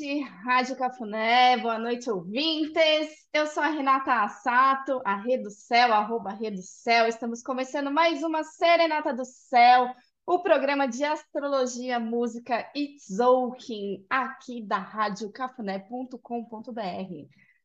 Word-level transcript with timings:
noite, 0.00 0.20
Rádio 0.44 0.76
Cafuné, 0.76 1.58
boa 1.58 1.78
noite, 1.78 2.10
ouvintes. 2.10 3.10
Eu 3.34 3.46
sou 3.46 3.62
a 3.62 3.68
Renata 3.68 4.22
Assato, 4.22 5.02
a 5.04 5.14
Rede 5.16 5.42
do 5.44 5.50
Céu, 5.50 5.92
arroba 5.92 6.30
Rede 6.30 6.56
do 6.56 6.62
Céu. 6.62 7.06
Estamos 7.06 7.42
começando 7.42 7.90
mais 7.90 8.22
uma 8.22 8.42
Serenata 8.42 9.12
do 9.12 9.26
Céu, 9.26 9.94
o 10.26 10.38
programa 10.38 10.88
de 10.88 11.04
astrologia, 11.04 12.00
música 12.00 12.66
e 12.74 12.96
Zouking, 13.12 14.06
aqui 14.08 14.62
da 14.62 14.78
radiocafuné.com.br. 14.78 16.20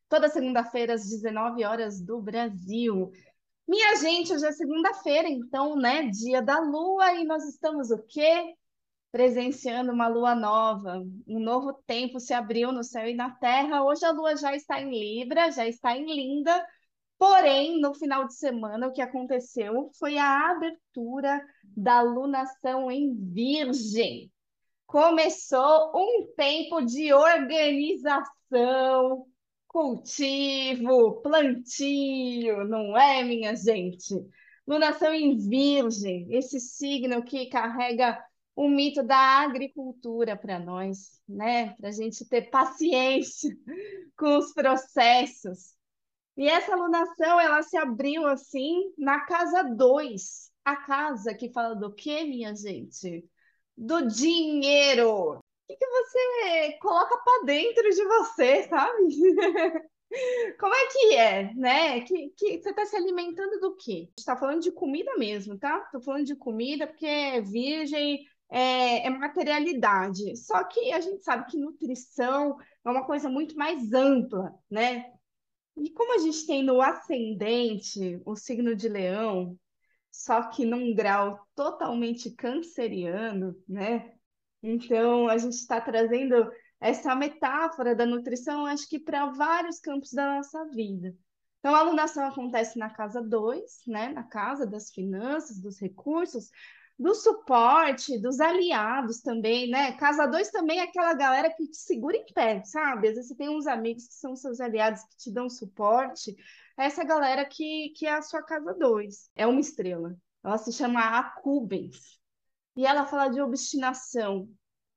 Toda 0.10 0.27
segunda-feira, 0.27 0.96
às 0.96 1.08
19 1.08 1.63
horas 1.63 2.02
do 2.02 2.22
Brasil. 2.22 3.12
Minha 3.66 3.96
gente, 3.96 4.34
hoje 4.34 4.46
é 4.46 4.52
segunda-feira, 4.52 5.30
então, 5.30 5.77
né, 5.77 6.10
dia 6.10 6.41
da 6.41 6.60
lua, 6.60 7.13
e 7.13 7.24
nós 7.24 7.46
estamos 7.46 7.91
o 7.91 8.04
quê? 8.04 8.55
Presenciando 9.16 9.94
uma 9.94 10.10
lua 10.10 10.36
nova, 10.36 11.02
um 11.26 11.40
novo 11.40 11.72
tempo 11.88 12.20
se 12.20 12.34
abriu 12.34 12.74
no 12.74 12.84
céu 12.84 13.08
e 13.08 13.16
na 13.16 13.30
terra. 13.30 13.82
Hoje 13.82 14.04
a 14.04 14.12
lua 14.12 14.36
já 14.36 14.54
está 14.54 14.82
em 14.82 14.90
Libra, 14.90 15.50
já 15.52 15.66
está 15.66 15.96
em 15.96 16.04
Linda, 16.05 16.68
porém, 17.18 17.80
no 17.80 17.94
final 17.94 18.28
de 18.28 18.36
semana, 18.36 18.90
o 18.90 18.91
que 18.91 19.02
aconteceu 19.02 19.90
foi 19.98 20.18
a 20.18 20.52
abertura 20.52 21.41
da 21.64 22.02
lunação 22.02 22.91
em 22.91 23.16
Virgem. 23.16 24.30
Começou 24.86 25.93
um 25.96 26.27
tempo 26.36 26.82
de 26.82 27.13
organização, 27.13 28.26
cultivo, 29.66 31.21
plantio, 31.21 32.66
não 32.66 32.98
é, 32.98 33.24
minha 33.24 33.55
gente? 33.55 34.13
Lunação 34.68 35.13
em 35.13 35.38
Virgem, 35.38 36.27
esse 36.32 36.60
signo 36.60 37.24
que 37.24 37.46
carrega 37.46 38.21
o 38.56 38.70
mito 38.70 39.04
da 39.04 39.18
agricultura 39.42 40.38
para 40.38 40.58
nós, 40.58 41.20
né? 41.28 41.74
Para 41.76 41.90
a 41.90 41.92
gente 41.92 42.28
ter 42.28 42.50
paciência 42.50 43.56
com 44.18 44.38
os 44.38 44.54
processos. 44.54 45.76
E 46.38 46.48
essa 46.48 46.74
alunação, 46.74 47.40
ela 47.40 47.62
se 47.62 47.78
abriu 47.78 48.26
assim 48.26 48.94
na 48.98 49.22
casa 49.26 49.64
2. 49.64 50.52
A 50.64 50.76
casa 50.78 51.34
que 51.34 51.52
fala 51.52 51.76
do 51.76 51.94
quê, 51.94 52.24
minha 52.24 52.56
gente? 52.56 53.30
Do 53.78 54.08
dinheiro. 54.08 55.38
O 55.38 55.42
que, 55.68 55.76
que 55.76 55.88
você 55.88 56.78
coloca 56.82 57.18
para 57.18 57.46
dentro 57.46 57.90
de 57.90 58.04
você, 58.04 58.64
sabe? 58.64 59.04
Como 60.60 60.74
é 60.74 60.88
que 60.88 61.16
é, 61.16 61.54
né? 61.56 62.02
Que, 62.02 62.30
que 62.38 62.62
você 62.62 62.70
está 62.70 62.86
se 62.86 62.96
alimentando 62.96 63.60
do 63.60 63.76
quê? 63.76 64.09
Está 64.18 64.36
falando 64.36 64.62
de 64.62 64.72
comida 64.72 65.18
mesmo, 65.18 65.58
tá? 65.58 65.80
Estou 65.80 66.02
falando 66.02 66.26
de 66.26 66.36
comida 66.36 66.88
porque 66.88 67.06
é 67.06 67.42
virgem, 67.42 68.26
é, 68.50 69.06
é 69.06 69.09
materialidade. 69.09 70.35
Só 70.38 70.63
que 70.63 70.91
a 70.91 71.00
gente 71.00 71.24
sabe 71.24 71.50
que 71.50 71.57
nutrição 71.57 72.57
é 72.85 72.90
uma 72.90 73.06
coisa 73.06 73.29
muito 73.29 73.56
mais 73.56 73.94
ampla, 73.94 74.53
né? 74.69 75.12
E 75.78 75.90
como 75.91 76.16
a 76.16 76.19
gente 76.19 76.46
tem 76.47 76.63
no 76.63 76.81
ascendente 76.81 78.22
o 78.25 78.35
signo 78.35 78.75
de 78.75 78.88
leão, 78.88 79.57
só 80.09 80.44
que 80.50 80.66
num 80.66 80.94
grau 80.96 81.46
totalmente 81.53 82.31
canceriano, 82.31 83.56
né? 83.68 84.13
Então 84.63 85.28
a 85.28 85.38
gente 85.38 85.56
está 85.56 85.81
trazendo 85.81 86.50
essa 86.80 87.16
metáfora 87.16 87.96
da 87.96 88.06
nutrição, 88.06 88.66
acho 88.66 88.88
que 88.88 89.00
para 89.00 89.28
vários 89.28 89.80
campos 89.80 90.12
da 90.12 90.36
nossa 90.36 90.66
vida. 90.70 91.16
Então, 91.59 91.74
a 91.74 91.80
alunação 91.80 92.24
acontece 92.28 92.78
na 92.78 92.91
casa 92.91 93.24
2, 93.24 93.81
né? 93.88 94.09
Na 94.09 94.22
casa 94.22 94.68
das 94.68 94.91
finanças, 94.91 95.59
dos 95.59 95.80
recursos, 95.80 96.52
do 96.98 97.14
suporte, 97.14 98.18
dos 98.20 98.40
aliados 98.40 99.22
também, 99.22 99.70
né? 99.70 99.92
Casa 99.98 100.26
2 100.26 100.50
também 100.50 100.80
é 100.80 100.84
aquela 100.84 101.14
galera 101.14 101.54
que 101.54 101.68
te 101.68 101.78
segura 101.78 102.16
em 102.16 102.26
pé, 102.34 102.64
sabe? 102.64 103.10
Às 103.10 103.16
vezes 103.16 103.30
você 103.30 103.36
tem 103.36 103.50
uns 103.50 103.68
amigos 103.68 104.08
que 104.08 104.14
são 104.14 104.36
seus 104.36 104.62
aliados 104.62 105.04
que 105.04 105.18
te 105.18 105.32
dão 105.32 105.50
suporte. 105.50 106.36
Essa 106.78 107.04
galera 107.04 107.46
que, 107.46 107.90
que 107.98 108.06
é 108.06 108.14
a 108.14 108.22
sua 108.22 108.42
casa 108.42 108.74
2. 108.74 109.30
É 109.36 109.46
uma 109.46 109.60
estrela. 109.60 110.16
Ela 110.44 110.58
se 110.58 110.72
chama 110.72 111.02
Acubens. 111.20 112.20
E 112.76 112.86
ela 112.86 113.06
fala 113.06 113.30
de 113.30 113.42
obstinação. 113.42 114.50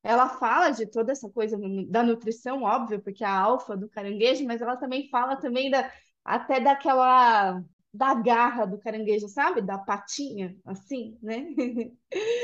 Ela 0.03 0.29
fala 0.29 0.71
de 0.71 0.87
toda 0.87 1.13
essa 1.13 1.29
coisa 1.29 1.59
da 1.89 2.03
nutrição, 2.03 2.63
óbvio, 2.63 3.03
porque 3.03 3.25
é 3.25 3.27
a 3.27 3.41
alfa 3.41 3.77
do 3.77 3.89
caranguejo, 3.89 4.45
mas 4.47 4.61
ela 4.63 4.77
também 4.77 5.09
fala 5.11 5.37
também 5.37 5.71
da, 5.71 5.93
até 6.25 6.61
daquela 6.61 7.63
da 7.93 8.15
garra 8.15 8.66
do 8.66 8.78
caranguejo, 8.78 9.28
sabe? 9.28 9.62
Da 9.62 9.78
patinha, 9.78 10.56
assim, 10.65 11.19
né? 11.22 11.49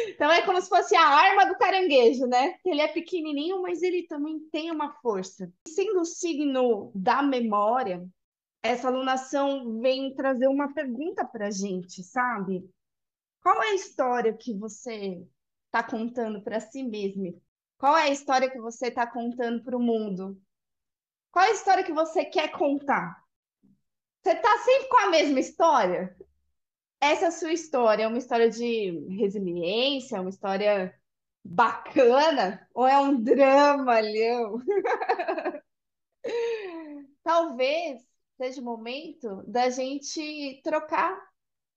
então 0.08 0.30
é 0.30 0.42
como 0.42 0.60
se 0.60 0.68
fosse 0.68 0.96
a 0.96 1.06
arma 1.06 1.46
do 1.46 1.58
caranguejo, 1.58 2.26
né? 2.26 2.56
Ele 2.64 2.80
é 2.80 2.88
pequenininho, 2.88 3.60
mas 3.62 3.82
ele 3.82 4.06
também 4.06 4.40
tem 4.50 4.70
uma 4.70 4.92
força. 5.00 5.52
Sendo 5.68 6.00
o 6.00 6.04
signo 6.04 6.90
da 6.94 7.22
memória, 7.22 8.06
essa 8.62 8.88
alunação 8.88 9.78
vem 9.80 10.14
trazer 10.14 10.48
uma 10.48 10.72
pergunta 10.72 11.24
para 11.24 11.48
a 11.48 11.50
gente, 11.50 12.02
sabe? 12.02 12.68
Qual 13.42 13.62
é 13.62 13.70
a 13.70 13.74
história 13.74 14.32
que 14.32 14.54
você 14.54 15.22
está 15.66 15.82
contando 15.82 16.40
para 16.42 16.60
si 16.60 16.82
mesmo? 16.82 17.38
Qual 17.76 17.94
é 17.96 18.04
a 18.04 18.10
história 18.10 18.50
que 18.50 18.58
você 18.58 18.86
está 18.86 19.06
contando 19.06 19.62
para 19.62 19.76
o 19.76 19.82
mundo? 19.82 20.40
Qual 21.30 21.44
é 21.44 21.48
a 21.48 21.52
história 21.52 21.84
que 21.84 21.92
você 21.92 22.24
quer 22.24 22.52
contar? 22.52 23.23
Você 24.24 24.36
tá 24.36 24.56
sempre 24.60 24.88
com 24.88 24.96
a 25.00 25.10
mesma 25.10 25.38
história? 25.38 26.16
Essa 26.98 27.26
é 27.26 27.30
sua 27.30 27.52
história 27.52 28.04
é 28.04 28.08
uma 28.08 28.16
história 28.16 28.48
de 28.48 28.90
resiliência, 29.18 30.18
uma 30.18 30.30
história 30.30 30.98
bacana 31.44 32.66
ou 32.74 32.86
é 32.86 32.98
um 32.98 33.22
drama, 33.22 34.00
Leão? 34.00 34.62
Talvez 37.22 38.00
seja 38.38 38.62
o 38.62 38.64
momento 38.64 39.42
da 39.46 39.68
gente 39.68 40.62
trocar 40.64 41.20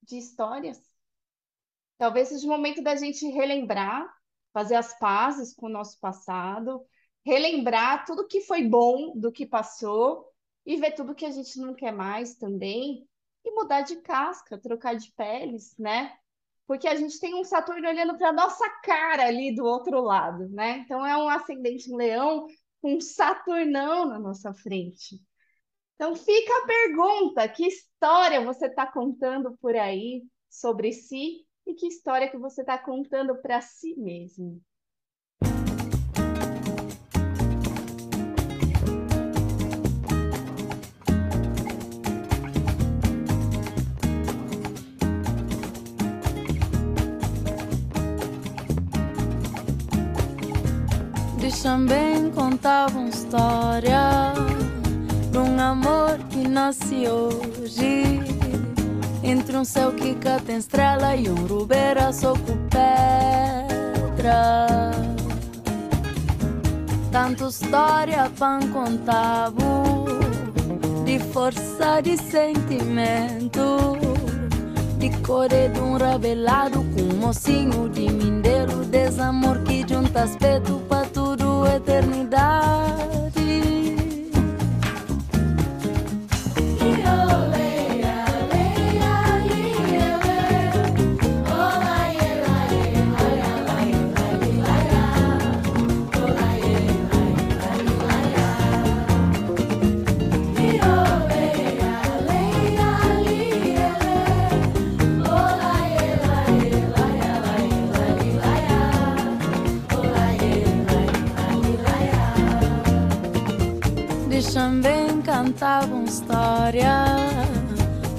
de 0.01 0.17
histórias. 0.17 0.79
Talvez 1.97 2.29
seja 2.29 2.47
o 2.47 2.49
momento 2.49 2.81
da 2.81 2.95
gente 2.95 3.27
relembrar, 3.27 4.09
fazer 4.53 4.75
as 4.75 4.97
pazes 4.97 5.53
com 5.53 5.65
o 5.65 5.69
nosso 5.69 5.99
passado, 5.99 6.85
relembrar 7.25 8.05
tudo 8.05 8.25
que 8.25 8.39
foi 8.39 8.63
bom 8.63 9.11
do 9.17 9.33
que 9.33 9.45
passou 9.45 10.31
e 10.67 10.75
ver 10.75 10.91
tudo 10.91 11.15
que 11.15 11.25
a 11.25 11.31
gente 11.31 11.57
não 11.61 11.73
quer 11.73 11.93
mais 11.93 12.35
também 12.35 13.07
e 13.45 13.51
mudar 13.51 13.83
de 13.83 13.95
casca, 14.01 14.59
trocar 14.59 14.97
de 14.97 15.09
peles, 15.13 15.73
né? 15.77 16.13
Porque 16.67 16.89
a 16.89 16.95
gente 16.95 17.17
tem 17.21 17.33
um 17.33 17.45
Saturno 17.45 17.87
olhando 17.87 18.17
para 18.17 18.33
nossa 18.33 18.69
cara 18.83 19.25
ali 19.27 19.55
do 19.55 19.63
outro 19.63 20.01
lado, 20.01 20.49
né? 20.49 20.79
Então 20.79 21.05
é 21.05 21.15
um 21.15 21.29
ascendente 21.29 21.89
em 21.89 21.95
leão 21.95 22.45
com 22.81 22.95
um 22.95 22.99
Saturnão 22.99 24.07
na 24.07 24.19
nossa 24.19 24.53
frente. 24.53 25.15
Então 25.95 26.13
fica 26.17 26.53
a 26.57 26.65
pergunta: 26.67 27.47
que 27.47 27.65
história 27.65 28.43
você 28.43 28.65
está 28.67 28.85
contando 28.85 29.57
por 29.61 29.73
aí 29.73 30.25
sobre 30.49 30.91
si 30.91 31.45
e 31.65 31.73
que 31.75 31.87
história 31.87 32.29
que 32.29 32.37
você 32.37 32.59
está 32.59 32.77
contando 32.77 33.41
para 33.41 33.61
si 33.61 33.95
mesmo? 33.97 34.61
Também 51.67 52.31
contavam 52.31 53.09
história 53.09 54.31
de 55.29 55.37
um 55.37 55.59
amor 55.59 56.17
que 56.29 56.47
nasce 56.47 57.05
hoje 57.09 58.21
entre 59.21 59.57
um 59.57 59.65
céu 59.65 59.91
que 59.91 60.15
cá 60.15 60.39
tem 60.39 60.59
estrela 60.59 61.13
e 61.17 61.29
um 61.29 61.45
rubeira 61.45 62.13
só 62.13 62.31
com 62.31 62.57
pedra. 62.69 64.67
Tanto 67.11 67.49
história 67.49 68.31
pan 68.39 68.59
contavo 68.71 70.05
de 71.03 71.19
força 71.19 71.99
de 72.01 72.15
sentimento 72.15 73.97
de 74.97 75.09
core 75.21 75.67
de 75.67 75.79
um 75.81 75.97
rabelado 75.97 76.79
com 76.95 77.01
um 77.01 77.17
mocinho 77.17 77.89
de 77.89 78.09
mindeiro 78.09 78.85
desamor 78.85 79.61
que 79.63 79.85
junta 79.85 80.23
aspecto 80.23 80.81
para 80.87 81.05
eternidade. 81.65 83.47
Contavam 115.47 116.03
história 116.03 117.05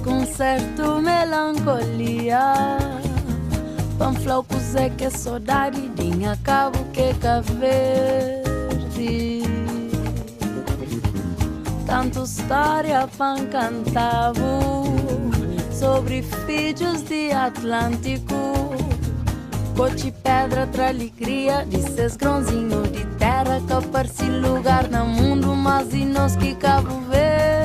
com 0.02 0.24
certo 0.24 1.02
melancolia. 1.02 2.78
Panflaucos 3.98 4.74
é 4.74 4.88
que 4.88 5.10
saudade, 5.10 5.88
dinha 5.88 6.38
cabo 6.42 6.78
que 6.86 7.12
verde. 7.58 9.42
Tanto 11.84 12.22
história 12.22 13.06
pan 13.18 13.44
cantavo 13.46 14.84
sobre 15.70 16.22
filhos 16.22 17.02
de 17.02 17.30
Atlântico. 17.30 18.34
Pedra 20.28 20.66
tra 20.66 20.88
alegria, 20.88 21.64
desses 21.64 22.14
grãozinhos 22.14 22.92
de 22.92 23.02
terra 23.16 23.62
que 23.66 23.72
aparece 23.72 24.24
lugar 24.24 24.86
no 24.90 25.06
mundo, 25.06 25.54
mas 25.56 25.94
e 25.94 26.04
nós 26.04 26.36
que 26.36 26.54
Cabo 26.54 27.00
Verde. 27.08 27.57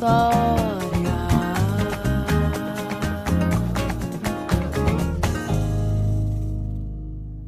História. 0.00 0.80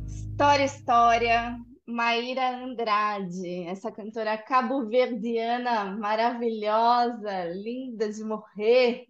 História, 0.07 0.65
história. 0.65 1.59
Maíra 1.87 2.57
Andrade, 2.57 3.65
essa 3.65 3.91
cantora 3.91 4.39
cabo-verdiana 4.39 5.97
maravilhosa, 5.97 7.45
linda 7.55 8.11
de 8.11 8.23
morrer. 8.23 9.07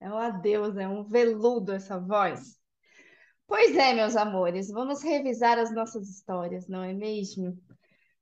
É 0.00 0.08
uma 0.08 0.30
deusa, 0.30 0.82
é 0.82 0.88
um 0.88 1.04
veludo 1.04 1.72
essa 1.72 1.98
voz. 1.98 2.56
Pois 3.46 3.76
é, 3.76 3.92
meus 3.92 4.16
amores, 4.16 4.70
vamos 4.70 5.02
revisar 5.02 5.58
as 5.58 5.72
nossas 5.72 6.08
histórias, 6.08 6.66
não 6.66 6.82
é 6.82 6.92
mesmo? 6.92 7.58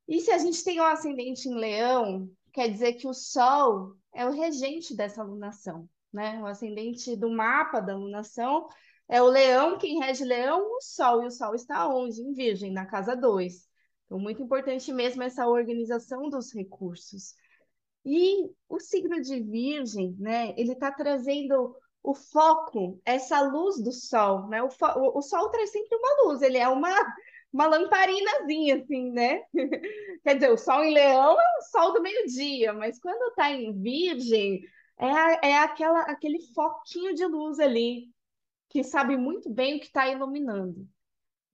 E 0.09 0.21
se 0.21 0.31
a 0.31 0.39
gente 0.39 0.65
tem 0.65 0.81
um 0.81 0.85
ascendente 0.85 1.49
em 1.49 1.55
Leão, 1.55 2.29
quer 2.53 2.69
dizer 2.69 2.95
que 2.95 3.07
o 3.07 3.15
Sol 3.15 3.97
é 4.15 4.27
o 4.27 4.31
regente 4.31 4.95
dessa 4.95 5.23
alunação, 5.23 5.89
né? 6.13 6.41
O 6.43 6.47
ascendente 6.47 7.17
do 7.17 7.31
mapa 7.31 7.81
da 7.81 7.93
alunação 7.93 8.69
é 9.09 9.21
o 9.21 9.27
Leão, 9.27 9.79
quem 9.79 9.99
rege 9.99 10.25
Leão, 10.25 10.77
o 10.77 10.81
Sol, 10.81 11.23
e 11.23 11.27
o 11.27 11.31
Sol 11.31 11.55
está 11.55 11.89
onde? 11.89 12.21
Em 12.21 12.33
Virgem, 12.33 12.73
na 12.73 12.87
casa 12.87 13.15
2. 13.15 13.69
Então, 14.07 14.19
muito 14.19 14.43
importante 14.43 14.93
mesmo 14.93 15.23
essa 15.23 15.47
organização 15.47 16.29
dos 16.29 16.53
recursos. 16.53 17.35
E 18.05 18.51
o 18.69 18.79
signo 18.79 19.21
de 19.21 19.41
Virgem, 19.41 20.17
né? 20.19 20.55
Ele 20.57 20.73
está 20.73 20.91
trazendo 20.91 21.75
o 22.03 22.15
foco, 22.15 23.01
essa 23.05 23.41
luz 23.41 23.81
do 23.81 23.93
sol, 23.93 24.49
né? 24.49 24.63
O, 24.63 24.69
o, 24.69 25.19
o, 25.19 25.23
sol 25.23 25.49
traz 25.51 25.71
sempre 25.71 25.97
uma 25.97 26.25
luz, 26.25 26.43
ele 26.43 26.59
é 26.59 26.69
uma, 26.69 26.91
uma 27.53 27.67
lamparinazinha, 27.67 28.77
assim, 28.77 29.11
né? 29.11 29.43
Quer 30.25 30.35
dizer, 30.35 30.51
o 30.51 30.57
sol 30.57 30.83
em 30.83 30.95
leão 30.95 31.39
é 31.39 31.59
o 31.59 31.63
sol 31.71 31.93
do 31.93 32.01
meio-dia, 32.01 32.73
mas 32.73 32.99
quando 32.99 33.31
está 33.31 33.51
em 33.51 33.79
virgem, 33.81 34.63
é, 34.99 35.51
é 35.51 35.59
aquela, 35.59 36.01
aquele 36.03 36.41
foquinho 36.55 37.15
de 37.15 37.27
luz 37.27 37.59
ali, 37.59 38.11
que 38.71 38.83
sabe 38.83 39.17
muito 39.17 39.51
bem 39.51 39.77
o 39.77 39.81
que 39.81 39.87
está 39.87 40.09
iluminando. 40.09 40.89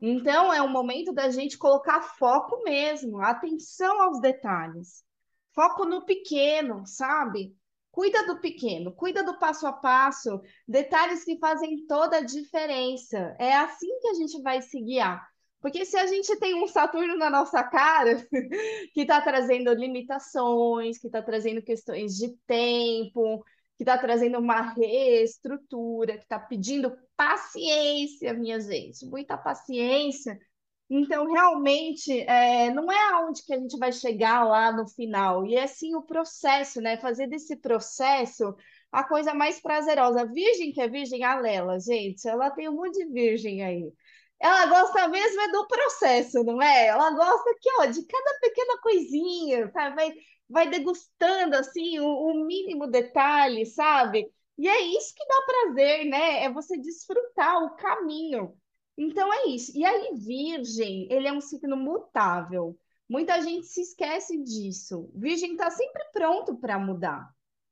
Então, 0.00 0.52
é 0.52 0.62
o 0.62 0.68
momento 0.68 1.12
da 1.12 1.28
gente 1.30 1.58
colocar 1.58 2.00
foco 2.00 2.62
mesmo, 2.62 3.20
atenção 3.20 4.00
aos 4.00 4.20
detalhes. 4.20 5.04
Foco 5.52 5.84
no 5.84 6.04
pequeno, 6.06 6.86
sabe? 6.86 7.56
Cuida 7.90 8.24
do 8.26 8.40
pequeno, 8.40 8.92
cuida 8.92 9.24
do 9.24 9.36
passo 9.40 9.66
a 9.66 9.72
passo, 9.72 10.40
detalhes 10.68 11.24
que 11.24 11.36
fazem 11.38 11.84
toda 11.86 12.18
a 12.18 12.24
diferença. 12.24 13.34
É 13.40 13.56
assim 13.56 13.98
que 13.98 14.08
a 14.08 14.14
gente 14.14 14.40
vai 14.40 14.62
se 14.62 14.80
guiar. 14.80 15.28
Porque 15.60 15.84
se 15.84 15.96
a 15.96 16.06
gente 16.06 16.36
tem 16.38 16.54
um 16.54 16.66
Saturno 16.66 17.16
na 17.16 17.28
nossa 17.28 17.62
cara, 17.64 18.16
que 18.94 19.00
está 19.00 19.20
trazendo 19.20 19.72
limitações, 19.74 20.98
que 20.98 21.08
está 21.08 21.20
trazendo 21.22 21.62
questões 21.62 22.16
de 22.16 22.36
tempo, 22.46 23.44
que 23.76 23.82
está 23.82 23.98
trazendo 23.98 24.38
uma 24.38 24.60
reestrutura, 24.72 26.16
que 26.16 26.24
está 26.24 26.38
pedindo 26.38 26.96
paciência, 27.16 28.34
minha 28.34 28.60
gente, 28.60 29.04
muita 29.06 29.36
paciência, 29.36 30.38
então, 30.90 31.30
realmente, 31.30 32.20
é, 32.22 32.70
não 32.70 32.90
é 32.90 32.98
aonde 33.12 33.44
que 33.44 33.52
a 33.52 33.58
gente 33.58 33.76
vai 33.78 33.92
chegar 33.92 34.42
lá 34.44 34.72
no 34.72 34.88
final, 34.88 35.44
e 35.44 35.54
é 35.54 35.66
sim 35.66 35.94
o 35.94 36.02
processo, 36.02 36.80
né? 36.80 36.96
Fazer 36.96 37.26
desse 37.26 37.56
processo 37.56 38.54
a 38.90 39.04
coisa 39.04 39.34
mais 39.34 39.60
prazerosa. 39.60 40.24
Virgem 40.26 40.72
que 40.72 40.80
é 40.80 40.88
virgem, 40.88 41.24
a 41.24 41.38
Lela, 41.38 41.78
gente, 41.78 42.26
ela 42.26 42.50
tem 42.50 42.68
um 42.70 42.74
monte 42.74 42.98
de 43.04 43.12
virgem 43.12 43.62
aí. 43.62 43.92
Ela 44.40 44.66
gosta 44.66 45.08
mesmo 45.08 45.40
é 45.40 45.48
do 45.52 45.66
processo, 45.66 46.44
não 46.44 46.62
é? 46.62 46.86
Ela 46.86 47.10
gosta 47.10 47.50
aqui, 47.50 47.68
ó, 47.80 47.86
de 47.86 48.04
cada 48.06 48.38
pequena 48.40 48.78
coisinha, 48.80 49.70
sabe? 49.72 49.96
Vai, 49.96 50.12
vai 50.48 50.70
degustando, 50.70 51.56
assim, 51.56 51.98
o, 51.98 52.06
o 52.06 52.46
mínimo 52.46 52.86
detalhe, 52.86 53.66
sabe? 53.66 54.30
E 54.56 54.68
é 54.68 54.80
isso 54.82 55.14
que 55.14 55.26
dá 55.26 55.42
prazer, 55.46 56.04
né? 56.06 56.44
É 56.44 56.52
você 56.52 56.76
desfrutar 56.78 57.62
o 57.64 57.76
caminho. 57.76 58.56
Então 58.96 59.32
é 59.32 59.46
isso. 59.46 59.72
E 59.76 59.84
aí, 59.84 60.14
Virgem, 60.16 61.06
ele 61.10 61.28
é 61.28 61.32
um 61.32 61.40
signo 61.40 61.76
mutável. 61.76 62.76
Muita 63.08 63.40
gente 63.40 63.66
se 63.66 63.80
esquece 63.80 64.36
disso. 64.42 65.10
Virgem 65.14 65.52
está 65.52 65.70
sempre 65.70 66.02
pronto 66.12 66.56
para 66.56 66.78
mudar. 66.78 67.28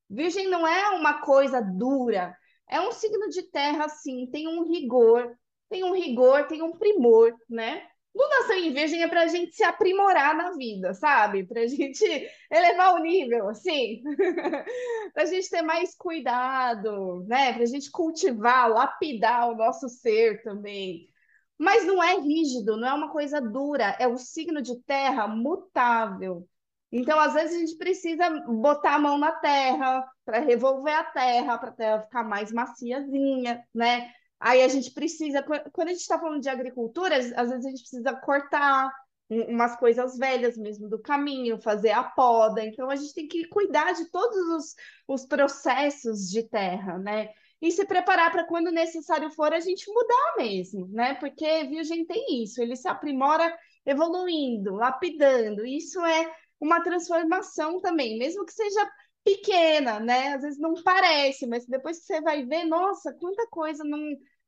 Virgem 0.08 0.49
não 0.49 0.66
é 0.66 0.90
uma 0.90 1.20
coisa 1.20 1.61
dura. 1.61 2.37
É 2.68 2.80
um 2.80 2.92
signo 2.92 3.28
de 3.28 3.42
terra, 3.42 3.88
sim. 3.88 4.28
Tem 4.30 4.46
um 4.49 4.64
rigor, 4.64 5.37
tem 5.68 5.85
um 5.85 5.92
rigor, 5.92 6.46
tem 6.46 6.62
um 6.62 6.73
primor, 6.73 7.35
né? 7.49 7.87
Lunação 8.14 8.56
em 8.56 8.73
Virgem 8.73 9.02
é 9.02 9.08
para 9.08 9.23
a 9.23 9.26
gente 9.26 9.54
se 9.54 9.62
aprimorar 9.62 10.35
na 10.35 10.52
vida, 10.52 10.94
sabe? 10.94 11.46
Para 11.46 11.61
a 11.61 11.66
gente 11.66 12.04
elevar 12.50 12.94
o 12.94 12.99
nível, 12.99 13.49
assim. 13.50 14.02
para 15.12 15.23
a 15.23 15.26
gente 15.26 15.50
ter 15.50 15.61
mais 15.61 15.94
cuidado, 15.94 17.25
né? 17.28 17.52
Para 17.52 17.62
a 17.62 17.66
gente 17.66 17.90
cultivar, 17.90 18.70
lapidar 18.70 19.50
o 19.50 19.54
nosso 19.54 19.88
ser 19.88 20.42
também. 20.42 21.11
Mas 21.58 21.87
não 21.87 22.02
é 22.02 22.18
rígido, 22.18 22.76
não 22.76 22.88
é 22.88 22.94
uma 22.94 23.11
coisa 23.11 23.40
dura, 23.40 23.96
é 23.99 24.08
o 24.08 24.16
signo 24.16 24.62
de 24.62 24.80
terra 24.82 25.28
mutável. 25.28 26.49
Então, 26.90 27.18
às 27.20 27.35
vezes, 27.35 27.56
a 27.56 27.58
gente 27.58 27.76
precisa 27.76 28.30
botar 28.46 28.94
a 28.94 28.99
mão 28.99 29.18
na 29.18 29.32
terra 29.32 30.06
para 30.25 30.38
revolver 30.38 30.94
a 30.94 31.04
terra, 31.04 31.58
para 31.58 31.68
a 31.68 31.73
terra 31.73 32.02
ficar 32.02 32.25
mais 32.25 32.50
maciazinha, 32.52 33.62
né? 33.75 34.11
Aí 34.38 34.62
a 34.62 34.69
gente 34.69 34.90
precisa, 34.90 35.43
quando 35.43 35.88
a 35.88 35.93
gente 35.93 36.02
está 36.02 36.19
falando 36.19 36.43
de 36.43 36.49
agricultura, 36.49 37.16
às 37.16 37.49
vezes 37.50 37.66
a 37.66 37.69
gente 37.69 37.81
precisa 37.81 38.14
cortar 38.14 38.93
umas 39.28 39.76
coisas 39.76 40.16
velhas 40.16 40.57
mesmo 40.57 40.88
do 40.88 41.00
caminho, 41.00 41.61
fazer 41.61 41.90
a 41.90 42.05
poda. 42.05 42.64
Então, 42.64 42.88
a 42.88 42.97
gente 42.97 43.14
tem 43.14 43.26
que 43.26 43.49
cuidar 43.49 43.93
de 43.93 44.11
todos 44.11 44.37
os, 44.37 44.75
os 45.09 45.26
processos 45.26 46.31
de 46.31 46.43
terra, 46.45 46.99
né? 46.99 47.31
e 47.61 47.71
se 47.71 47.85
preparar 47.87 48.31
para 48.31 48.45
quando 48.45 48.71
necessário 48.71 49.31
for 49.31 49.52
a 49.52 49.61
gente 49.61 49.90
mudar 49.90 50.35
mesmo, 50.37 50.87
né? 50.88 51.14
Porque 51.14 51.64
Virgem 51.64 52.05
tem 52.05 52.43
isso, 52.43 52.61
ele 52.61 52.76
se 52.76 52.87
aprimora 52.87 53.57
evoluindo, 53.85 54.75
lapidando. 54.75 55.64
Isso 55.64 55.99
é 56.05 56.31
uma 56.61 56.83
transformação 56.83 57.81
também, 57.81 58.19
mesmo 58.19 58.45
que 58.45 58.52
seja 58.52 58.90
pequena, 59.26 59.99
né? 59.99 60.35
Às 60.35 60.42
vezes 60.42 60.61
não 60.61 60.80
parece, 60.85 61.49
mas 61.49 61.66
depois 61.66 61.99
que 61.99 62.04
você 62.04 62.21
vai 62.21 62.47
ver, 62.47 62.64
nossa, 62.64 63.12
quanta 63.12 63.45
coisa 63.49 63.83
não, 63.83 63.99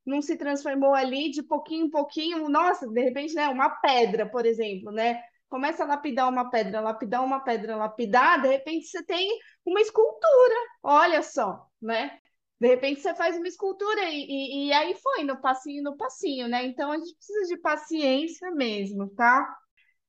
não 0.06 0.22
se 0.22 0.36
transformou 0.36 0.94
ali 0.94 1.30
de 1.32 1.42
pouquinho 1.42 1.86
em 1.86 1.90
pouquinho. 1.90 2.48
Nossa, 2.48 2.86
de 2.86 3.02
repente, 3.02 3.34
né? 3.34 3.48
Uma 3.48 3.70
pedra, 3.70 4.24
por 4.30 4.46
exemplo, 4.46 4.92
né? 4.92 5.20
Começa 5.48 5.82
a 5.82 5.86
lapidar 5.86 6.28
uma 6.28 6.48
pedra, 6.48 6.80
lapidar 6.80 7.24
uma 7.24 7.40
pedra, 7.40 7.74
lapidar, 7.74 8.40
de 8.40 8.48
repente 8.48 8.86
você 8.86 9.02
tem 9.02 9.28
uma 9.66 9.80
escultura. 9.80 10.54
Olha 10.82 11.22
só, 11.22 11.66
né? 11.82 12.16
De 12.60 12.68
repente 12.68 13.00
você 13.00 13.14
faz 13.14 13.36
uma 13.36 13.48
escultura 13.48 14.00
e, 14.10 14.26
e, 14.28 14.68
e, 14.68 14.72
aí 14.72 14.94
foi, 14.94 15.24
no 15.24 15.40
passinho, 15.40 15.82
no 15.82 15.96
passinho, 15.96 16.48
né? 16.48 16.64
Então 16.66 16.92
a 16.92 16.98
gente 16.98 17.14
precisa 17.16 17.54
de 17.54 17.60
paciência 17.60 18.50
mesmo, 18.52 19.08
tá? 19.10 19.56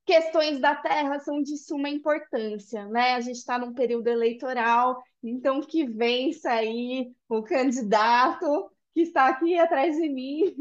Questões 0.09 0.59
da 0.59 0.73
terra 0.73 1.19
são 1.19 1.39
de 1.39 1.55
suma 1.55 1.87
importância, 1.87 2.83
né? 2.87 3.13
A 3.13 3.21
gente 3.21 3.35
está 3.35 3.59
num 3.59 3.75
período 3.75 4.07
eleitoral, 4.07 4.99
então 5.21 5.61
que 5.61 5.85
vença 5.85 6.49
aí 6.49 7.13
o 7.29 7.43
candidato 7.43 8.71
que 8.91 9.01
está 9.01 9.27
aqui 9.27 9.55
atrás 9.59 9.95
de 9.95 10.09
mim. 10.09 10.55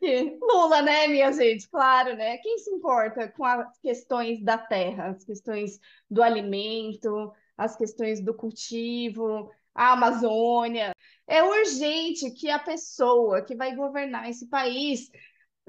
Lula, 0.42 0.82
né, 0.82 1.06
minha 1.06 1.30
gente? 1.30 1.70
Claro, 1.70 2.16
né? 2.16 2.38
Quem 2.38 2.58
se 2.58 2.72
importa 2.72 3.28
com 3.28 3.44
as 3.44 3.78
questões 3.78 4.42
da 4.42 4.58
terra, 4.58 5.10
as 5.10 5.24
questões 5.24 5.78
do 6.10 6.20
alimento, 6.20 7.32
as 7.56 7.76
questões 7.76 8.20
do 8.20 8.34
cultivo, 8.34 9.48
a 9.72 9.92
Amazônia? 9.92 10.92
É 11.24 11.40
urgente 11.40 12.32
que 12.32 12.50
a 12.50 12.58
pessoa 12.58 13.42
que 13.42 13.54
vai 13.54 13.76
governar 13.76 14.28
esse 14.28 14.48
país 14.48 15.08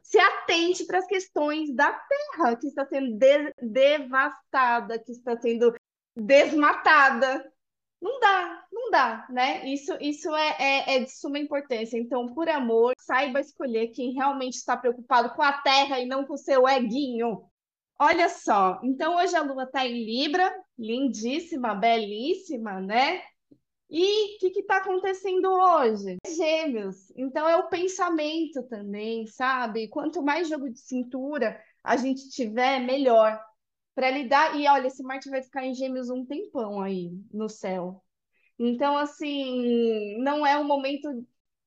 se 0.02 0.18
atente 0.18 0.86
para 0.86 1.00
as 1.00 1.06
questões 1.06 1.74
da 1.74 1.92
terra 1.92 2.56
que 2.56 2.68
está 2.68 2.86
sendo 2.86 3.18
de 3.18 3.54
devastada, 3.62 5.00
que 5.00 5.12
está 5.12 5.40
sendo 5.40 5.74
desmatada. 6.16 7.52
Não 8.02 8.20
dá, 8.20 8.66
não 8.72 8.92
dá, 8.92 9.26
né? 9.30 9.66
Isso, 9.70 9.96
isso 10.02 10.34
é, 10.36 10.56
é, 10.60 10.96
é, 10.96 11.00
de 11.00 11.10
suma 11.10 11.40
importância. 11.40 11.98
Então, 11.98 12.34
por 12.34 12.50
amor, 12.50 12.94
saiba 13.00 13.40
escolher 13.40 13.88
quem 13.90 14.14
realmente 14.14 14.56
está 14.56 14.76
preocupado 14.76 15.34
com 15.34 15.42
a 15.42 15.54
terra 15.54 16.00
e 16.00 16.06
não 16.06 16.26
com 16.26 16.34
o 16.34 16.38
seu 16.38 16.68
eguinho. 16.68 17.44
Olha 17.98 18.28
só, 18.28 18.82
então 18.84 19.16
hoje 19.16 19.36
a 19.36 19.42
lua 19.42 19.64
está 19.64 19.86
em 19.88 20.04
Libra, 20.04 20.54
lindíssima, 20.78 21.74
belíssima, 21.74 22.82
né? 22.82 23.22
E 23.96 24.38
o 24.38 24.52
que 24.52 24.60
está 24.60 24.78
acontecendo 24.78 25.46
hoje? 25.46 26.18
Gêmeos. 26.26 27.12
Então 27.16 27.48
é 27.48 27.56
o 27.58 27.70
pensamento 27.70 28.64
também, 28.64 29.28
sabe? 29.28 29.88
Quanto 29.88 30.24
mais 30.24 30.50
jogo 30.50 30.68
de 30.68 30.80
cintura 30.80 31.62
a 31.84 31.96
gente 31.96 32.28
tiver, 32.32 32.80
melhor. 32.80 33.40
Para 33.94 34.10
lidar. 34.10 34.60
E 34.60 34.68
olha, 34.68 34.88
esse 34.88 35.04
Marte 35.04 35.30
vai 35.30 35.44
ficar 35.44 35.64
em 35.64 35.76
Gêmeos 35.76 36.10
um 36.10 36.26
tempão 36.26 36.82
aí 36.82 37.12
no 37.32 37.48
céu. 37.48 38.04
Então, 38.58 38.98
assim, 38.98 40.18
não 40.24 40.44
é 40.46 40.58
o 40.58 40.64
momento. 40.64 41.08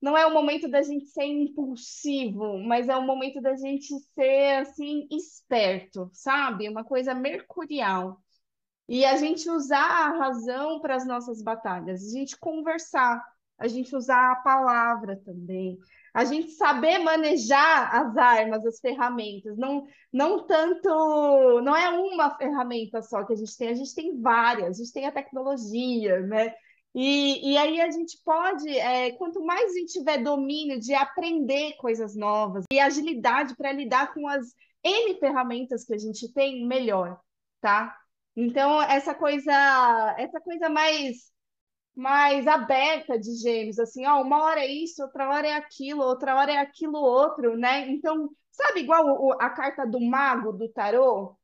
Não 0.02 0.18
é 0.18 0.26
o 0.26 0.34
momento 0.34 0.68
da 0.68 0.82
gente 0.82 1.06
ser 1.06 1.24
impulsivo, 1.24 2.58
mas 2.58 2.88
é 2.88 2.96
o 2.96 3.06
momento 3.06 3.40
da 3.40 3.54
gente 3.54 3.86
ser 4.14 4.62
assim 4.62 5.06
esperto, 5.12 6.10
sabe? 6.12 6.68
Uma 6.68 6.84
coisa 6.84 7.14
mercurial. 7.14 8.20
E 8.88 9.04
a 9.04 9.16
gente 9.16 9.50
usar 9.50 9.78
a 9.78 10.18
razão 10.18 10.80
para 10.80 10.94
as 10.94 11.06
nossas 11.06 11.42
batalhas, 11.42 12.04
a 12.04 12.12
gente 12.12 12.38
conversar, 12.38 13.24
a 13.58 13.66
gente 13.66 13.94
usar 13.96 14.32
a 14.32 14.36
palavra 14.36 15.16
também, 15.24 15.78
a 16.14 16.24
gente 16.24 16.52
saber 16.52 16.98
manejar 16.98 17.94
as 17.94 18.16
armas, 18.16 18.64
as 18.64 18.78
ferramentas, 18.78 19.56
não, 19.58 19.86
não 20.12 20.46
tanto, 20.46 20.88
não 21.62 21.76
é 21.76 21.90
uma 21.90 22.36
ferramenta 22.36 23.02
só 23.02 23.24
que 23.24 23.32
a 23.32 23.36
gente 23.36 23.56
tem, 23.56 23.68
a 23.68 23.74
gente 23.74 23.94
tem 23.94 24.20
várias, 24.20 24.78
a 24.78 24.82
gente 24.82 24.92
tem 24.92 25.06
a 25.06 25.12
tecnologia, 25.12 26.20
né? 26.20 26.54
E, 26.94 27.52
e 27.52 27.58
aí 27.58 27.80
a 27.80 27.90
gente 27.90 28.18
pode, 28.24 28.66
é, 28.70 29.10
quanto 29.12 29.44
mais 29.44 29.70
a 29.70 29.74
gente 29.74 29.92
tiver 29.92 30.22
domínio 30.22 30.80
de 30.80 30.94
aprender 30.94 31.74
coisas 31.76 32.16
novas 32.16 32.64
e 32.72 32.80
agilidade 32.80 33.54
para 33.54 33.72
lidar 33.72 34.14
com 34.14 34.26
as 34.26 34.54
N 34.82 35.18
ferramentas 35.18 35.84
que 35.84 35.92
a 35.92 35.98
gente 35.98 36.32
tem, 36.32 36.66
melhor, 36.66 37.20
tá? 37.60 37.94
Então, 38.36 38.80
essa 38.82 39.14
coisa, 39.14 40.14
essa 40.18 40.40
coisa 40.40 40.68
mais 40.68 41.34
mais 41.96 42.46
aberta 42.46 43.18
de 43.18 43.34
gêmeos, 43.36 43.78
assim, 43.78 44.06
ó, 44.06 44.22
uma 44.22 44.44
hora 44.44 44.60
é 44.60 44.66
isso, 44.70 45.02
outra 45.02 45.28
hora 45.30 45.46
é 45.48 45.54
aquilo, 45.54 46.02
outra 46.02 46.36
hora 46.36 46.52
é 46.52 46.58
aquilo 46.58 46.98
outro, 46.98 47.56
né? 47.56 47.88
Então, 47.90 48.30
sabe 48.50 48.80
igual 48.80 49.32
a 49.40 49.50
carta 49.50 49.86
do 49.86 50.00
mago 50.00 50.52
do 50.52 50.68
tarô? 50.70 51.36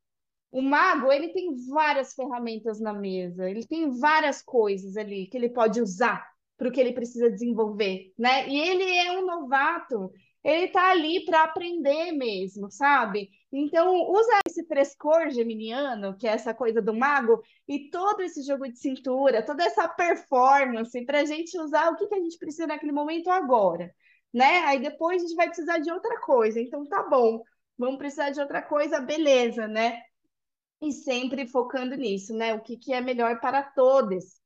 O 0.51 0.61
mago, 0.61 1.11
ele 1.11 1.33
tem 1.33 1.55
várias 1.69 2.13
ferramentas 2.13 2.79
na 2.79 2.93
mesa, 2.93 3.49
ele 3.49 3.65
tem 3.67 3.89
várias 3.99 4.41
coisas 4.43 4.97
ali 4.97 5.27
que 5.27 5.37
ele 5.37 5.49
pode 5.49 5.81
usar 5.81 6.27
para 6.57 6.69
o 6.69 6.71
que 6.71 6.79
ele 6.79 6.93
precisa 6.93 7.29
desenvolver, 7.31 8.13
né? 8.17 8.47
E 8.49 8.59
ele 8.59 8.83
é 8.97 9.19
um 9.19 9.25
novato, 9.25 10.11
ele 10.43 10.65
está 10.65 10.91
ali 10.91 11.23
para 11.25 11.43
aprender 11.43 12.11
mesmo, 12.11 12.69
sabe? 12.69 13.29
Então, 13.51 14.09
usa 14.11 14.39
esse 14.45 14.65
frescor 14.65 15.29
geminiano, 15.29 16.17
que 16.17 16.27
é 16.27 16.31
essa 16.31 16.53
coisa 16.53 16.81
do 16.81 16.93
mago, 16.93 17.41
e 17.67 17.89
todo 17.89 18.21
esse 18.21 18.43
jogo 18.43 18.67
de 18.67 18.77
cintura, 18.77 19.45
toda 19.45 19.63
essa 19.63 19.87
performance, 19.87 21.05
para 21.05 21.21
a 21.21 21.25
gente 21.25 21.57
usar 21.57 21.89
o 21.89 21.95
que, 21.95 22.07
que 22.07 22.15
a 22.15 22.19
gente 22.19 22.37
precisa 22.37 22.67
naquele 22.67 22.91
momento 22.91 23.29
agora, 23.29 23.93
né? 24.33 24.59
Aí 24.65 24.79
depois 24.81 25.23
a 25.23 25.27
gente 25.27 25.35
vai 25.35 25.47
precisar 25.47 25.79
de 25.79 25.91
outra 25.91 26.19
coisa, 26.19 26.59
então 26.59 26.85
tá 26.85 27.03
bom, 27.03 27.41
vamos 27.77 27.97
precisar 27.97 28.31
de 28.31 28.41
outra 28.41 28.61
coisa, 28.61 28.99
beleza, 28.99 29.67
né? 29.67 30.01
E 30.81 30.91
sempre 30.91 31.47
focando 31.47 31.95
nisso, 31.95 32.33
né? 32.35 32.53
O 32.53 32.61
que, 32.61 32.75
que 32.77 32.91
é 32.93 32.99
melhor 32.99 33.39
para 33.39 33.63
todos 33.63 34.42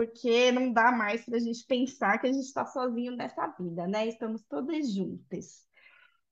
porque 0.00 0.50
não 0.50 0.72
dá 0.72 0.90
mais 0.90 1.26
para 1.26 1.36
a 1.36 1.40
gente 1.40 1.62
pensar 1.66 2.16
que 2.16 2.26
a 2.26 2.32
gente 2.32 2.46
está 2.46 2.64
sozinho 2.64 3.14
nessa 3.14 3.46
vida, 3.48 3.86
né? 3.86 4.06
Estamos 4.08 4.42
todas 4.44 4.90
juntas. 4.90 5.66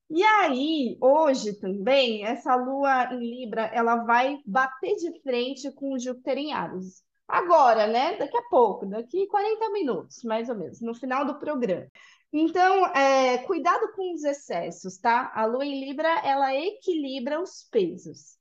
E 0.08 0.22
aí, 0.22 0.96
hoje 1.02 1.52
também, 1.60 2.25
essa 2.25 2.56
lua 2.56 3.12
em 3.12 3.18
Libra, 3.18 3.66
ela 3.66 3.96
vai 4.04 4.38
bater 4.46 4.96
de 4.96 5.20
frente 5.20 5.70
com 5.72 5.92
o 5.92 5.98
Júpiter 5.98 6.38
em 6.38 6.54
Ares. 6.54 7.02
Agora, 7.28 7.87
né? 7.87 8.16
Daqui 8.16 8.38
a 8.38 8.48
pouco, 8.48 8.87
daqui 8.87 9.26
40 9.26 9.68
minutos, 9.68 10.22
mais 10.25 10.48
ou 10.48 10.54
menos, 10.54 10.80
no 10.80 10.94
final 10.94 11.26
do 11.26 11.38
programa. 11.38 11.87
Então, 12.32 12.87
é, 12.96 13.37
cuidado 13.44 13.92
com 13.94 14.14
os 14.14 14.25
excessos, 14.25 14.96
tá? 14.96 15.30
A 15.34 15.44
lua 15.44 15.66
em 15.66 15.78
Libra, 15.78 16.08
ela 16.25 16.54
equilibra 16.56 17.38
os 17.38 17.68
pesos. 17.70 18.38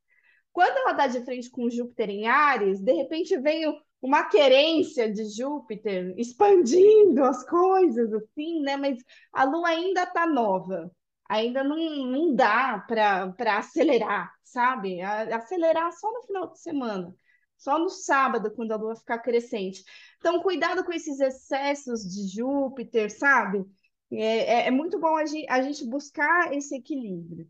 Quando 0.53 0.77
ela 0.77 0.93
dá 0.93 1.07
de 1.07 1.19
frente 1.25 1.49
com 1.49 1.65
o 1.65 1.69
Júpiter 1.69 2.09
em 2.09 2.27
Ares, 2.27 2.79
de 2.79 2.93
repente 2.93 3.37
vem 3.37 3.67
o, 3.67 3.77
uma 4.01 4.23
querência 4.25 5.11
de 5.11 5.25
Júpiter 5.25 6.13
expandindo 6.17 7.23
as 7.23 7.43
coisas, 7.47 8.13
assim, 8.13 8.61
né? 8.61 8.77
Mas 8.77 9.03
a 9.33 9.43
Lua 9.43 9.69
ainda 9.69 10.03
está 10.03 10.25
nova, 10.25 10.91
ainda 11.27 11.63
não, 11.63 11.77
não 11.77 12.35
dá 12.35 12.79
para 12.87 13.57
acelerar, 13.57 14.31
sabe? 14.43 15.01
Acelerar 15.01 15.91
só 15.93 16.11
no 16.11 16.23
final 16.23 16.51
de 16.51 16.59
semana, 16.59 17.15
só 17.57 17.79
no 17.79 17.89
sábado, 17.89 18.51
quando 18.51 18.71
a 18.71 18.77
Lua 18.77 18.95
ficar 18.95 19.19
crescente. 19.19 19.83
Então, 20.19 20.41
cuidado 20.41 20.83
com 20.83 20.93
esses 20.93 21.19
excessos 21.19 22.01
de 22.03 22.27
Júpiter, 22.27 23.09
sabe? 23.11 23.65
É, 24.11 24.63
é, 24.63 24.67
é 24.67 24.71
muito 24.71 24.99
bom 24.99 25.15
a 25.17 25.25
gente, 25.25 25.49
a 25.49 25.61
gente 25.61 25.85
buscar 25.85 26.53
esse 26.53 26.75
equilíbrio. 26.75 27.47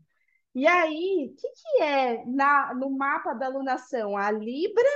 E 0.54 0.66
aí, 0.66 1.30
o 1.30 1.36
que, 1.36 1.48
que 1.48 1.82
é 1.82 2.24
na, 2.26 2.74
no 2.74 2.90
mapa 2.90 3.34
da 3.34 3.48
lunação? 3.48 4.16
A 4.16 4.30
Libra 4.30 4.88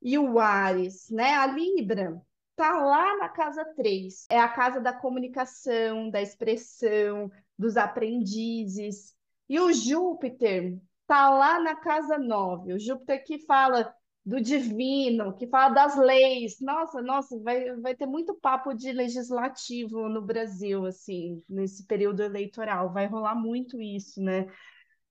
e 0.00 0.18
o 0.18 0.38
Ares, 0.38 1.08
né? 1.10 1.34
A 1.34 1.46
Libra 1.46 2.20
tá 2.56 2.72
lá 2.82 3.16
na 3.18 3.28
casa 3.28 3.64
3. 3.76 4.26
É 4.30 4.38
a 4.38 4.48
casa 4.48 4.80
da 4.80 4.92
comunicação, 4.92 6.10
da 6.10 6.20
expressão, 6.20 7.30
dos 7.58 7.76
aprendizes. 7.76 9.14
E 9.48 9.58
o 9.60 9.72
Júpiter 9.72 10.78
tá 11.06 11.30
lá 11.30 11.60
na 11.60 11.76
casa 11.76 12.18
9. 12.18 12.74
O 12.74 12.78
Júpiter 12.78 13.24
que 13.24 13.38
fala 13.46 13.94
do 14.24 14.40
divino, 14.42 15.34
que 15.34 15.46
fala 15.46 15.72
das 15.74 15.96
leis. 15.96 16.60
Nossa, 16.60 17.00
nossa, 17.00 17.38
vai, 17.40 17.74
vai 17.76 17.94
ter 17.94 18.06
muito 18.06 18.34
papo 18.34 18.74
de 18.74 18.92
legislativo 18.92 20.08
no 20.08 20.20
Brasil, 20.20 20.84
assim, 20.84 21.42
nesse 21.48 21.86
período 21.86 22.22
eleitoral. 22.22 22.92
Vai 22.92 23.06
rolar 23.06 23.34
muito 23.34 23.80
isso, 23.80 24.20
né? 24.22 24.46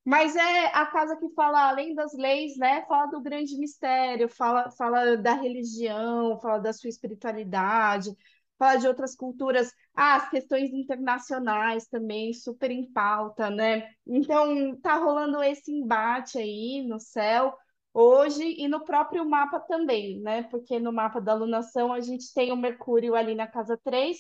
Mas 0.07 0.37
é 0.37 0.67
a 0.67 0.85
casa 0.85 1.17
que 1.17 1.27
fala, 1.33 1.67
além 1.67 1.93
das 1.93 2.13
leis, 2.13 2.55
né? 2.57 2.85
Fala 2.85 3.07
do 3.07 3.21
grande 3.21 3.57
mistério, 3.57 4.29
fala, 4.29 4.71
fala 4.71 5.17
da 5.17 5.33
religião, 5.33 6.39
fala 6.39 6.59
da 6.59 6.71
sua 6.71 6.89
espiritualidade, 6.89 8.15
fala 8.57 8.77
de 8.77 8.87
outras 8.87 9.17
culturas, 9.17 9.69
ah, 9.93 10.15
as 10.15 10.29
questões 10.29 10.71
internacionais 10.71 11.87
também, 11.87 12.31
super 12.33 12.71
em 12.71 12.89
pauta, 12.89 13.49
né? 13.49 13.89
Então, 14.07 14.79
tá 14.79 14.95
rolando 14.95 15.43
esse 15.43 15.73
embate 15.73 16.37
aí 16.37 16.85
no 16.87 17.01
céu 17.01 17.53
hoje 17.93 18.43
e 18.57 18.65
no 18.69 18.85
próprio 18.85 19.25
mapa 19.29 19.59
também, 19.59 20.21
né? 20.21 20.43
Porque 20.43 20.79
no 20.79 20.93
mapa 20.93 21.19
da 21.19 21.33
alunação 21.33 21.91
a 21.91 21.99
gente 21.99 22.33
tem 22.33 22.53
o 22.53 22.55
Mercúrio 22.55 23.13
ali 23.13 23.35
na 23.35 23.47
casa 23.47 23.77
3 23.83 24.19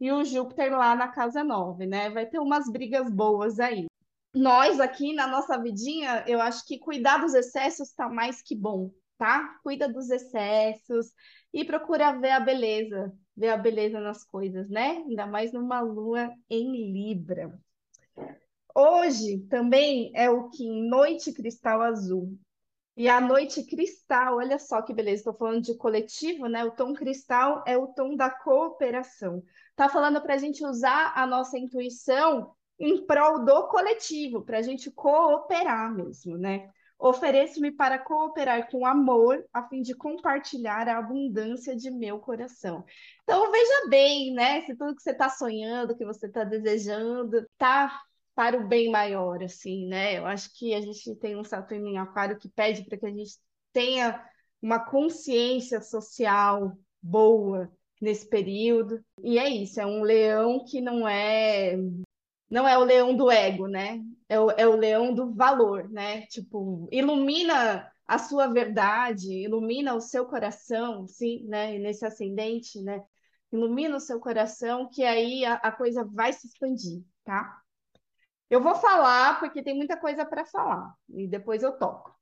e 0.00 0.10
o 0.10 0.24
Júpiter 0.24 0.72
lá 0.76 0.96
na 0.96 1.06
casa 1.08 1.44
9, 1.44 1.86
né? 1.86 2.10
Vai 2.10 2.26
ter 2.26 2.40
umas 2.40 2.68
brigas 2.68 3.08
boas 3.08 3.60
aí 3.60 3.87
nós 4.34 4.78
aqui 4.80 5.12
na 5.14 5.26
nossa 5.26 5.60
vidinha, 5.60 6.24
eu 6.26 6.40
acho 6.40 6.66
que 6.66 6.78
cuidar 6.78 7.18
dos 7.18 7.34
excessos 7.34 7.88
está 7.88 8.08
mais 8.08 8.42
que 8.42 8.54
bom, 8.54 8.90
tá? 9.16 9.58
Cuida 9.62 9.88
dos 9.88 10.10
excessos 10.10 11.12
e 11.52 11.64
procura 11.64 12.12
ver 12.12 12.30
a 12.30 12.40
beleza, 12.40 13.12
ver 13.36 13.48
a 13.48 13.56
beleza 13.56 14.00
nas 14.00 14.24
coisas, 14.24 14.68
né? 14.68 15.02
Ainda 15.06 15.26
mais 15.26 15.52
numa 15.52 15.80
lua 15.80 16.30
em 16.48 16.92
Libra. 16.92 17.58
Hoje 18.74 19.40
também 19.48 20.12
é 20.14 20.30
o 20.30 20.50
que 20.50 20.68
Noite 20.68 21.32
Cristal 21.32 21.80
Azul. 21.82 22.38
E 22.96 23.08
a 23.08 23.20
noite 23.20 23.62
cristal, 23.62 24.38
olha 24.38 24.58
só 24.58 24.82
que 24.82 24.92
beleza, 24.92 25.20
estou 25.20 25.32
falando 25.32 25.62
de 25.62 25.76
coletivo, 25.76 26.48
né? 26.48 26.64
O 26.64 26.72
tom 26.72 26.92
cristal 26.92 27.62
é 27.64 27.78
o 27.78 27.86
tom 27.86 28.16
da 28.16 28.28
cooperação. 28.28 29.40
Tá 29.76 29.88
falando 29.88 30.20
para 30.20 30.34
a 30.34 30.36
gente 30.36 30.66
usar 30.66 31.12
a 31.14 31.24
nossa 31.24 31.56
intuição 31.56 32.56
em 32.78 33.04
prol 33.06 33.44
do 33.44 33.68
coletivo, 33.68 34.42
para 34.42 34.58
a 34.58 34.62
gente 34.62 34.90
cooperar 34.90 35.92
mesmo, 35.94 36.36
né? 36.36 36.70
Ofereço-me 36.98 37.70
para 37.70 37.98
cooperar 37.98 38.68
com 38.70 38.84
amor, 38.84 39.44
a 39.52 39.68
fim 39.68 39.82
de 39.82 39.94
compartilhar 39.94 40.88
a 40.88 40.98
abundância 40.98 41.76
de 41.76 41.90
meu 41.90 42.18
coração. 42.18 42.84
Então, 43.22 43.52
veja 43.52 43.88
bem, 43.88 44.32
né? 44.32 44.62
Se 44.62 44.74
tudo 44.74 44.96
que 44.96 45.02
você 45.02 45.12
está 45.12 45.28
sonhando, 45.28 45.96
que 45.96 46.04
você 46.04 46.26
está 46.26 46.42
desejando, 46.42 47.38
está 47.38 48.02
para 48.34 48.56
o 48.56 48.66
bem 48.66 48.90
maior, 48.90 49.42
assim, 49.42 49.86
né? 49.86 50.18
Eu 50.18 50.26
acho 50.26 50.52
que 50.56 50.74
a 50.74 50.80
gente 50.80 51.14
tem 51.16 51.36
um 51.36 51.44
Saturno 51.44 51.86
em 51.86 51.98
Aquário 51.98 52.38
que 52.38 52.48
pede 52.48 52.84
para 52.84 52.98
que 52.98 53.06
a 53.06 53.10
gente 53.10 53.36
tenha 53.72 54.24
uma 54.60 54.78
consciência 54.78 55.80
social 55.80 56.76
boa 57.00 57.70
nesse 58.00 58.28
período. 58.28 59.00
E 59.22 59.38
é 59.38 59.48
isso, 59.48 59.80
é 59.80 59.86
um 59.86 60.02
leão 60.02 60.64
que 60.64 60.80
não 60.80 61.08
é 61.08 61.76
não 62.50 62.66
é 62.66 62.78
o 62.78 62.84
leão 62.84 63.14
do 63.14 63.30
ego, 63.30 63.66
né? 63.66 64.00
É 64.28 64.38
o, 64.40 64.50
é 64.50 64.66
o 64.66 64.76
leão 64.76 65.14
do 65.14 65.32
valor, 65.34 65.88
né? 65.90 66.22
Tipo, 66.26 66.88
ilumina 66.90 67.90
a 68.06 68.18
sua 68.18 68.46
verdade, 68.46 69.30
ilumina 69.30 69.94
o 69.94 70.00
seu 70.00 70.24
coração, 70.26 71.06
sim, 71.06 71.44
né? 71.46 71.78
nesse 71.78 72.06
ascendente, 72.06 72.82
né? 72.82 73.02
Ilumina 73.52 73.96
o 73.96 74.00
seu 74.00 74.18
coração, 74.18 74.88
que 74.90 75.04
aí 75.04 75.44
a, 75.44 75.54
a 75.54 75.72
coisa 75.72 76.04
vai 76.04 76.32
se 76.32 76.46
expandir, 76.46 77.02
tá? 77.24 77.60
Eu 78.50 78.62
vou 78.62 78.74
falar, 78.76 79.38
porque 79.40 79.62
tem 79.62 79.76
muita 79.76 79.96
coisa 79.98 80.24
para 80.24 80.44
falar, 80.46 80.94
e 81.10 81.26
depois 81.28 81.62
eu 81.62 81.72
toco. 81.78 82.16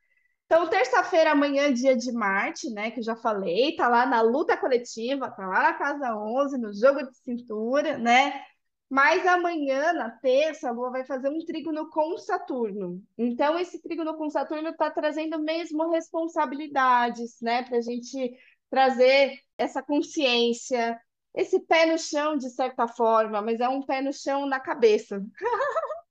Então, 0.46 0.68
terça-feira, 0.68 1.32
amanhã, 1.32 1.72
dia 1.72 1.96
de 1.96 2.12
Marte, 2.12 2.70
né? 2.70 2.90
Que 2.90 3.02
já 3.02 3.16
falei, 3.16 3.74
tá 3.76 3.88
lá 3.88 4.06
na 4.06 4.20
luta 4.22 4.56
coletiva, 4.56 5.30
tá 5.30 5.46
lá 5.46 5.62
na 5.64 5.74
casa 5.74 6.16
11, 6.16 6.58
no 6.58 6.72
jogo 6.72 7.02
de 7.04 7.16
cintura, 7.16 7.98
né? 7.98 8.42
Mas 8.88 9.26
amanhã, 9.26 9.92
na 9.92 10.10
terça, 10.10 10.68
a 10.68 10.72
Lua 10.72 10.90
vai 10.90 11.04
fazer 11.04 11.28
um 11.28 11.44
trígono 11.44 11.90
com 11.90 12.16
Saturno. 12.18 13.02
Então, 13.18 13.58
esse 13.58 13.82
trígono 13.82 14.16
com 14.16 14.30
Saturno 14.30 14.68
está 14.68 14.90
trazendo 14.90 15.40
mesmo 15.40 15.90
responsabilidades, 15.90 17.40
né? 17.42 17.64
Para 17.64 17.78
a 17.78 17.80
gente 17.80 18.32
trazer 18.70 19.38
essa 19.58 19.82
consciência, 19.82 21.00
esse 21.34 21.60
pé 21.60 21.86
no 21.86 21.98
chão, 21.98 22.36
de 22.36 22.48
certa 22.50 22.86
forma, 22.86 23.42
mas 23.42 23.60
é 23.60 23.68
um 23.68 23.82
pé 23.82 24.00
no 24.00 24.12
chão 24.12 24.46
na 24.46 24.60
cabeça. 24.60 25.20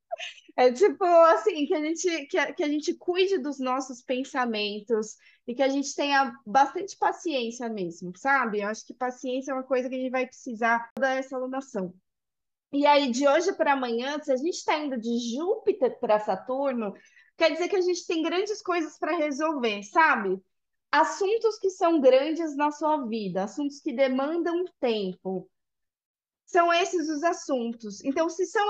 É 0.58 0.72
tipo 0.72 1.04
assim, 1.04 1.66
que 1.66 1.74
a 1.74 1.82
gente, 1.82 2.28
que 2.28 2.38
a, 2.38 2.54
que 2.54 2.64
a 2.64 2.70
gente 2.70 2.94
cuide 2.94 3.38
dos 3.38 3.60
nossos 3.60 4.02
pensamentos 4.02 5.18
e 5.46 5.54
que 5.54 5.62
a 5.62 5.68
gente 5.68 5.94
tenha 5.94 6.34
bastante 6.46 6.98
paciência 6.98 7.68
mesmo, 7.68 8.14
sabe? 8.16 8.62
Eu 8.62 8.70
acho 8.70 8.86
que 8.86 8.94
paciência 8.94 9.52
é 9.52 9.54
uma 9.54 9.64
coisa 9.64 9.90
que 9.90 9.96
a 9.96 9.98
gente 9.98 10.12
vai 10.12 10.26
precisar 10.26 10.90
toda 10.96 11.14
essa 11.14 11.36
alunação. 11.36 11.94
E 12.76 12.86
aí, 12.86 13.10
de 13.10 13.26
hoje 13.26 13.54
para 13.54 13.72
amanhã, 13.72 14.20
se 14.22 14.32
a 14.32 14.36
gente 14.36 14.56
está 14.56 14.78
indo 14.78 14.98
de 15.00 15.34
Júpiter 15.34 15.98
para 15.98 16.20
Saturno, 16.20 16.94
quer 17.38 17.52
dizer 17.54 17.70
que 17.70 17.76
a 17.78 17.82
gente 17.82 18.06
tem 18.06 18.22
grandes 18.22 18.62
coisas 18.62 18.98
para 19.00 19.16
resolver, 19.16 19.82
sabe? 19.84 20.38
Assuntos 20.92 21.58
que 21.58 21.70
são 21.70 22.02
grandes 22.02 22.54
na 22.58 22.72
sua 22.72 23.06
vida, 23.08 23.46
assuntos 23.46 23.80
que 23.80 23.94
demandam 23.94 24.66
tempo 24.80 25.50
são 26.46 26.72
esses 26.74 27.10
os 27.10 27.24
assuntos. 27.24 28.04
Então, 28.04 28.30
se 28.30 28.46
são, 28.46 28.66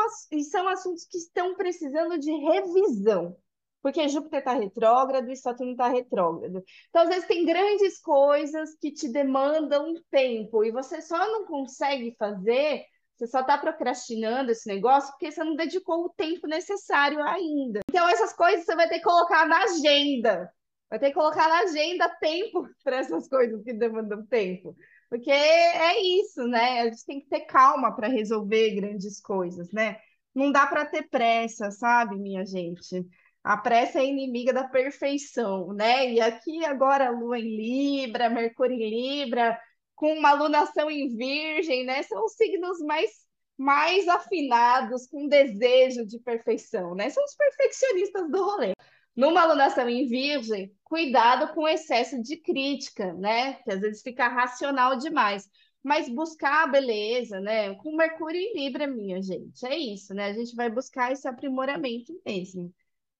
são 0.51 0.67
assuntos 0.67 1.05
que 1.05 1.17
estão 1.17 1.55
precisando 1.55 2.19
de 2.19 2.31
revisão, 2.31 3.35
porque 3.81 4.07
Júpiter 4.07 4.39
está 4.39 4.53
retrógrado 4.53 5.31
e 5.31 5.35
Saturno 5.35 5.71
está 5.71 5.87
retrógrado. 5.87 6.63
Então, 6.89 7.01
às 7.01 7.09
vezes, 7.09 7.27
tem 7.27 7.43
grandes 7.43 7.99
coisas 7.99 8.75
que 8.75 8.91
te 8.91 9.07
demandam 9.07 9.95
tempo 10.11 10.63
e 10.63 10.71
você 10.71 11.01
só 11.01 11.17
não 11.17 11.45
consegue 11.45 12.15
fazer, 12.19 12.85
você 13.15 13.27
só 13.27 13.41
está 13.41 13.57
procrastinando 13.57 14.51
esse 14.51 14.67
negócio 14.67 15.11
porque 15.11 15.31
você 15.31 15.43
não 15.43 15.55
dedicou 15.55 16.05
o 16.05 16.09
tempo 16.09 16.47
necessário 16.47 17.21
ainda. 17.23 17.79
Então, 17.89 18.07
essas 18.09 18.33
coisas 18.33 18.65
você 18.65 18.75
vai 18.75 18.89
ter 18.89 18.99
que 18.99 19.05
colocar 19.05 19.47
na 19.47 19.63
agenda. 19.63 20.51
Vai 20.89 20.99
ter 20.99 21.07
que 21.07 21.13
colocar 21.13 21.47
na 21.47 21.59
agenda 21.59 22.09
tempo 22.19 22.67
para 22.83 22.97
essas 22.97 23.27
coisas 23.27 23.63
que 23.63 23.73
demandam 23.73 24.25
tempo. 24.25 24.75
Porque 25.09 25.31
é 25.31 26.01
isso, 26.19 26.45
né? 26.47 26.81
A 26.81 26.85
gente 26.85 27.05
tem 27.05 27.21
que 27.21 27.29
ter 27.29 27.41
calma 27.41 27.95
para 27.95 28.07
resolver 28.07 28.75
grandes 28.75 29.21
coisas, 29.21 29.71
né? 29.71 29.97
Não 30.33 30.51
dá 30.51 30.67
para 30.67 30.85
ter 30.85 31.03
pressa, 31.09 31.71
sabe, 31.71 32.17
minha 32.17 32.45
gente? 32.45 33.05
A 33.41 33.55
pressa 33.57 33.99
é 33.99 34.05
inimiga 34.05 34.51
da 34.51 34.67
perfeição, 34.67 35.71
né? 35.71 36.11
E 36.11 36.19
aqui 36.19 36.65
agora 36.65 37.11
Lua 37.11 37.39
em 37.39 37.55
Libra, 37.55 38.29
Mercúrio 38.29 38.75
em 38.75 38.89
Libra, 38.89 39.57
com 39.95 40.13
uma 40.13 40.29
alunação 40.29 40.89
em 40.91 41.15
Virgem, 41.15 41.85
né? 41.85 42.03
São 42.03 42.25
os 42.25 42.33
signos 42.33 42.79
mais 42.79 43.25
mais 43.57 44.07
afinados, 44.07 45.07
com 45.07 45.27
desejo 45.27 46.05
de 46.05 46.19
perfeição, 46.19 46.93
né? 46.93 47.09
São 47.09 47.23
os 47.23 47.35
perfeccionistas 47.35 48.29
do 48.29 48.43
rolê. 48.43 48.73
Numa 49.15 49.41
alunação 49.41 49.87
em 49.87 50.07
virgem, 50.07 50.75
cuidado 50.83 51.53
com 51.53 51.61
o 51.61 51.67
excesso 51.67 52.21
de 52.21 52.35
crítica, 52.37 53.13
né? 53.13 53.53
Que 53.63 53.71
às 53.71 53.79
vezes 53.79 54.01
fica 54.01 54.27
racional 54.27 54.97
demais. 54.97 55.49
Mas 55.81 56.09
buscar 56.09 56.63
a 56.63 56.67
beleza, 56.67 57.39
né? 57.39 57.73
Com 57.75 57.95
Mercúrio 57.95 58.41
em 58.41 58.53
Libra, 58.55 58.87
minha 58.87 59.21
gente. 59.21 59.65
É 59.65 59.77
isso, 59.77 60.13
né? 60.13 60.25
A 60.25 60.33
gente 60.33 60.55
vai 60.55 60.69
buscar 60.69 61.11
esse 61.11 61.27
aprimoramento 61.27 62.13
mesmo. 62.25 62.73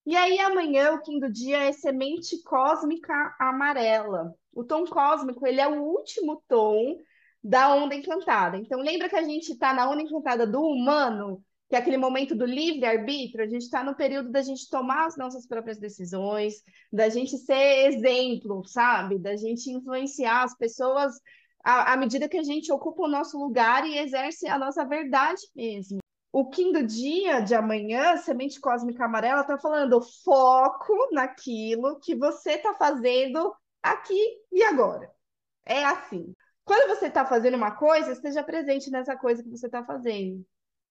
E 0.06 0.16
aí, 0.16 0.38
amanhã, 0.40 0.94
o 0.94 1.02
quinto 1.02 1.32
dia 1.32 1.64
é 1.64 1.72
semente 1.72 2.42
cósmica 2.44 3.36
amarela. 3.40 4.36
O 4.56 4.64
tom 4.64 4.86
cósmico, 4.86 5.46
ele 5.46 5.62
é 5.62 5.68
o 5.68 5.84
último 5.84 6.42
tom 6.48 6.98
da 7.44 7.76
onda 7.76 7.94
encantada. 7.94 8.58
Então, 8.58 8.80
lembra 8.80 9.10
que 9.10 9.16
a 9.16 9.22
gente 9.22 9.52
está 9.52 9.74
na 9.74 9.88
onda 9.90 10.02
encantada 10.02 10.48
do 10.48 10.62
humano? 10.62 11.44
que 11.68 11.76
é 11.76 11.80
aquele 11.80 11.98
momento 11.98 12.36
do 12.36 12.46
livre-arbítrio, 12.46 13.44
a 13.44 13.48
gente 13.48 13.64
está 13.64 13.84
no 13.84 13.96
período 13.96 14.32
da 14.32 14.42
gente 14.42 14.70
tomar 14.70 15.08
as 15.08 15.18
nossas 15.18 15.48
próprias 15.48 15.80
decisões, 15.80 16.62
da 16.94 17.10
gente 17.10 17.38
ser 17.38 17.88
exemplo, 17.88 18.64
sabe? 18.66 19.18
Da 19.18 19.36
gente 19.36 19.72
influenciar 19.72 20.44
as 20.44 20.56
pessoas 20.56 21.14
à, 21.64 21.94
à 21.94 21.98
medida 21.98 22.30
que 22.30 22.38
a 22.38 22.44
gente 22.44 22.72
ocupa 22.72 23.04
o 23.04 23.10
nosso 23.10 23.40
lugar 23.40 23.86
e 23.88 23.98
exerce 23.98 24.48
a 24.48 24.60
nossa 24.60 24.86
verdade 24.86 25.42
mesmo. 25.56 25.98
O 26.32 26.50
quinto 26.50 26.86
dia 26.86 27.40
de 27.40 27.56
amanhã, 27.56 28.18
Semente 28.18 28.60
Cósmica 28.60 29.06
Amarela, 29.06 29.42
está 29.42 29.58
falando 29.58 30.02
foco 30.24 30.94
naquilo 31.12 31.98
que 32.00 32.14
você 32.14 32.52
está 32.52 32.74
fazendo 32.76 33.56
aqui 33.92 34.20
e 34.52 34.64
agora. 34.64 35.12
É 35.66 35.84
assim. 35.86 36.34
Quando 36.64 36.88
você 36.90 37.08
está 37.08 37.26
fazendo 37.26 37.56
uma 37.56 37.72
coisa, 37.72 38.12
esteja 38.12 38.44
presente 38.44 38.90
nessa 38.90 39.16
coisa 39.16 39.44
que 39.44 39.50
você 39.50 39.68
está 39.68 39.84
fazendo. 39.86 40.46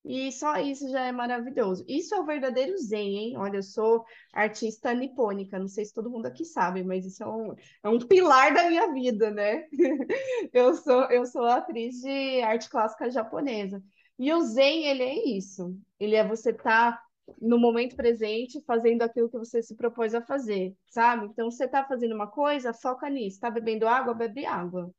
E 0.05 0.31
só 0.33 0.59
isso 0.59 0.89
já 0.91 1.01
é 1.07 1.13
maravilhoso. 1.13 1.83
Isso 1.89 2.15
é 2.15 2.21
o 2.21 2.27
verdadeiro 2.27 2.77
zen, 2.77 3.17
hein? 3.17 3.37
Olha, 3.39 3.57
eu 3.57 3.63
sou 3.63 4.05
artista 4.35 4.93
nipônica, 4.93 5.59
não 5.59 5.67
sei 5.67 5.87
se 5.87 5.95
todo 5.95 6.11
mundo 6.11 6.27
aqui 6.27 6.45
sabe, 6.45 6.85
mas 6.85 7.07
isso 7.07 7.23
é 7.23 7.27
um, 7.27 7.55
é 7.83 7.89
um 7.89 7.99
pilar 7.99 8.53
da 8.53 8.69
minha 8.69 8.93
vida, 8.93 9.31
né? 9.31 9.67
Eu 10.53 10.75
sou, 10.75 11.11
eu 11.11 11.27
sou 11.27 11.45
atriz 11.47 11.97
de 12.01 12.43
arte 12.43 12.69
clássica 12.69 13.11
japonesa. 13.11 13.83
E 14.19 14.33
o 14.33 14.41
zen, 14.43 14.87
ele 14.87 15.03
é 15.03 15.37
isso. 15.37 15.77
Ele 15.99 16.15
é 16.15 16.27
você 16.27 16.51
estar 16.51 16.93
tá 16.93 17.04
no 17.41 17.59
momento 17.59 17.97
presente 17.97 18.63
fazendo 18.67 19.03
aquilo 19.03 19.29
que 19.29 19.39
você 19.39 19.63
se 19.63 19.75
propôs 19.75 20.15
a 20.15 20.23
fazer, 20.23 20.77
sabe? 20.89 21.27
Então, 21.27 21.51
você 21.51 21.65
está 21.65 21.85
fazendo 21.85 22.15
uma 22.15 22.27
coisa, 22.27 22.73
foca 22.73 23.09
nisso. 23.09 23.37
Está 23.37 23.51
bebendo 23.51 23.89
água, 23.89 24.15
bebe 24.15 24.45
água. 24.45 24.91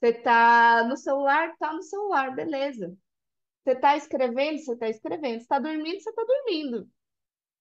Você 0.00 0.08
está 0.08 0.84
no 0.84 0.96
celular, 0.96 1.56
tá 1.58 1.72
no 1.72 1.82
celular, 1.82 2.34
beleza. 2.34 2.96
Você 3.62 3.72
está 3.72 3.96
escrevendo, 3.96 4.58
você 4.58 4.72
está 4.72 4.88
escrevendo. 4.88 5.40
Está 5.40 5.58
dormindo, 5.58 6.00
você 6.00 6.10
está 6.10 6.24
dormindo. 6.24 6.88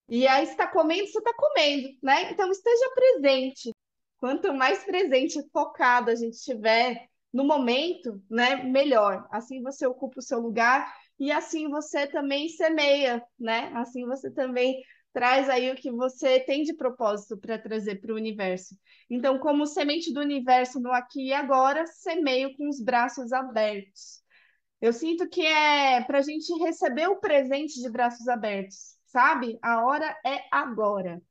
E 0.09 0.27
aí, 0.27 0.43
está 0.43 0.67
comendo, 0.67 1.07
você 1.07 1.19
está 1.19 1.33
comendo, 1.33 1.97
né? 2.01 2.31
Então, 2.31 2.51
esteja 2.51 2.89
presente. 2.93 3.71
Quanto 4.17 4.53
mais 4.53 4.83
presente 4.83 5.39
e 5.39 5.49
focado 5.49 6.11
a 6.11 6.15
gente 6.15 6.33
estiver 6.33 7.07
no 7.33 7.43
momento, 7.43 8.21
né, 8.29 8.55
melhor. 8.57 9.27
Assim 9.31 9.61
você 9.61 9.85
ocupa 9.85 10.19
o 10.19 10.23
seu 10.23 10.39
lugar 10.39 10.93
e 11.21 11.31
assim 11.31 11.69
você 11.69 12.07
também 12.07 12.49
semeia, 12.49 13.23
né? 13.39 13.71
Assim 13.75 14.07
você 14.07 14.31
também 14.31 14.81
traz 15.13 15.47
aí 15.49 15.71
o 15.71 15.75
que 15.75 15.91
você 15.91 16.39
tem 16.39 16.63
de 16.63 16.73
propósito 16.73 17.37
para 17.37 17.59
trazer 17.59 18.01
para 18.01 18.11
o 18.11 18.15
universo. 18.15 18.75
Então, 19.07 19.37
como 19.37 19.67
semente 19.67 20.11
do 20.11 20.19
universo 20.19 20.79
no 20.79 20.91
aqui 20.91 21.27
e 21.27 21.33
agora, 21.33 21.85
semeio 21.85 22.57
com 22.57 22.67
os 22.67 22.81
braços 22.81 23.31
abertos. 23.31 24.23
Eu 24.81 24.91
sinto 24.91 25.29
que 25.29 25.45
é 25.45 26.03
para 26.03 26.17
a 26.17 26.21
gente 26.23 26.51
receber 26.63 27.07
o 27.07 27.19
presente 27.19 27.79
de 27.79 27.89
braços 27.91 28.27
abertos, 28.27 28.97
sabe? 29.05 29.59
A 29.61 29.85
hora 29.85 30.17
é 30.25 30.43
agora. 30.51 31.21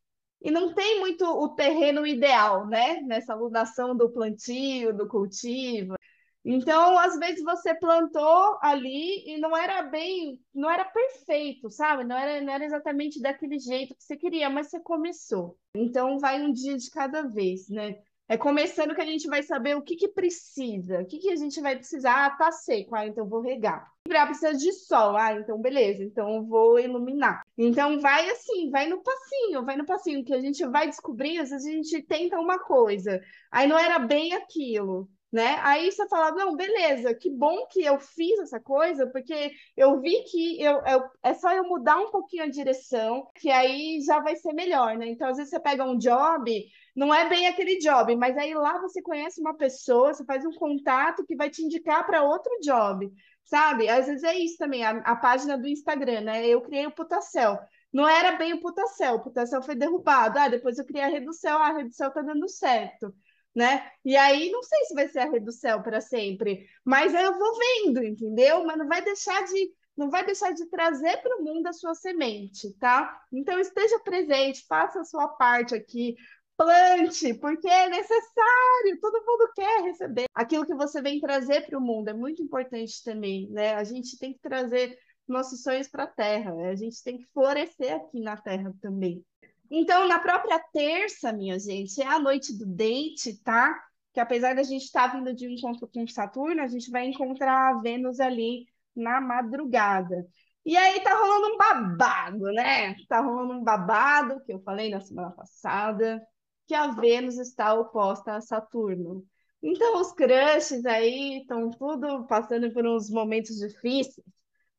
E 0.41 0.53
não 0.53 0.73
tem 0.73 1.01
muito 1.01 1.25
o 1.25 1.49
terreno 1.49 2.07
ideal, 2.07 2.65
né? 2.69 3.01
Nessa 3.03 3.33
alunação 3.33 3.97
do 3.97 4.09
plantio, 4.09 4.97
do 4.97 5.09
cultivo. 5.09 5.97
Então, 6.45 6.99
às 6.99 7.19
vezes 7.19 7.45
você 7.45 7.75
plantou 7.75 8.59
ali 8.63 9.25
e 9.27 9.39
não 9.39 9.55
era 9.55 9.83
bem, 9.83 10.41
não 10.55 10.71
era 10.71 10.85
perfeito, 10.85 11.71
sabe? 11.71 12.05
Não 12.05 12.17
era, 12.17 12.41
não 12.41 12.53
era 12.53 12.65
exatamente 12.65 13.21
daquele 13.21 13.59
jeito 13.59 13.95
que 13.95 14.03
você 14.03 14.17
queria, 14.17 14.49
mas 14.49 14.69
você 14.69 14.81
começou. 14.81 15.59
Então, 15.75 16.19
vai 16.19 16.41
um 16.41 16.53
dia 16.53 16.77
de 16.79 16.91
cada 16.91 17.23
vez, 17.23 17.69
né? 17.69 17.97
É 18.27 18.39
começando 18.39 18.95
que 18.95 19.01
a 19.01 19.07
gente 19.07 19.27
vai 19.27 19.43
saber 19.43 19.77
o 19.77 19.83
que, 19.83 19.97
que 19.97 20.07
precisa, 20.07 21.01
o 21.01 21.07
que, 21.07 21.19
que 21.19 21.31
a 21.31 21.37
gente 21.37 21.61
vai 21.61 21.77
precisar. 21.77 22.27
Ah, 22.27 22.31
tá 22.31 22.53
seco, 22.53 22.95
ah, 22.95 23.05
então 23.05 23.29
vou 23.29 23.41
regar. 23.41 23.91
Ah, 24.09 24.27
precisa 24.27 24.55
de 24.55 24.73
sol, 24.73 25.17
ah, 25.17 25.35
então 25.35 25.61
beleza, 25.61 26.05
então 26.05 26.47
vou 26.47 26.79
iluminar. 26.79 27.43
Então 27.59 28.01
vai 28.01 28.31
assim, 28.31 28.71
vai 28.71 28.89
no 28.89 29.03
passinho, 29.03 29.65
vai 29.65 29.77
no 29.77 29.85
passinho, 29.85 30.25
que 30.25 30.33
a 30.33 30.41
gente 30.41 30.65
vai 30.67 30.89
descobrir, 30.89 31.39
às 31.39 31.51
vezes 31.51 31.67
a 31.67 31.71
gente 31.71 32.03
tenta 32.03 32.39
uma 32.39 32.59
coisa, 32.61 33.21
aí 33.51 33.67
não 33.67 33.77
era 33.79 33.99
bem 33.99 34.33
aquilo 34.33 35.09
né? 35.33 35.59
Aí 35.63 35.91
você 35.91 36.09
fala, 36.09 36.33
não, 36.33 36.57
beleza, 36.57 37.15
que 37.15 37.31
bom 37.31 37.67
que 37.69 37.85
eu 37.85 38.01
fiz 38.01 38.39
essa 38.41 38.59
coisa, 38.59 39.07
porque 39.07 39.53
eu 39.77 40.01
vi 40.01 40.25
que 40.25 40.61
eu, 40.61 40.83
eu, 40.85 41.05
é 41.23 41.35
só 41.35 41.53
eu 41.53 41.65
mudar 41.65 41.99
um 41.99 42.11
pouquinho 42.11 42.45
a 42.45 42.49
direção, 42.49 43.31
que 43.37 43.49
aí 43.51 44.01
já 44.05 44.21
vai 44.21 44.35
ser 44.37 44.53
melhor, 44.53 44.97
né? 44.97 45.07
Então, 45.09 45.29
às 45.29 45.37
vezes 45.37 45.51
você 45.51 45.61
pega 45.61 45.85
um 45.85 45.97
job, 45.97 46.65
não 46.97 47.15
é 47.15 47.29
bem 47.29 47.47
aquele 47.47 47.79
job, 47.79 48.15
mas 48.17 48.37
aí 48.37 48.55
lá 48.55 48.81
você 48.81 49.01
conhece 49.01 49.41
uma 49.41 49.57
pessoa, 49.57 50.13
você 50.13 50.25
faz 50.25 50.45
um 50.45 50.53
contato 50.53 51.25
que 51.25 51.37
vai 51.37 51.49
te 51.49 51.63
indicar 51.63 52.05
para 52.05 52.25
outro 52.25 52.51
job, 52.61 53.09
sabe? 53.45 53.89
Às 53.89 54.07
vezes 54.07 54.25
é 54.25 54.37
isso 54.37 54.57
também, 54.59 54.85
a, 54.85 54.91
a 54.99 55.15
página 55.15 55.57
do 55.57 55.69
Instagram, 55.69 56.23
né? 56.23 56.47
Eu 56.47 56.61
criei 56.61 56.87
o 56.87 56.91
Putacel. 56.91 57.57
Não 57.93 58.09
era 58.09 58.33
bem 58.37 58.53
o 58.55 58.61
Putacel, 58.61 59.17
o 59.17 59.23
Putacel 59.23 59.63
foi 59.63 59.75
derrubado. 59.77 60.39
Ah, 60.39 60.49
depois 60.49 60.79
eu 60.79 60.85
criei 60.85 61.05
a 61.05 61.09
Reducel, 61.09 61.57
ah, 61.59 61.69
a 61.69 61.77
Reducel 61.77 62.11
tá 62.13 62.23
dando 62.23 62.49
certo 62.49 63.15
né? 63.55 63.91
E 64.05 64.17
aí 64.17 64.51
não 64.51 64.63
sei 64.63 64.85
se 64.85 64.95
vai 64.95 65.09
ser 65.09 65.21
a 65.21 65.31
redução 65.31 65.83
para 65.83 66.01
sempre, 66.01 66.67
mas 66.85 67.15
eu 67.15 67.39
vou 67.39 67.59
vendo, 67.59 68.05
entendeu? 68.05 68.65
Mas 68.65 68.79
não 68.79 68.89
vai 68.89 69.03
deixar 69.03 69.45
de 69.45 69.73
não 69.97 70.09
vai 70.09 70.25
deixar 70.25 70.53
de 70.53 70.65
trazer 70.71 71.19
para 71.19 71.37
o 71.37 71.45
mundo 71.45 71.67
a 71.67 71.73
sua 71.75 71.95
semente, 71.95 72.73
tá? 72.79 73.21
Então 73.31 73.59
esteja 73.59 73.99
presente, 74.01 74.65
faça 74.67 75.01
a 75.01 75.05
sua 75.05 75.29
parte 75.29 75.75
aqui, 75.75 76.17
plante, 76.57 77.35
porque 77.35 77.69
é 77.69 77.89
necessário, 77.89 79.01
todo 79.01 79.25
mundo 79.27 79.53
quer 79.55 79.83
receber 79.83 80.25
aquilo 80.35 80.65
que 80.65 80.75
você 80.75 81.03
vem 81.03 81.21
trazer 81.21 81.67
para 81.67 81.79
o 81.79 81.83
mundo, 81.83 82.09
é 82.09 82.15
muito 82.15 82.43
importante 82.43 83.03
também, 83.05 83.49
né? 83.51 83.75
A 83.75 83.85
gente 83.85 84.19
tem 84.19 84.33
que 84.33 84.41
trazer 84.41 84.97
nossos 85.29 85.63
sonhos 85.63 85.89
para 85.89 86.05
a 86.05 86.07
terra, 86.07 86.53
a 86.69 86.75
gente 86.75 87.03
tem 87.03 87.19
que 87.19 87.27
florescer 87.33 87.95
aqui 87.95 88.21
na 88.21 88.37
terra 88.37 88.73
também. 88.81 89.25
Então, 89.71 90.09
na 90.09 90.19
própria 90.19 90.59
terça, 90.73 91.33
minha 91.33 91.59
gente, 91.59 92.03
é 92.03 92.07
a 92.07 92.19
noite 92.19 92.57
do 92.57 92.67
date, 92.67 93.41
tá? 93.43 93.81
Que 94.13 94.19
apesar 94.19 94.55
da 94.55 94.65
gente 94.65 94.85
estar 94.85 95.11
tá 95.11 95.17
vindo 95.17 95.33
de 95.35 95.47
um 95.47 95.51
encontro 95.51 95.89
com 95.89 96.07
Saturno, 96.09 96.61
a 96.63 96.67
gente 96.67 96.91
vai 96.91 97.07
encontrar 97.07 97.71
a 97.71 97.81
Vênus 97.81 98.19
ali 98.19 98.67
na 98.97 99.21
madrugada. 99.21 100.27
E 100.65 100.77
aí 100.77 101.01
tá 101.01 101.15
rolando 101.15 101.55
um 101.55 101.57
babado, 101.57 102.53
né? 102.53 102.95
Tá 103.09 103.21
rolando 103.21 103.55
um 103.55 103.63
babado, 103.63 104.41
que 104.45 104.53
eu 104.53 104.61
falei 104.63 104.91
na 104.91 105.01
semana 105.01 105.31
passada, 105.31 106.21
que 106.67 106.75
a 106.75 106.89
Vênus 106.89 107.39
está 107.39 107.73
oposta 107.75 108.35
a 108.35 108.41
Saturno. 108.41 109.25
Então, 109.63 110.01
os 110.01 110.13
crushes 110.13 110.85
aí 110.87 111.41
estão 111.41 111.71
tudo 111.71 112.27
passando 112.27 112.73
por 112.73 112.87
uns 112.87 113.11
momentos 113.11 113.57
difíceis, 113.57 114.27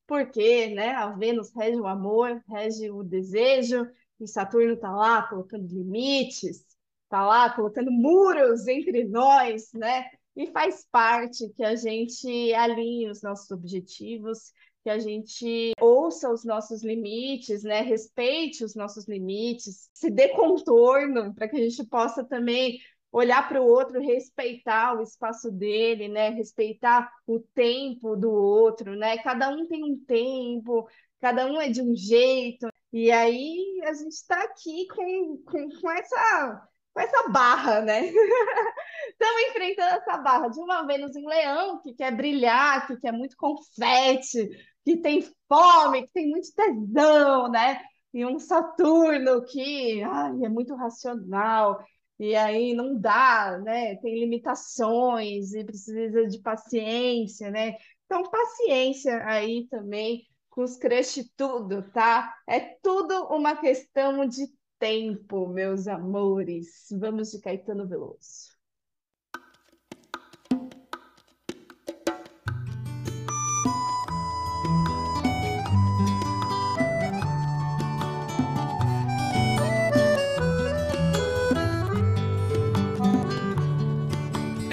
porque, 0.07 0.67
né, 0.73 0.91
a 0.91 1.07
Vênus 1.11 1.53
rege 1.55 1.79
o 1.79 1.87
amor, 1.87 2.43
rege 2.49 2.89
o 2.91 3.03
desejo, 3.03 3.87
e 4.23 4.27
Saturno 4.27 4.73
está 4.73 4.91
lá 4.91 5.23
colocando 5.23 5.67
limites, 5.67 6.65
está 7.03 7.25
lá 7.25 7.49
colocando 7.49 7.91
muros 7.91 8.67
entre 8.67 9.03
nós, 9.05 9.71
né? 9.73 10.05
E 10.35 10.47
faz 10.47 10.87
parte 10.89 11.49
que 11.49 11.63
a 11.63 11.75
gente 11.75 12.53
alinhe 12.53 13.09
os 13.09 13.21
nossos 13.21 13.51
objetivos, 13.51 14.53
que 14.83 14.89
a 14.89 14.97
gente 14.97 15.73
ouça 15.79 16.31
os 16.31 16.45
nossos 16.45 16.83
limites, 16.83 17.63
né? 17.63 17.81
Respeite 17.81 18.63
os 18.63 18.75
nossos 18.75 19.07
limites, 19.07 19.89
se 19.93 20.09
dê 20.09 20.29
contorno 20.29 21.33
para 21.33 21.47
que 21.47 21.57
a 21.57 21.69
gente 21.69 21.85
possa 21.85 22.23
também 22.23 22.79
olhar 23.11 23.47
para 23.49 23.61
o 23.61 23.67
outro, 23.67 23.99
respeitar 23.99 24.97
o 24.97 25.01
espaço 25.01 25.51
dele, 25.51 26.07
né? 26.07 26.29
Respeitar 26.29 27.11
o 27.27 27.39
tempo 27.39 28.15
do 28.15 28.31
outro, 28.31 28.95
né? 28.95 29.17
Cada 29.17 29.49
um 29.49 29.67
tem 29.67 29.83
um 29.83 29.97
tempo, 30.05 30.87
cada 31.19 31.45
um 31.45 31.59
é 31.59 31.69
de 31.69 31.81
um 31.81 31.93
jeito, 31.95 32.67
e 32.91 33.11
aí 33.11 33.81
a 33.85 33.93
gente 33.93 34.11
está 34.11 34.41
aqui 34.43 34.87
com, 34.87 35.37
com, 35.45 35.69
com, 35.79 35.91
essa, 35.91 36.67
com 36.93 36.99
essa 36.99 37.29
barra, 37.29 37.81
né? 37.81 38.01
Estamos 39.11 39.41
enfrentando 39.49 39.97
essa 39.97 40.17
barra 40.17 40.49
de 40.49 40.59
uma 40.59 40.85
Vênus 40.85 41.15
em 41.15 41.25
Leão, 41.25 41.81
que 41.81 41.93
quer 41.93 42.15
brilhar, 42.15 42.87
que 42.87 42.97
quer 42.97 43.11
muito 43.13 43.35
confete, 43.37 44.49
que 44.83 44.97
tem 44.97 45.21
fome, 45.47 46.03
que 46.03 46.13
tem 46.13 46.29
muito 46.29 46.49
tesão, 46.53 47.49
né? 47.49 47.81
E 48.13 48.25
um 48.25 48.37
Saturno 48.39 49.43
que 49.45 50.03
ai, 50.03 50.43
é 50.43 50.49
muito 50.49 50.75
racional, 50.75 51.81
e 52.19 52.35
aí 52.35 52.73
não 52.73 52.99
dá, 52.99 53.57
né? 53.63 53.95
Tem 53.97 54.19
limitações 54.19 55.53
e 55.53 55.63
precisa 55.63 56.27
de 56.27 56.39
paciência, 56.39 57.49
né? 57.49 57.77
Então, 58.05 58.29
paciência 58.29 59.25
aí 59.25 59.67
também 59.69 60.27
com 60.51 60.63
os 60.63 60.77
crush 60.77 61.31
tudo, 61.35 61.81
tá? 61.91 62.35
É 62.45 62.59
tudo 62.59 63.25
uma 63.27 63.55
questão 63.55 64.27
de 64.27 64.47
tempo, 64.77 65.47
meus 65.47 65.87
amores. 65.87 66.87
Vamos 66.91 67.31
de 67.31 67.39
Caetano 67.39 67.87
Veloso. 67.87 68.51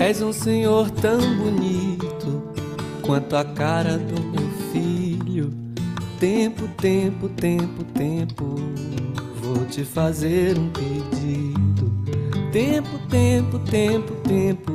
És 0.01 0.23
um 0.23 0.33
senhor 0.33 0.91
tão 0.91 1.19
bonito 1.37 2.43
quanto 3.05 3.37
a 3.37 3.45
cara 3.45 3.99
do 3.99 4.38
Tempo, 6.19 6.67
tempo, 6.77 7.29
tempo, 7.29 7.85
tempo, 7.95 8.57
vou 9.41 9.65
te 9.67 9.85
fazer 9.85 10.59
um 10.59 10.69
pedido. 10.71 11.93
Tempo, 12.51 12.99
tempo, 13.09 13.61
tempo, 13.61 14.15
tempo. 14.27 14.73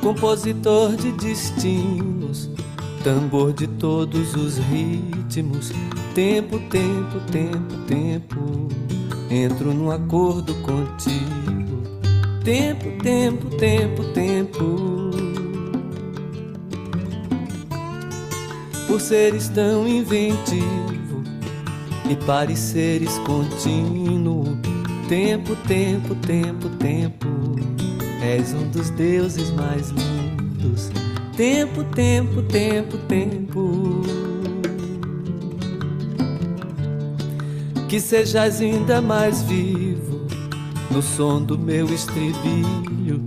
Compositor 0.00 0.96
de 0.96 1.12
destinos, 1.12 2.50
tambor 3.04 3.52
de 3.52 3.68
todos 3.68 4.34
os 4.34 4.58
ritmos. 4.58 5.70
Tempo, 6.16 6.58
tempo, 6.70 7.20
tempo, 7.30 7.76
tempo. 7.86 8.68
Entro 9.30 9.72
num 9.72 9.92
acordo 9.92 10.56
contigo. 10.56 11.82
Tempo, 12.42 13.00
tempo, 13.00 13.48
tempo, 13.56 14.02
tempo. 14.12 15.01
Por 18.92 19.00
seres 19.00 19.48
tão 19.48 19.88
inventivo 19.88 21.24
e 22.10 22.14
pareceres 22.26 23.16
contínuo. 23.20 24.58
Tempo, 25.08 25.56
tempo, 25.66 26.14
tempo, 26.16 26.68
tempo, 26.76 27.26
és 28.20 28.52
um 28.52 28.68
dos 28.68 28.90
deuses 28.90 29.50
mais 29.52 29.88
lindos. 29.88 30.90
Tempo, 31.34 31.82
tempo, 31.84 32.42
tempo, 32.42 32.98
tempo. 33.08 34.02
Que 37.88 37.98
sejas 37.98 38.60
ainda 38.60 39.00
mais 39.00 39.40
vivo 39.44 40.26
no 40.90 41.00
som 41.00 41.42
do 41.42 41.58
meu 41.58 41.86
estribilho. 41.86 43.22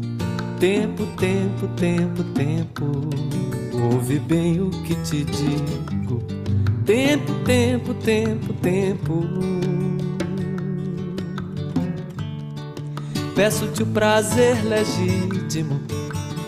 Tempo, 0.59 1.07
tempo, 1.17 1.67
tempo, 1.75 2.23
tempo. 2.35 3.64
Ouve 3.81 4.19
bem 4.19 4.61
o 4.61 4.69
que 4.69 4.95
te 4.95 5.23
digo. 5.23 6.21
Tempo, 6.85 7.33
tempo, 7.45 7.93
tempo, 7.93 8.53
tempo. 8.53 9.23
Peço-te 13.35 13.83
o 13.83 13.85
prazer 13.87 14.63
legítimo 14.63 15.79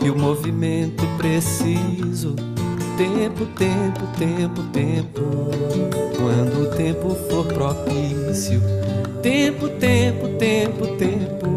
e 0.02 0.10
o 0.10 0.18
movimento 0.18 1.06
preciso. 1.18 2.36
Tempo, 2.98 3.46
tempo, 3.58 4.08
tempo, 4.18 4.64
tempo. 4.72 5.22
Quando 6.18 6.64
o 6.64 6.76
tempo 6.76 7.16
for 7.30 7.46
propício. 7.46 8.62
Tempo, 9.22 9.68
tempo, 9.70 10.28
tempo, 10.38 10.88
tempo. 10.96 11.57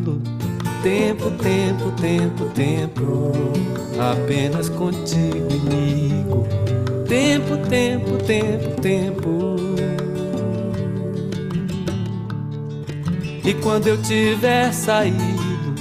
Tempo, 0.83 1.29
tempo, 1.29 1.91
tempo, 1.91 2.45
tempo, 2.55 3.31
apenas 3.99 4.67
contigo, 4.67 5.47
amigo. 5.67 6.47
Tempo, 7.07 7.57
tempo, 7.69 8.17
tempo, 8.25 8.81
tempo. 8.81 9.55
E 13.45 13.53
quando 13.61 13.89
eu 13.89 14.01
tiver 14.01 14.73
saído 14.73 15.75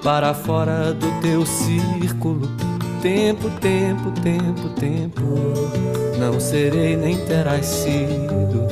para 0.00 0.32
fora 0.32 0.94
do 0.94 1.10
teu 1.20 1.44
círculo, 1.44 2.48
tempo, 3.02 3.50
tempo, 3.60 4.12
tempo, 4.20 4.68
tempo, 4.78 5.24
não 6.20 6.38
serei 6.38 6.96
nem 6.96 7.16
terás 7.26 7.66
sido. 7.66 8.68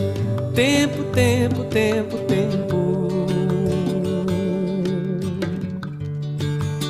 Tempo, 0.55 1.03
tempo, 1.12 1.64
tempo, 1.64 2.16
tempo. 2.29 2.78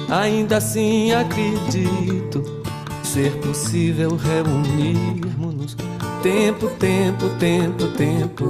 Ainda 0.09 0.57
assim 0.57 1.12
acredito 1.12 2.42
ser 3.03 3.31
possível 3.40 4.16
reunirmos-nos. 4.16 5.77
Tempo, 6.23 6.68
tempo, 6.79 7.29
tempo, 7.38 7.87
tempo, 7.88 8.44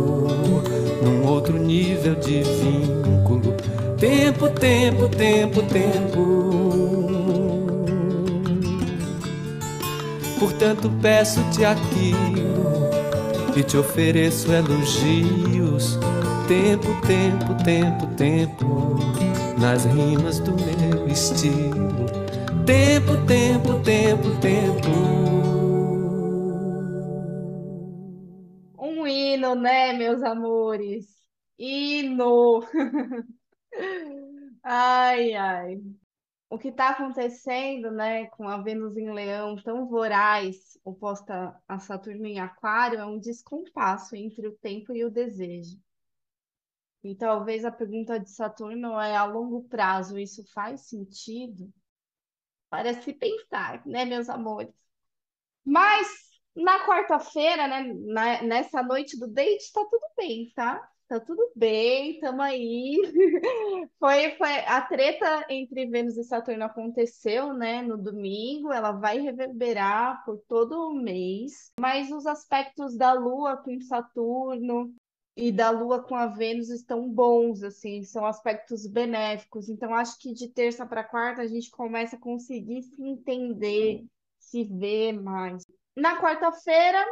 num 1.03 1.27
outro 1.27 1.59
nível 1.59 2.15
de 2.15 2.43
vínculo. 2.43 3.55
Tempo, 3.99 4.49
tempo, 4.51 5.09
tempo, 5.09 5.63
tempo. 5.63 6.49
Portanto, 10.39 10.91
peço-te 11.03 11.65
aquilo 11.65 12.89
e 13.57 13.63
te 13.65 13.77
ofereço 13.77 14.53
elogios. 14.53 15.99
Tempo, 16.47 16.89
tempo, 17.07 17.55
tempo, 17.65 18.07
tempo, 18.17 18.99
nas 19.59 19.85
rimas 19.85 20.39
do 20.39 20.53
meu 20.55 20.78
estilo. 21.11 22.07
Tempo, 22.67 23.27
tempo, 23.27 23.83
tempo, 23.83 24.41
tempo. 24.41 24.89
Um 28.79 29.07
hino, 29.07 29.55
né, 29.55 29.93
meus 29.93 30.23
amores? 30.23 31.07
Hino. 31.59 32.63
Ai, 34.63 35.35
ai 35.35 35.81
o 36.51 36.59
que 36.59 36.69
está 36.69 36.91
acontecendo, 36.91 37.91
né, 37.91 38.27
com 38.27 38.49
a 38.49 38.59
Vênus 38.63 38.97
em 38.97 39.13
Leão 39.13 39.57
tão 39.57 39.87
voraz, 39.87 40.79
oposta 40.85 41.55
a 41.69 41.79
Saturno 41.79 42.27
em 42.27 42.41
Aquário, 42.41 42.99
é 42.99 43.05
um 43.05 43.19
descompasso 43.19 44.17
entre 44.17 44.47
o 44.49 44.57
tempo 44.57 44.95
e 44.95 45.05
o 45.05 45.11
desejo. 45.11 45.79
E 47.03 47.15
talvez 47.15 47.65
a 47.65 47.71
pergunta 47.71 48.19
de 48.19 48.31
Saturno 48.31 48.99
é: 49.01 49.17
a 49.17 49.25
longo 49.25 49.63
prazo 49.65 50.19
isso 50.19 50.45
faz 50.53 50.89
sentido? 50.89 51.73
Para 52.69 52.93
se 52.95 53.13
pensar, 53.13 53.85
né, 53.87 54.05
meus 54.05 54.29
amores? 54.29 54.75
Mas 55.65 56.29
na 56.55 56.85
quarta-feira, 56.87 57.69
né, 57.69 58.43
nessa 58.43 58.83
noite 58.83 59.19
do 59.19 59.29
date, 59.29 59.63
está 59.63 59.85
tudo 59.85 60.07
bem, 60.17 60.53
tá? 60.55 60.89
Tá 61.09 61.19
tudo 61.19 61.53
bem, 61.57 62.21
tamo 62.21 62.43
aí. 62.43 62.97
Foi, 63.99 64.37
foi 64.37 64.59
a 64.67 64.83
treta 64.83 65.47
entre 65.49 65.87
Vênus 65.87 66.17
e 66.19 66.25
Saturno 66.25 66.65
aconteceu, 66.65 67.55
né, 67.55 67.81
no 67.81 67.97
domingo. 67.97 68.73
Ela 68.73 68.93
vai 68.93 69.19
reverberar 69.19 70.23
por 70.25 70.39
todo 70.47 70.89
o 70.89 70.95
mês, 70.95 71.73
mas 71.81 72.11
os 72.13 72.27
aspectos 72.27 72.97
da 72.97 73.15
Lua 73.15 73.57
com 73.57 73.81
Saturno 73.81 74.95
e 75.39 75.53
da 75.53 75.71
Lua 75.71 76.03
com 76.03 76.17
a 76.17 76.27
Vênus 76.27 76.69
estão 76.69 77.09
bons, 77.09 77.63
assim, 77.63 78.03
são 78.03 78.27
aspectos 78.27 78.89
benéficos. 78.89 79.69
Então 79.69 79.95
acho 79.95 80.19
que 80.19 80.33
de 80.33 80.49
terça 80.49 80.85
para 80.85 81.05
quarta 81.05 81.43
a 81.43 81.47
gente 81.47 81.71
começa 81.71 82.17
a 82.17 82.21
conseguir 82.21 82.83
se 82.83 83.01
entender, 83.01 84.05
se 84.37 84.65
ver 84.65 85.13
mais. 85.13 85.65
Na 85.97 86.21
quarta-feira 86.21 87.07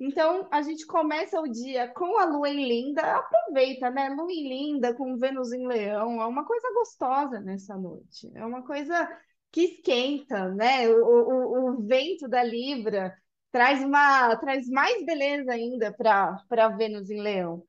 então, 0.00 0.46
a 0.52 0.62
gente 0.62 0.86
começa 0.86 1.40
o 1.40 1.48
dia 1.48 1.88
com 1.88 2.18
a 2.18 2.24
lua 2.24 2.48
em 2.48 2.68
linda, 2.68 3.02
aproveita, 3.16 3.90
né? 3.90 4.08
Lua 4.10 4.30
em 4.30 4.48
linda, 4.48 4.94
com 4.94 5.16
Vênus 5.16 5.52
em 5.52 5.66
leão, 5.66 6.22
é 6.22 6.26
uma 6.26 6.44
coisa 6.44 6.72
gostosa 6.72 7.40
nessa 7.40 7.76
noite, 7.76 8.30
é 8.34 8.44
uma 8.46 8.64
coisa 8.64 9.08
que 9.50 9.62
esquenta, 9.62 10.48
né? 10.50 10.88
O, 10.88 11.04
o, 11.04 11.70
o 11.70 11.82
vento 11.82 12.28
da 12.28 12.44
Libra 12.44 13.12
traz, 13.50 13.82
uma, 13.82 14.36
traz 14.36 14.68
mais 14.68 15.04
beleza 15.04 15.52
ainda 15.52 15.92
para 15.92 16.68
Vênus 16.76 17.10
em 17.10 17.20
leão. 17.20 17.64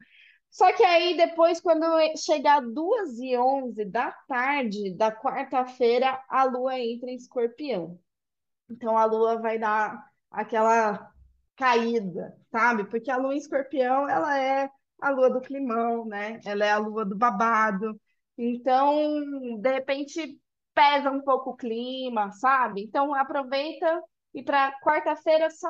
Só 0.49 0.71
que 0.73 0.83
aí 0.83 1.15
depois, 1.15 1.61
quando 1.61 1.85
chegar 2.17 2.61
duas 2.61 3.19
e 3.19 3.37
onze 3.37 3.85
da 3.85 4.11
tarde 4.27 4.95
da 4.95 5.11
quarta-feira, 5.11 6.19
a 6.27 6.43
lua 6.43 6.79
entra 6.79 7.09
em 7.09 7.15
escorpião. 7.15 7.99
Então 8.69 8.97
a 8.97 9.05
lua 9.05 9.39
vai 9.39 9.59
dar 9.59 10.03
aquela 10.31 11.11
caída, 11.55 12.35
sabe? 12.51 12.85
Porque 12.85 13.11
a 13.11 13.17
lua 13.17 13.35
em 13.35 13.37
escorpião, 13.37 14.09
ela 14.09 14.37
é 14.37 14.69
a 15.01 15.09
lua 15.09 15.29
do 15.29 15.41
climão, 15.41 16.05
né? 16.05 16.39
Ela 16.45 16.65
é 16.65 16.71
a 16.71 16.77
lua 16.77 17.05
do 17.05 17.15
babado. 17.15 17.99
Então, 18.37 19.59
de 19.59 19.71
repente, 19.71 20.39
pesa 20.73 21.11
um 21.11 21.21
pouco 21.21 21.51
o 21.51 21.55
clima, 21.55 22.31
sabe? 22.31 22.83
Então, 22.83 23.13
aproveita 23.13 24.01
e 24.33 24.43
para 24.43 24.79
quarta-feira, 24.81 25.49
só 25.49 25.69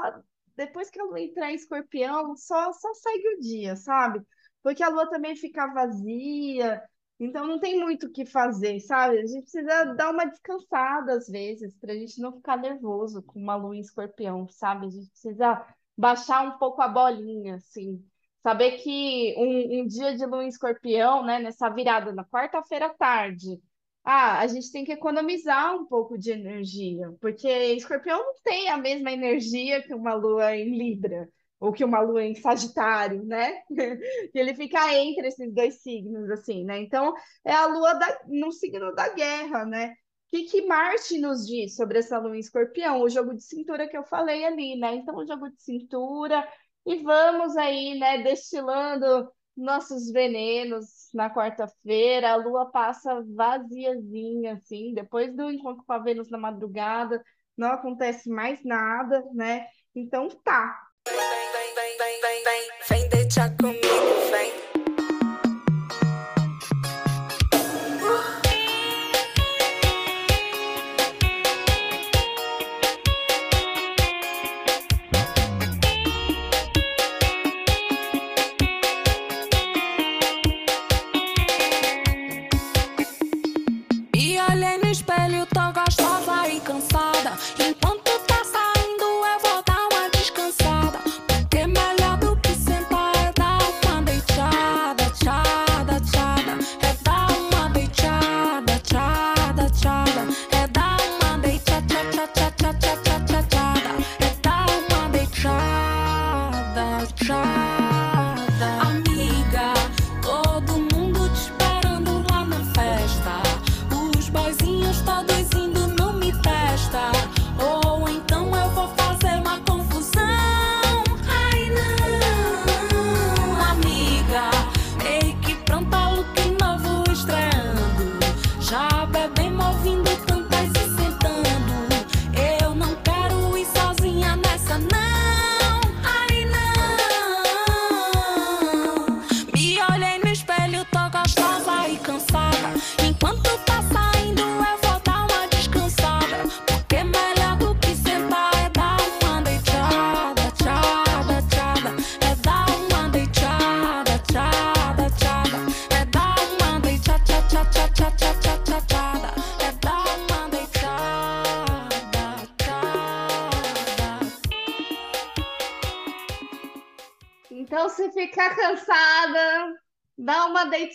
depois 0.56 0.90
que 0.90 1.00
a 1.00 1.04
lua 1.04 1.22
entrar 1.22 1.52
em 1.52 1.56
escorpião, 1.56 2.36
só, 2.36 2.74
só 2.74 2.94
segue 2.94 3.36
o 3.36 3.40
dia, 3.40 3.76
sabe? 3.78 4.22
Porque 4.62 4.84
a 4.84 4.90
lua 4.90 5.10
também 5.10 5.36
fica 5.36 5.74
vazia, 5.74 6.84
então 7.20 7.48
não 7.48 7.60
tem 7.60 7.80
muito 7.80 8.08
o 8.08 8.12
que 8.12 8.26
fazer, 8.26 8.80
sabe? 8.82 9.20
A 9.20 9.26
gente 9.26 9.44
precisa 9.44 9.86
dar 9.96 10.12
uma 10.12 10.26
descansada 10.26 11.14
às 11.14 11.28
vezes, 11.28 11.76
para 11.78 11.94
a 11.94 11.96
gente 11.96 12.20
não 12.22 12.34
ficar 12.34 12.58
nervoso 12.58 13.24
com 13.24 13.40
uma 13.40 13.56
lua 13.56 13.76
em 13.76 13.80
escorpião, 13.80 14.48
sabe? 14.50 14.88
A 14.88 14.90
gente 14.90 15.10
precisa 15.10 15.66
baixar 15.98 16.44
um 16.44 16.58
pouco 16.58 16.82
a 16.82 16.88
bolinha, 16.88 17.56
assim. 17.56 18.04
Saber 18.42 18.78
que 18.78 19.36
um, 19.38 19.82
um 19.82 19.88
dia 19.88 20.16
de 20.16 20.26
lua 20.26 20.44
em 20.44 20.48
escorpião, 20.48 21.26
né, 21.26 21.40
nessa 21.40 21.70
virada 21.70 22.14
na 22.14 22.24
quarta-feira 22.24 22.88
à 22.88 22.94
tarde, 22.94 23.62
ah, 24.04 24.40
a 24.40 24.48
gente 24.48 24.72
tem 24.72 24.84
que 24.84 24.92
economizar 24.92 25.76
um 25.76 25.86
pouco 25.86 26.18
de 26.18 26.32
energia, 26.32 27.12
porque 27.22 27.48
escorpião 27.48 28.18
não 28.20 28.34
tem 28.44 28.70
a 28.70 28.78
mesma 28.78 29.12
energia 29.12 29.84
que 29.84 29.94
uma 29.94 30.14
lua 30.14 30.56
em 30.56 30.78
Libra 30.78 31.30
ou 31.60 31.74
que 31.74 31.84
uma 31.84 32.00
lua 32.00 32.24
em 32.24 32.36
Sagitário, 32.36 33.24
né? 33.26 33.62
ele 34.34 34.56
fica 34.56 34.94
entre 34.96 35.28
esses 35.28 35.54
dois 35.54 35.82
signos, 35.82 36.30
assim, 36.32 36.64
né? 36.64 36.80
Então, 36.82 37.14
é 37.46 37.54
a 37.54 37.66
lua 37.68 37.94
da, 37.96 38.20
no 38.28 38.52
signo 38.52 38.94
da 38.96 39.10
guerra, 39.10 39.66
né? 39.66 39.94
que, 40.30 40.44
que 40.44 40.66
Marte 40.66 41.18
nos 41.20 41.46
diz 41.48 41.76
sobre 41.76 42.00
essa 42.00 42.20
lua 42.20 42.36
em 42.36 42.40
escorpião? 42.40 43.02
O 43.02 43.10
jogo 43.10 43.34
de 43.36 43.44
cintura 43.44 43.88
que 43.88 43.98
eu 43.98 44.04
falei 44.04 44.46
ali, 44.46 44.76
né? 44.78 44.96
Então, 44.96 45.16
o 45.16 45.26
jogo 45.26 45.50
de 45.50 45.62
cintura, 45.62 46.48
e 46.86 46.98
vamos 47.04 47.58
aí, 47.58 47.98
né, 48.00 48.24
destilando 48.24 49.30
nossos 49.56 50.12
venenos 50.12 50.99
na 51.16 51.30
quarta-feira. 51.30 52.32
A 52.32 52.36
lua 52.36 52.72
passa 52.72 53.24
vaziazinha, 53.36 54.54
assim, 54.54 54.94
depois 54.94 55.36
do 55.36 55.50
encontro 55.50 55.84
com 55.86 55.94
a 55.94 56.00
Vênus 56.00 56.30
na 56.30 56.38
madrugada, 56.38 57.24
não 57.58 57.70
acontece 57.72 58.30
mais 58.30 58.64
nada, 58.64 59.24
né? 59.34 59.68
Então, 59.96 60.30
tá. 60.30 60.80
Vem, 61.08 61.18
vem, 61.18 62.22
vem, 62.44 62.79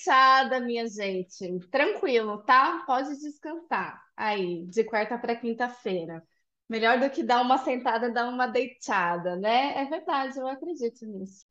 deitada, 0.05 0.61
minha 0.61 0.87
gente. 0.87 1.59
Tranquilo, 1.71 2.43
tá? 2.45 2.85
Pode 2.87 3.19
descansar 3.19 4.03
aí, 4.17 4.65
de 4.67 4.85
quarta 4.85 5.19
para 5.19 5.35
quinta-feira. 5.35 6.23
Melhor 6.69 6.99
do 6.99 7.11
que 7.11 7.23
dar 7.23 7.43
uma 7.43 7.59
sentada, 7.59 8.11
dar 8.13 8.29
uma 8.29 8.47
deitada, 8.47 9.37
né? 9.37 9.83
É 9.83 9.85
verdade, 9.87 10.39
eu 10.39 10.47
acredito 10.47 11.07
nisso. 11.07 11.45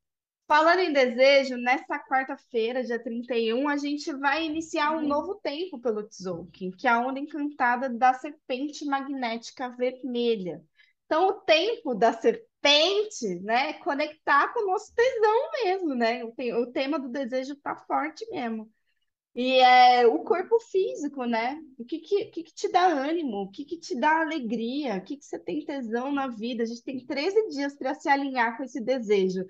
Falando 0.47 0.79
em 0.79 0.93
desejo, 0.93 1.55
nessa 1.57 1.97
quarta-feira, 1.99 2.83
dia 2.83 3.01
31, 3.01 3.67
a 3.69 3.77
gente 3.77 4.11
vai 4.13 4.45
iniciar 4.45 4.91
um 4.91 5.07
novo 5.07 5.35
tempo 5.35 5.79
pelo 5.79 6.03
Tzolk'in, 6.03 6.71
que 6.71 6.87
é 6.87 6.91
a 6.91 6.99
onda 6.99 7.19
encantada 7.19 7.89
da 7.89 8.13
serpente 8.13 8.85
magnética 8.85 9.69
vermelha. 9.69 10.61
Então, 11.05 11.27
o 11.27 11.33
tempo 11.41 11.95
da 11.95 12.11
serpente, 12.13 12.52
né, 13.41 13.73
conectar 13.73 14.54
com 14.54 14.62
o 14.62 14.67
nosso 14.67 14.93
tesão 14.95 15.52
mesmo, 15.63 15.95
né? 15.95 16.23
O, 16.23 16.32
te 16.32 16.54
o 16.54 16.71
tema 16.71 16.97
do 16.97 17.10
desejo 17.10 17.56
tá 17.58 17.76
forte 17.76 18.26
mesmo. 18.32 18.71
E 19.36 19.60
é 19.60 20.06
o 20.08 20.23
corpo 20.23 20.60
físico, 20.60 21.26
né? 21.26 21.60
O 21.78 21.86
que 21.86 21.99
que, 21.99 22.26
que, 22.26 22.43
que 22.43 22.54
te 22.54 22.71
dá 22.71 22.86
ânimo? 22.86 23.43
O 23.43 23.52
que, 23.52 23.65
que 23.65 23.80
te 23.80 23.99
dá 23.99 24.21
alegria? 24.21 24.95
O 24.97 25.04
que, 25.04 25.17
que 25.17 25.26
você 25.26 25.39
tem 25.39 25.65
tesão 25.65 26.12
na 26.12 26.28
vida? 26.28 26.63
A 26.63 26.65
gente 26.65 26.84
tem 26.84 27.06
13 27.06 27.49
dias 27.49 27.76
para 27.76 27.95
se 27.95 28.08
alinhar 28.08 28.56
com 28.56 28.63
esse 28.63 28.80
desejo, 28.80 29.43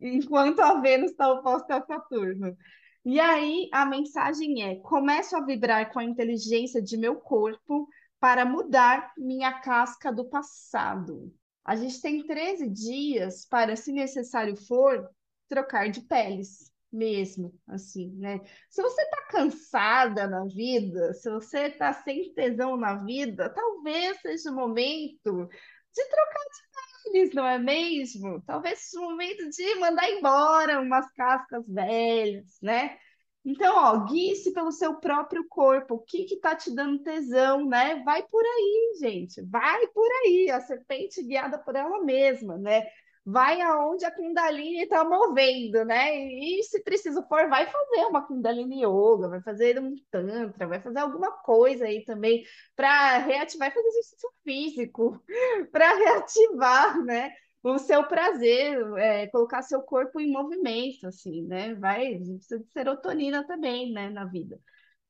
enquanto 0.00 0.60
a 0.60 0.80
Vênus 0.80 1.10
está 1.10 1.32
oposta 1.32 1.76
a 1.76 1.84
Saturno. 1.84 2.56
E 3.04 3.20
aí 3.20 3.68
a 3.72 3.84
mensagem 3.84 4.62
é: 4.62 4.76
começo 4.76 5.36
a 5.36 5.44
vibrar 5.44 5.92
com 5.92 5.98
a 5.98 6.04
inteligência 6.04 6.80
de 6.80 6.96
meu 6.96 7.16
corpo 7.16 7.88
para 8.20 8.44
mudar 8.44 9.12
minha 9.18 9.52
casca 9.60 10.12
do 10.12 10.24
passado. 10.26 11.32
A 11.64 11.76
gente 11.76 12.00
tem 12.00 12.26
13 12.26 12.68
dias 12.68 13.46
para, 13.46 13.76
se 13.76 13.92
necessário 13.92 14.56
for, 14.56 15.08
trocar 15.48 15.88
de 15.88 16.02
peles 16.02 16.72
mesmo, 16.92 17.52
assim, 17.66 18.10
né? 18.16 18.40
Se 18.70 18.80
você 18.80 19.02
está 19.02 19.26
cansada 19.28 20.28
na 20.28 20.44
vida, 20.44 21.12
se 21.14 21.28
você 21.28 21.66
está 21.66 21.92
sem 21.92 22.32
tesão 22.34 22.76
na 22.76 22.96
vida, 23.04 23.48
talvez 23.50 24.20
seja 24.20 24.50
o 24.50 24.54
momento 24.54 25.48
de 25.92 26.08
trocar 26.08 26.44
de 26.44 27.10
peles, 27.12 27.34
não 27.34 27.46
é 27.46 27.58
mesmo? 27.58 28.42
Talvez 28.46 28.78
seja 28.78 29.02
o 29.02 29.10
momento 29.10 29.48
de 29.50 29.74
mandar 29.76 30.08
embora 30.10 30.80
umas 30.80 31.10
cascas 31.12 31.66
velhas, 31.68 32.58
né? 32.62 32.96
Então, 33.44 33.76
ó, 33.76 34.04
guie-se 34.06 34.52
pelo 34.52 34.72
seu 34.72 34.94
próprio 34.94 35.46
corpo. 35.48 35.96
O 35.96 36.00
que 36.00 36.24
que 36.24 36.36
tá 36.36 36.56
te 36.56 36.74
dando 36.74 37.02
tesão, 37.02 37.66
né? 37.66 38.02
Vai 38.04 38.22
por 38.22 38.42
aí, 38.42 38.96
gente. 39.00 39.42
Vai 39.42 39.86
por 39.88 40.08
aí. 40.24 40.50
A 40.50 40.60
serpente 40.60 41.22
guiada 41.22 41.58
por 41.58 41.76
ela 41.76 42.02
mesma, 42.02 42.56
né? 42.56 42.86
vai 43.24 43.60
aonde 43.62 44.04
a 44.04 44.10
Kundalini 44.10 44.82
está 44.82 45.02
movendo, 45.02 45.84
né? 45.84 46.14
E 46.14 46.62
se 46.62 46.82
preciso 46.82 47.22
for, 47.26 47.48
vai 47.48 47.66
fazer 47.66 48.04
uma 48.06 48.26
Kundalini 48.26 48.84
Yoga, 48.84 49.28
vai 49.28 49.40
fazer 49.40 49.80
um 49.80 49.94
Tantra, 50.10 50.66
vai 50.66 50.80
fazer 50.80 50.98
alguma 50.98 51.32
coisa 51.38 51.86
aí 51.86 52.04
também 52.04 52.44
para 52.76 53.18
reativar, 53.18 53.72
fazer 53.72 53.88
exercício 53.88 54.28
físico, 54.44 55.22
para 55.72 55.94
reativar, 55.96 57.02
né? 57.02 57.32
O 57.64 57.78
seu 57.78 58.06
prazer, 58.06 58.78
é, 58.98 59.26
colocar 59.28 59.62
seu 59.62 59.80
corpo 59.80 60.20
em 60.20 60.30
movimento, 60.30 61.06
assim, 61.06 61.42
né? 61.46 61.74
Vai, 61.74 62.16
precisa 62.16 62.58
de 62.58 62.70
serotonina 62.70 63.42
também, 63.46 63.90
né, 63.90 64.10
na 64.10 64.26
vida. 64.26 64.60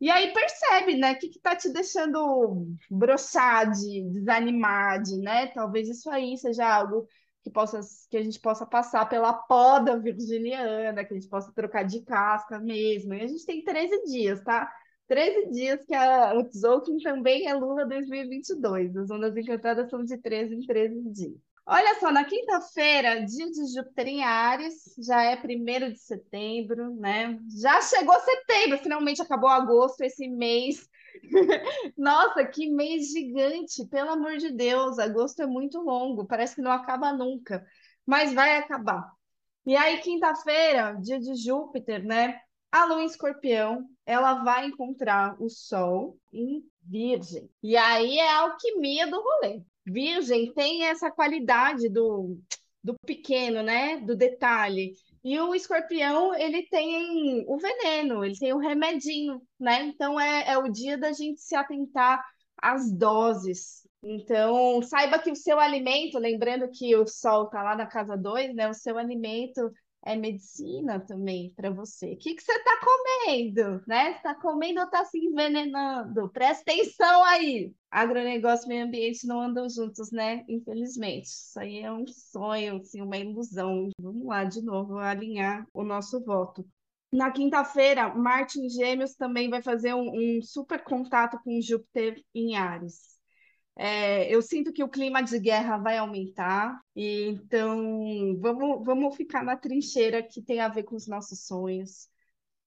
E 0.01 0.09
aí 0.09 0.33
percebe, 0.33 0.97
né, 0.97 1.13
o 1.13 1.19
que 1.19 1.27
está 1.27 1.57
te 1.57 1.69
deixando 1.71 2.69
broxado, 2.89 3.73
desanimado, 4.13 5.19
né? 5.19 5.49
Talvez 5.49 5.89
isso 5.89 6.09
aí 6.09 6.39
seja 6.39 6.65
algo 6.77 7.09
que, 7.43 7.51
possa, 7.51 7.81
que 8.09 8.17
a 8.17 8.23
gente 8.23 8.39
possa 8.41 8.65
passar 8.65 9.09
pela 9.09 9.33
poda 9.33 9.99
virginiana, 9.99 11.05
que 11.05 11.13
a 11.13 11.17
gente 11.17 11.29
possa 11.29 11.53
trocar 11.53 11.85
de 11.85 12.03
casca 12.05 12.61
mesmo. 12.61 13.15
E 13.15 13.23
a 13.23 13.27
gente 13.27 13.45
tem 13.45 13.65
13 13.65 14.05
dias, 14.05 14.41
tá? 14.45 14.73
13 15.09 15.51
dias 15.51 15.85
que 15.85 15.95
a, 15.95 16.35
o 16.35 16.45
Tzolk'in 16.45 16.99
também 16.99 17.49
é 17.49 17.55
Lula 17.55 17.85
2022. 17.85 18.97
As 18.97 19.11
ondas 19.11 19.37
encantadas 19.37 19.91
são 19.91 20.05
de 20.05 20.17
13 20.19 20.55
em 20.55 20.61
13 20.67 21.11
dias. 21.11 21.54
Olha 21.67 21.99
só, 21.99 22.13
na 22.13 22.25
quinta-feira, 22.25 23.25
dia 23.25 23.51
de 23.51 23.75
Júpiter 23.75 24.07
em 24.07 24.23
Ares, 24.23 24.95
já 24.99 25.23
é 25.23 25.35
1 25.37 25.91
de 25.91 25.99
setembro, 25.99 26.95
né? 26.97 27.39
Já 27.59 27.81
chegou 27.81 28.15
setembro, 28.21 28.79
finalmente 28.79 29.23
acabou 29.23 29.49
agosto, 29.49 30.03
esse 30.03 30.29
mês 30.29 30.87
nossa, 31.97 32.45
que 32.45 32.69
mês 32.71 33.11
gigante! 33.13 33.87
Pelo 33.87 34.11
amor 34.11 34.37
de 34.37 34.51
Deus, 34.53 34.99
agosto 34.99 35.41
é 35.43 35.47
muito 35.47 35.81
longo, 35.81 36.27
parece 36.27 36.57
que 36.57 36.63
não 36.63 36.73
acaba 36.73 37.13
nunca, 37.13 37.65
mas 38.07 38.35
vai 38.35 38.57
acabar. 38.57 39.11
E 39.67 39.77
aí, 39.77 40.01
quinta-feira, 40.01 40.95
dia 41.01 41.19
de 41.19 41.35
Júpiter, 41.37 42.05
né? 42.05 42.41
A 42.71 42.85
Lua 42.85 43.03
em 43.03 43.07
Escorpião, 43.07 43.89
ela 44.05 44.43
vai 44.45 44.67
encontrar 44.67 45.41
o 45.41 45.49
Sol 45.49 46.19
em 46.33 46.63
Virgem. 46.83 47.49
E 47.63 47.77
aí 47.77 48.19
é 48.19 48.31
a 48.31 48.41
alquimia 48.41 49.07
do 49.07 49.21
rolê. 49.23 49.63
Virgem 49.87 50.53
tem 50.53 50.85
essa 50.85 51.11
qualidade 51.11 51.89
do, 51.89 52.39
do 52.83 52.95
pequeno, 53.07 53.63
né? 53.63 53.99
Do 53.99 54.17
detalhe. 54.17 54.93
E 55.23 55.39
o 55.41 55.55
escorpião, 55.55 56.35
ele 56.35 56.67
tem 56.69 57.45
o 57.49 57.59
veneno, 57.59 58.25
ele 58.25 58.39
tem 58.39 58.53
o 58.53 58.59
remedinho, 58.59 59.41
né? 59.59 59.85
Então 59.85 60.21
é, 60.21 60.53
é 60.53 60.59
o 60.59 60.69
dia 60.69 60.99
da 60.99 61.13
gente 61.13 61.41
se 61.41 61.55
atentar 61.55 62.23
às 62.59 62.93
doses. 62.93 63.89
Então, 64.03 64.83
saiba 64.83 65.19
que 65.19 65.31
o 65.31 65.37
seu 65.37 65.59
alimento, 65.59 66.19
lembrando 66.19 66.69
que 66.71 66.95
o 66.95 67.07
sol 67.07 67.45
está 67.45 67.63
lá 67.63 67.75
na 67.75 67.87
casa 67.87 68.17
2, 68.17 68.55
né? 68.55 68.69
O 68.69 68.75
seu 68.75 68.99
alimento 68.99 69.73
é 70.05 70.15
medicina 70.15 71.01
também 71.01 71.53
para 71.57 71.71
você. 71.71 72.13
O 72.13 72.19
que, 72.19 72.35
que 72.35 72.43
você 72.43 72.53
está 72.53 72.81
comendo, 72.81 73.83
né? 73.87 74.13
Está 74.13 74.35
comendo 74.35 74.81
ou 74.81 74.87
está 74.87 75.05
se 75.05 75.19
envenenando? 75.19 76.29
Presta 76.31 76.63
atenção 76.63 77.25
aí. 77.25 77.75
Agronegócio 77.91 78.67
e 78.67 78.69
meio 78.69 78.87
ambiente 78.87 79.27
não 79.27 79.41
andam 79.41 79.69
juntos, 79.69 80.11
né? 80.11 80.45
Infelizmente. 80.49 81.27
Isso 81.27 81.59
aí 81.59 81.81
é 81.81 81.93
um 81.93 82.07
sonho, 82.07 82.77
assim, 82.77 83.01
uma 83.01 83.17
ilusão. 83.17 83.89
Vamos 83.99 84.27
lá 84.27 84.45
de 84.45 84.63
novo 84.63 84.99
alinhar 84.99 85.67
o 85.73 85.83
nosso 85.83 86.23
voto. 86.23 86.67
Na 87.13 87.31
quinta-feira, 87.31 88.13
Marte 88.13 88.69
Gêmeos 88.69 89.15
também 89.15 89.49
vai 89.49 89.63
fazer 89.63 89.95
um, 89.95 90.11
um 90.13 90.43
super 90.43 90.83
contato 90.83 91.39
com 91.45 91.61
Júpiter 91.61 92.21
em 92.35 92.57
Ares. 92.57 93.14
É, 93.77 94.33
eu 94.33 94.41
sinto 94.41 94.73
que 94.73 94.85
o 94.85 94.89
clima 94.89 95.23
de 95.23 95.39
guerra 95.39 95.79
vai 95.79 95.99
aumentar, 95.99 96.81
e 96.95 97.29
então 97.31 98.39
vamos, 98.41 98.85
vamos 98.85 99.17
ficar 99.17 99.43
na 99.43 99.57
trincheira 99.57 100.23
que 100.23 100.41
tem 100.41 100.61
a 100.61 100.69
ver 100.69 100.85
com 100.85 100.95
os 100.95 101.09
nossos 101.09 101.45
sonhos. 101.47 102.09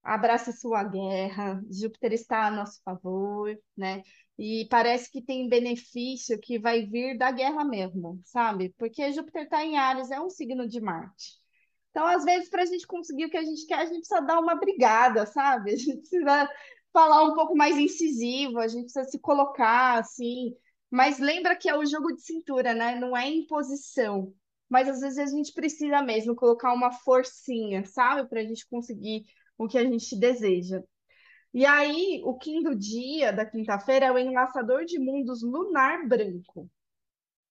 Abraça 0.02 0.52
sua 0.52 0.84
guerra, 0.84 1.62
Júpiter 1.70 2.12
está 2.12 2.46
a 2.46 2.50
nosso 2.50 2.80
favor, 2.82 3.58
né? 3.76 4.02
E 4.38 4.66
parece 4.70 5.10
que 5.10 5.22
tem 5.22 5.48
benefício 5.48 6.38
que 6.40 6.58
vai 6.58 6.86
vir 6.86 7.16
da 7.18 7.30
guerra 7.30 7.64
mesmo, 7.64 8.20
sabe? 8.24 8.74
Porque 8.78 9.12
Júpiter 9.12 9.44
está 9.44 9.64
em 9.64 9.76
Ares, 9.76 10.10
é 10.10 10.20
um 10.20 10.30
signo 10.30 10.68
de 10.68 10.80
Marte. 10.80 11.38
Então, 11.90 12.06
às 12.06 12.24
vezes, 12.24 12.48
para 12.48 12.62
a 12.62 12.66
gente 12.66 12.86
conseguir 12.86 13.26
o 13.26 13.30
que 13.30 13.36
a 13.36 13.42
gente 13.42 13.66
quer, 13.66 13.78
a 13.80 13.84
gente 13.86 14.00
precisa 14.00 14.20
dar 14.20 14.38
uma 14.38 14.54
brigada, 14.54 15.26
sabe? 15.26 15.72
A 15.74 15.76
gente 15.76 15.98
precisa 15.98 16.48
falar 16.92 17.24
um 17.24 17.34
pouco 17.34 17.56
mais 17.56 17.76
incisivo, 17.76 18.58
a 18.58 18.68
gente 18.68 18.84
precisa 18.84 19.04
se 19.04 19.18
colocar 19.18 19.98
assim 19.98 20.54
mas 20.90 21.18
lembra 21.18 21.56
que 21.56 21.68
é 21.68 21.76
o 21.76 21.84
jogo 21.84 22.14
de 22.14 22.22
cintura, 22.22 22.74
né? 22.74 22.96
Não 22.96 23.16
é 23.16 23.28
imposição. 23.28 24.32
Mas 24.68 24.88
às 24.88 25.00
vezes 25.00 25.18
a 25.18 25.26
gente 25.26 25.52
precisa 25.52 26.02
mesmo 26.02 26.34
colocar 26.34 26.72
uma 26.72 26.92
forcinha, 26.92 27.84
sabe? 27.84 28.28
Para 28.28 28.40
a 28.40 28.44
gente 28.44 28.66
conseguir 28.68 29.24
o 29.56 29.66
que 29.66 29.78
a 29.78 29.84
gente 29.84 30.16
deseja. 30.18 30.82
E 31.52 31.64
aí, 31.66 32.22
o 32.24 32.36
quinto 32.36 32.74
dia 32.74 33.32
da 33.32 33.44
quinta-feira 33.44 34.06
é 34.06 34.12
o 34.12 34.18
enlaçador 34.18 34.84
de 34.84 34.98
mundos 34.98 35.42
lunar 35.42 36.06
branco. 36.06 36.70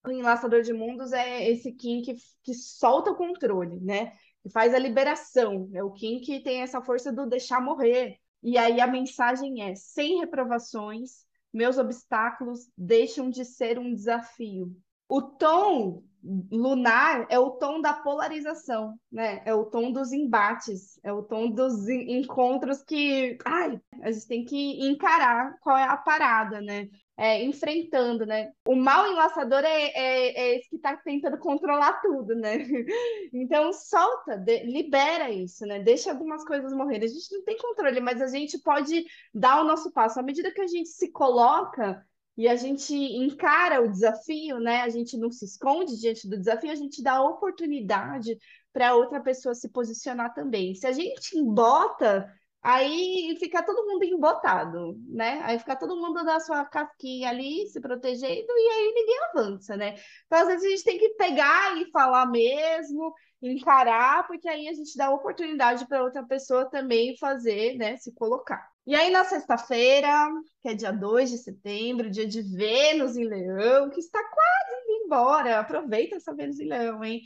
O 0.06 0.12
enlaçador 0.12 0.62
de 0.62 0.74
mundos 0.74 1.12
é 1.12 1.50
esse 1.50 1.74
Kim 1.74 2.02
que, 2.02 2.16
que 2.44 2.54
solta 2.54 3.12
o 3.12 3.16
controle, 3.16 3.80
né? 3.82 4.14
Que 4.42 4.50
faz 4.50 4.74
a 4.74 4.80
liberação. 4.80 5.70
É 5.74 5.84
o 5.84 5.92
Kim 5.92 6.22
que 6.22 6.40
tem 6.42 6.62
essa 6.62 6.82
força 6.82 7.12
do 7.12 7.28
deixar 7.28 7.62
morrer. 7.62 8.18
E 8.42 8.58
aí 8.58 8.80
a 8.80 8.88
mensagem 8.88 9.64
é: 9.64 9.76
sem 9.76 10.20
reprovações, 10.20 11.27
meus 11.58 11.78
obstáculos 11.78 12.70
deixam 12.78 13.30
de 13.30 13.44
ser 13.44 13.80
um 13.80 13.94
desafio. 13.94 14.78
O 15.10 15.22
tom 15.22 16.04
lunar 16.52 17.26
é 17.30 17.40
o 17.40 17.52
tom 17.52 17.82
da 17.82 17.94
polarização, 17.94 18.98
né? 19.12 19.42
É 19.46 19.54
o 19.54 19.66
tom 19.66 19.92
dos 19.92 20.12
embates, 20.12 21.00
é 21.04 21.12
o 21.12 21.24
tom 21.24 21.50
dos 21.50 21.88
encontros 21.88 22.84
que, 22.84 23.38
ai, 23.46 23.80
a 24.02 24.12
gente 24.12 24.28
tem 24.28 24.46
que 24.46 24.88
encarar 24.88 25.58
qual 25.60 25.78
é 25.78 25.84
a 25.84 25.98
parada, 25.98 26.62
né? 26.62 26.88
É, 27.20 27.44
enfrentando, 27.44 28.28
né? 28.28 28.52
O 28.68 28.76
mal 28.76 29.12
enlaçador 29.12 29.64
é, 29.64 29.86
é, 29.86 30.40
é 30.40 30.56
esse 30.58 30.70
que 30.70 30.76
está 30.76 30.96
tentando 30.98 31.40
controlar 31.40 32.00
tudo, 32.02 32.36
né? 32.36 32.58
Então 33.34 33.74
solta, 33.74 34.38
de, 34.38 34.64
libera 34.64 35.32
isso, 35.32 35.66
né? 35.66 35.80
Deixa 35.80 36.12
algumas 36.12 36.46
coisas 36.46 36.72
morrer. 36.74 37.04
A 37.04 37.08
gente 37.08 37.34
não 37.34 37.44
tem 37.44 37.58
controle, 37.58 38.00
mas 38.00 38.22
a 38.22 38.28
gente 38.28 38.60
pode 38.60 39.04
dar 39.34 39.62
o 39.62 39.64
nosso 39.64 39.92
passo. 39.92 40.20
À 40.20 40.24
medida 40.24 40.52
que 40.52 40.62
a 40.62 40.68
gente 40.68 40.90
se 40.90 41.12
coloca 41.12 42.06
e 42.38 42.48
a 42.48 42.56
gente 42.56 42.94
encara 42.94 43.82
o 43.82 43.92
desafio, 43.92 44.60
né? 44.60 44.82
A 44.82 44.90
gente 44.90 45.18
não 45.18 45.32
se 45.32 45.44
esconde 45.44 46.00
diante 46.00 46.30
do 46.30 46.38
desafio, 46.38 46.72
a 46.72 46.76
gente 46.76 47.02
dá 47.02 47.22
oportunidade 47.24 48.38
para 48.72 48.96
outra 48.96 49.20
pessoa 49.20 49.56
se 49.56 49.70
posicionar 49.70 50.36
também. 50.36 50.76
Se 50.76 50.86
a 50.86 50.92
gente 50.92 51.36
embota, 51.36 52.32
aí 52.62 53.36
fica 53.40 53.64
todo 53.64 53.86
mundo 53.86 54.04
embotado, 54.04 54.98
né? 55.08 55.42
Aí 55.44 55.60
fica 55.60 55.76
todo 55.76 55.96
mundo 55.96 56.24
na 56.24 56.40
sua 56.40 56.66
casquinha 56.66 57.30
ali, 57.30 57.68
se 57.68 57.80
protegendo, 57.80 58.48
e 58.50 58.70
aí 58.74 58.94
ninguém 58.94 59.18
avança, 59.32 59.78
né? 59.78 59.96
Então, 60.26 60.40
às 60.40 60.48
vezes, 60.48 60.66
a 60.66 60.70
gente 60.70 60.84
tem 60.84 60.98
que 60.98 61.10
pegar 61.10 61.78
e 61.78 61.90
falar 61.92 62.26
mesmo, 62.26 63.14
encarar, 63.42 64.28
porque 64.28 64.48
aí 64.50 64.68
a 64.68 64.74
gente 64.74 64.98
dá 64.98 65.10
oportunidade 65.10 65.88
para 65.88 66.04
outra 66.04 66.24
pessoa 66.26 66.70
também 66.70 67.18
fazer, 67.18 67.78
né? 67.78 67.98
Se 67.98 68.12
colocar. 68.14 68.68
E 68.86 68.96
aí, 68.96 69.10
na 69.12 69.24
sexta-feira, 69.24 70.30
que 70.62 70.70
é 70.70 70.74
dia 70.74 70.92
2 70.92 71.30
de 71.30 71.38
setembro, 71.38 72.10
dia 72.10 72.26
de 72.26 72.42
Vênus 72.42 73.18
em 73.18 73.26
Leão, 73.26 73.90
que 73.90 74.00
está 74.00 74.20
quase 74.24 74.82
indo 74.84 75.06
embora. 75.06 75.60
Aproveita 75.60 76.16
essa 76.16 76.34
Vênus 76.34 76.60
em 76.60 76.68
Leão, 76.68 77.04
hein? 77.04 77.22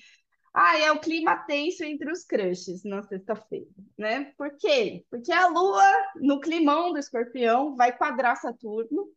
Ah, 0.53 0.77
é 0.77 0.91
o 0.91 0.99
clima 0.99 1.37
tenso 1.45 1.83
entre 1.83 2.11
os 2.11 2.25
crushes 2.25 2.83
na 2.83 3.01
sexta-feira, 3.03 3.69
né? 3.97 4.33
Por 4.37 4.57
quê? 4.57 5.05
Porque 5.09 5.31
a 5.31 5.47
Lua, 5.47 5.83
no 6.15 6.41
climão 6.41 6.91
do 6.91 6.99
escorpião, 6.99 7.75
vai 7.75 7.97
quadrar 7.97 8.35
Saturno, 8.35 9.07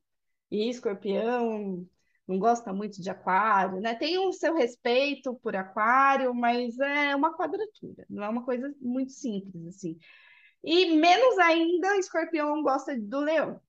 e 0.50 0.68
escorpião 0.68 1.84
não 2.26 2.38
gosta 2.38 2.72
muito 2.72 3.02
de 3.02 3.10
aquário, 3.10 3.80
né? 3.80 3.94
Tem 3.94 4.16
o 4.18 4.32
seu 4.32 4.54
respeito 4.54 5.34
por 5.42 5.56
aquário, 5.56 6.32
mas 6.34 6.78
é 6.78 7.14
uma 7.16 7.36
quadratura, 7.36 8.06
não 8.08 8.24
é 8.24 8.28
uma 8.28 8.44
coisa 8.44 8.72
muito 8.80 9.12
simples, 9.12 9.66
assim. 9.66 9.98
E 10.62 10.94
menos 10.96 11.38
ainda, 11.38 11.96
escorpião 11.98 12.62
gosta 12.62 12.98
do 12.98 13.20
leão. 13.20 13.60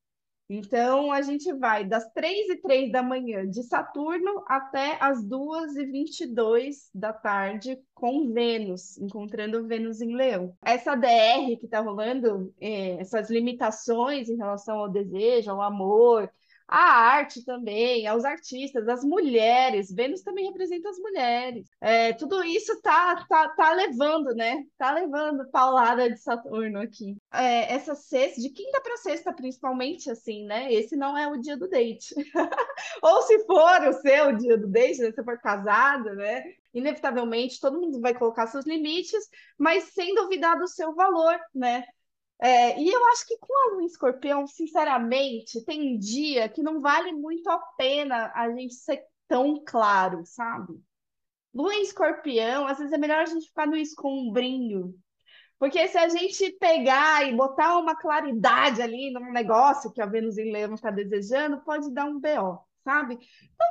Então, 0.48 1.12
a 1.12 1.24
gente 1.24 1.52
vai 1.54 1.84
das 1.84 2.08
3 2.12 2.50
e 2.50 2.58
3 2.58 2.92
da 2.92 3.02
manhã 3.02 3.50
de 3.50 3.64
Saturno 3.64 4.44
até 4.48 4.98
as 5.02 5.24
2 5.24 5.76
e 5.76 5.86
22 5.86 6.90
da 6.94 7.12
tarde 7.12 7.80
com 7.96 8.32
Vênus, 8.32 8.96
encontrando 9.00 9.66
Vênus 9.66 10.02
em 10.02 10.16
Leão. 10.16 10.56
Essa 10.64 10.96
DR 10.96 11.58
que 11.60 11.66
está 11.66 11.80
rolando, 11.80 12.54
é, 12.62 12.92
essas 13.02 13.30
limitações 13.32 14.30
em 14.30 14.38
relação 14.38 14.78
ao 14.78 14.90
desejo, 14.90 15.50
ao 15.50 15.62
amor, 15.62 16.30
a 16.68 16.80
arte 16.80 17.46
também, 17.46 18.08
aos 18.08 18.26
artistas, 18.26 18.88
as 18.88 19.04
mulheres, 19.04 19.92
Vênus 19.92 20.24
também 20.24 20.48
representa 20.48 20.90
as 20.90 20.98
mulheres. 20.98 21.68
É, 21.80 22.14
tudo 22.14 22.44
isso 22.44 22.82
tá, 22.82 23.24
tá, 23.30 23.50
tá 23.50 23.74
levando, 23.74 24.34
né? 24.34 24.64
Tá 24.78 24.92
levando 24.92 25.50
paulada 25.52 26.10
de 26.10 26.18
Saturno 26.20 26.80
aqui. 26.80 27.16
É, 27.32 27.74
essa 27.74 27.94
sexta, 27.94 28.42
de 28.42 28.50
quinta 28.50 28.82
para 28.82 28.98
sexta, 28.98 29.32
principalmente, 29.32 30.10
assim, 30.10 30.46
né? 30.46 30.74
Esse 30.74 30.96
não 30.96 31.18
é 31.18 31.28
o 31.28 31.38
dia 31.38 31.56
do 31.56 31.70
date. 31.70 32.16
Ou 33.02 33.22
se 33.22 33.46
for 33.46 33.88
o 33.88 33.94
seu 33.94 34.36
dia 34.36 34.58
do 34.58 34.68
date, 34.68 35.02
né? 35.02 35.12
se 35.12 35.24
for 35.24 35.40
casada, 35.40 36.16
né? 36.16 36.44
Inevitavelmente, 36.74 37.60
todo 37.60 37.80
mundo 37.80 38.02
vai 38.02 38.14
colocar 38.14 38.48
seus 38.48 38.66
limites, 38.66 39.30
mas 39.58 39.86
sem 39.94 40.14
duvidar 40.16 40.58
do 40.58 40.68
seu 40.68 40.94
valor, 40.94 41.40
né? 41.54 41.86
É, 42.42 42.80
e 42.80 42.90
eu 42.90 43.06
acho 43.08 43.26
que 43.26 43.38
com 43.38 43.54
a 43.54 43.74
lua 43.74 43.86
escorpião, 43.86 44.46
sinceramente, 44.46 45.64
tem 45.66 45.98
dia 45.98 46.50
que 46.50 46.62
não 46.62 46.82
vale 46.82 47.12
muito 47.14 47.50
a 47.50 47.58
pena 47.78 48.32
a 48.36 48.50
gente 48.52 48.76
ser 48.76 49.04
tão 49.28 49.64
claro, 49.66 50.24
sabe? 50.26 50.74
Lua 51.54 51.74
em 51.74 51.84
escorpião, 51.84 52.68
às 52.68 52.78
vezes 52.78 52.94
é 52.94 52.98
melhor 52.98 53.20
a 53.20 53.26
gente 53.26 53.48
ficar 53.48 53.66
no 53.66 53.78
escombrinho. 53.78 54.94
Porque 55.58 55.88
se 55.88 55.98
a 55.98 56.10
gente 56.10 56.52
pegar 56.60 57.28
e 57.28 57.36
botar 57.36 57.78
uma 57.78 57.96
claridade 57.96 58.82
ali 58.82 59.12
num 59.12 59.32
negócio 59.32 59.92
que 59.92 60.02
a 60.02 60.06
Vênus 60.06 60.38
em 60.38 60.52
Leão 60.52 60.74
está 60.74 60.92
desejando, 60.92 61.64
pode 61.64 61.92
dar 61.94 62.06
um 62.06 62.20
BO, 62.20 62.60
sabe? 62.84 63.14
Então 63.16 63.68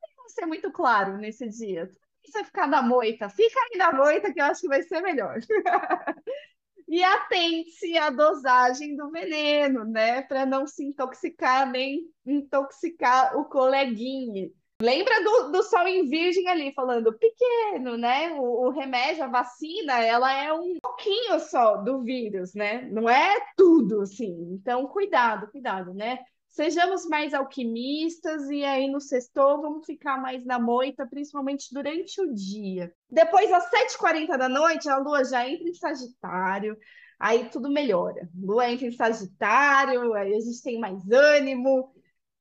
tem 0.00 0.24
que 0.24 0.32
ser 0.32 0.46
muito 0.46 0.70
claro 0.70 1.18
nesse 1.18 1.48
dia. 1.48 1.90
Precisa 2.22 2.44
ficar 2.44 2.68
na 2.68 2.82
moita. 2.82 3.28
Fica 3.28 3.58
aí 3.60 3.78
na 3.78 3.92
moita 3.92 4.32
que 4.32 4.40
eu 4.40 4.44
acho 4.44 4.60
que 4.60 4.68
vai 4.68 4.82
ser 4.82 5.00
melhor. 5.00 5.38
E 6.92 7.02
atente-se 7.02 7.96
à 7.96 8.10
dosagem 8.10 8.94
do 8.94 9.10
veneno, 9.10 9.82
né? 9.82 10.20
Para 10.20 10.44
não 10.44 10.66
se 10.66 10.84
intoxicar 10.84 11.70
nem 11.70 12.02
intoxicar 12.26 13.34
o 13.38 13.46
coleguinha. 13.46 14.50
Lembra 14.78 15.24
do, 15.24 15.52
do 15.52 15.62
sol 15.62 15.88
em 15.88 16.06
virgem 16.06 16.46
ali, 16.48 16.70
falando 16.74 17.16
pequeno, 17.18 17.96
né? 17.96 18.32
O, 18.32 18.66
o, 18.66 18.70
remédio, 18.70 19.24
a 19.24 19.28
vacina, 19.28 20.04
ela 20.04 20.30
é 20.34 20.52
um 20.52 20.80
pouquinho 20.82 21.40
só 21.40 21.78
do 21.78 22.02
vírus, 22.02 22.52
né? 22.52 22.82
Não 22.92 23.08
é 23.08 23.40
tudo, 23.56 24.02
assim. 24.02 24.50
Então, 24.52 24.86
cuidado, 24.86 25.50
cuidado, 25.50 25.94
né? 25.94 26.18
Sejamos 26.52 27.06
mais 27.06 27.32
alquimistas 27.32 28.50
e 28.50 28.62
aí 28.62 28.86
no 28.86 29.00
sextou 29.00 29.62
vamos 29.62 29.86
ficar 29.86 30.20
mais 30.20 30.44
na 30.44 30.58
moita, 30.58 31.06
principalmente 31.06 31.72
durante 31.72 32.20
o 32.20 32.34
dia. 32.34 32.94
Depois, 33.10 33.50
às 33.50 33.70
7h40 33.70 34.36
da 34.36 34.50
noite, 34.50 34.86
a 34.86 34.98
lua 34.98 35.24
já 35.24 35.48
entra 35.48 35.66
em 35.66 35.72
Sagitário, 35.72 36.76
aí 37.18 37.48
tudo 37.48 37.70
melhora. 37.70 38.28
Lua 38.38 38.70
entra 38.70 38.86
em 38.86 38.92
Sagitário, 38.92 40.12
aí 40.12 40.34
a 40.34 40.40
gente 40.40 40.62
tem 40.62 40.78
mais 40.78 41.10
ânimo. 41.10 41.90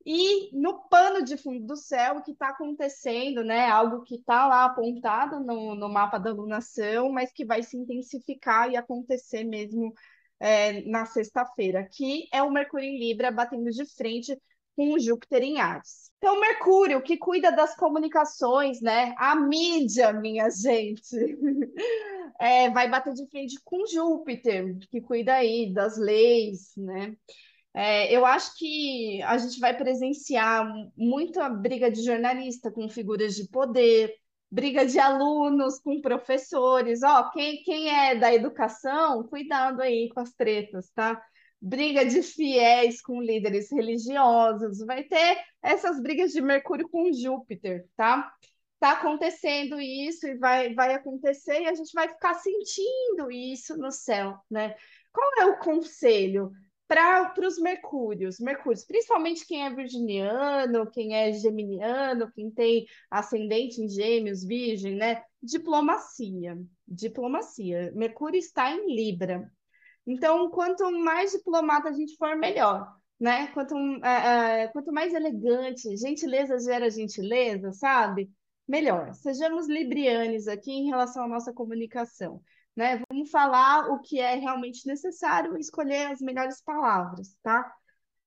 E 0.06 0.54
no 0.60 0.90
pano 0.90 1.24
de 1.24 1.38
fundo 1.38 1.66
do 1.66 1.78
céu, 1.78 2.18
o 2.18 2.22
que 2.22 2.32
está 2.32 2.50
acontecendo, 2.50 3.46
né? 3.46 3.70
Algo 3.70 4.04
que 4.04 4.16
está 4.16 4.46
lá 4.46 4.66
apontado 4.66 5.40
no, 5.40 5.74
no 5.74 5.88
mapa 5.88 6.18
da 6.18 6.34
lunação, 6.34 7.10
mas 7.14 7.32
que 7.32 7.46
vai 7.46 7.64
se 7.64 7.78
intensificar 7.78 8.70
e 8.70 8.76
acontecer 8.76 9.46
mesmo 9.46 9.94
é, 10.42 10.82
na 10.90 11.06
sexta-feira, 11.06 11.88
que 11.90 12.28
é 12.34 12.42
o 12.42 12.52
Mercúrio 12.52 12.90
em 12.90 12.98
Libra 12.98 13.32
batendo 13.32 13.70
de 13.70 13.86
frente 13.86 14.36
com 14.76 14.98
Júpiter 14.98 15.44
em 15.44 15.60
Ares. 15.60 16.10
Então, 16.18 16.40
Mercúrio, 16.40 17.02
que 17.02 17.18
cuida 17.18 17.52
das 17.52 17.76
comunicações, 17.76 18.82
né? 18.82 19.14
A 19.18 19.36
mídia, 19.36 20.12
minha 20.12 20.50
gente, 20.50 21.16
é, 22.40 22.70
vai 22.72 22.90
bater 22.90 23.14
de 23.14 23.28
frente 23.30 23.60
com 23.64 23.86
Júpiter, 23.86 24.78
que 24.90 25.00
cuida 25.02 25.36
aí 25.36 25.72
das 25.72 25.98
leis, 25.98 26.72
né? 26.76 27.16
É, 27.74 28.14
eu 28.14 28.26
acho 28.26 28.58
que 28.58 29.22
a 29.24 29.38
gente 29.38 29.60
vai 29.60 29.78
presenciar 29.78 30.68
muita 30.98 31.48
briga 31.50 31.90
de 31.90 32.04
jornalista 32.04 32.72
com 32.72 32.90
figuras 32.90 33.36
de 33.36 33.48
poder, 33.48 34.14
briga 34.52 34.86
de 34.86 35.00
alunos 35.00 35.80
com 35.80 36.02
professores, 36.02 37.02
ó, 37.04 37.30
quem, 37.30 37.64
quem 37.64 37.90
é 37.90 38.16
da 38.16 38.34
educação, 38.34 39.24
cuidado 39.24 39.82
aí 39.82 40.10
com 40.10 40.20
as 40.20 40.34
tretas, 40.34 40.90
tá? 40.92 41.24
Briga 41.62 42.06
de 42.06 42.22
fiéis 42.22 43.02
com 43.02 43.22
líderes 43.22 43.72
religiosos, 43.72 44.80
vai 44.80 45.04
ter 45.04 45.38
essas 45.62 46.02
brigas 46.02 46.32
de 46.34 46.42
Mercúrio 46.42 46.90
com 46.90 47.14
Júpiter, 47.14 47.86
tá? 47.96 48.30
Tá 48.80 48.94
acontecendo 48.94 49.80
isso 49.80 50.28
e 50.28 50.38
vai, 50.38 50.74
vai 50.74 50.96
acontecer 50.96 51.62
e 51.62 51.68
a 51.68 51.74
gente 51.74 51.94
vai 51.94 52.10
ficar 52.10 52.34
sentindo 52.34 53.32
isso 53.32 53.78
no 53.78 53.92
céu, 53.92 54.38
né? 54.50 54.76
Qual 55.14 55.32
é 55.40 55.46
o 55.46 55.60
conselho? 55.60 56.52
Para 56.92 57.48
os 57.48 57.58
mercúrios, 57.58 58.38
mercúrios, 58.38 58.84
principalmente 58.84 59.48
quem 59.48 59.66
é 59.66 59.74
virginiano, 59.74 60.92
quem 60.92 61.16
é 61.16 61.32
geminiano, 61.32 62.30
quem 62.34 62.52
tem 62.52 62.86
ascendente 63.10 63.82
em 63.82 63.88
gêmeos, 63.88 64.44
virgem, 64.44 64.96
né? 64.98 65.24
Diplomacia, 65.42 66.58
diplomacia. 66.86 67.94
Mercúrio 67.96 68.38
está 68.38 68.70
em 68.76 68.94
Libra. 68.94 69.50
Então, 70.06 70.50
quanto 70.50 70.92
mais 70.92 71.32
diplomata 71.32 71.88
a 71.88 71.94
gente 71.94 72.18
for, 72.18 72.36
melhor, 72.36 72.94
né? 73.18 73.48
Quanto, 73.54 73.74
é, 74.04 74.64
é, 74.64 74.68
quanto 74.68 74.92
mais 74.92 75.14
elegante, 75.14 75.96
gentileza 75.96 76.60
gera 76.60 76.90
gentileza, 76.90 77.72
sabe? 77.72 78.30
Melhor. 78.68 79.14
Sejamos 79.14 79.66
librianes 79.66 80.46
aqui 80.46 80.72
em 80.72 80.88
relação 80.88 81.24
à 81.24 81.28
nossa 81.30 81.54
comunicação 81.54 82.42
né? 82.76 83.02
Vamos 83.10 83.30
falar 83.30 83.90
o 83.92 84.00
que 84.00 84.20
é 84.20 84.36
realmente 84.36 84.88
necessário, 84.88 85.58
escolher 85.58 86.12
as 86.12 86.22
melhores 86.22 86.62
palavras, 86.62 87.38
tá? 87.44 87.72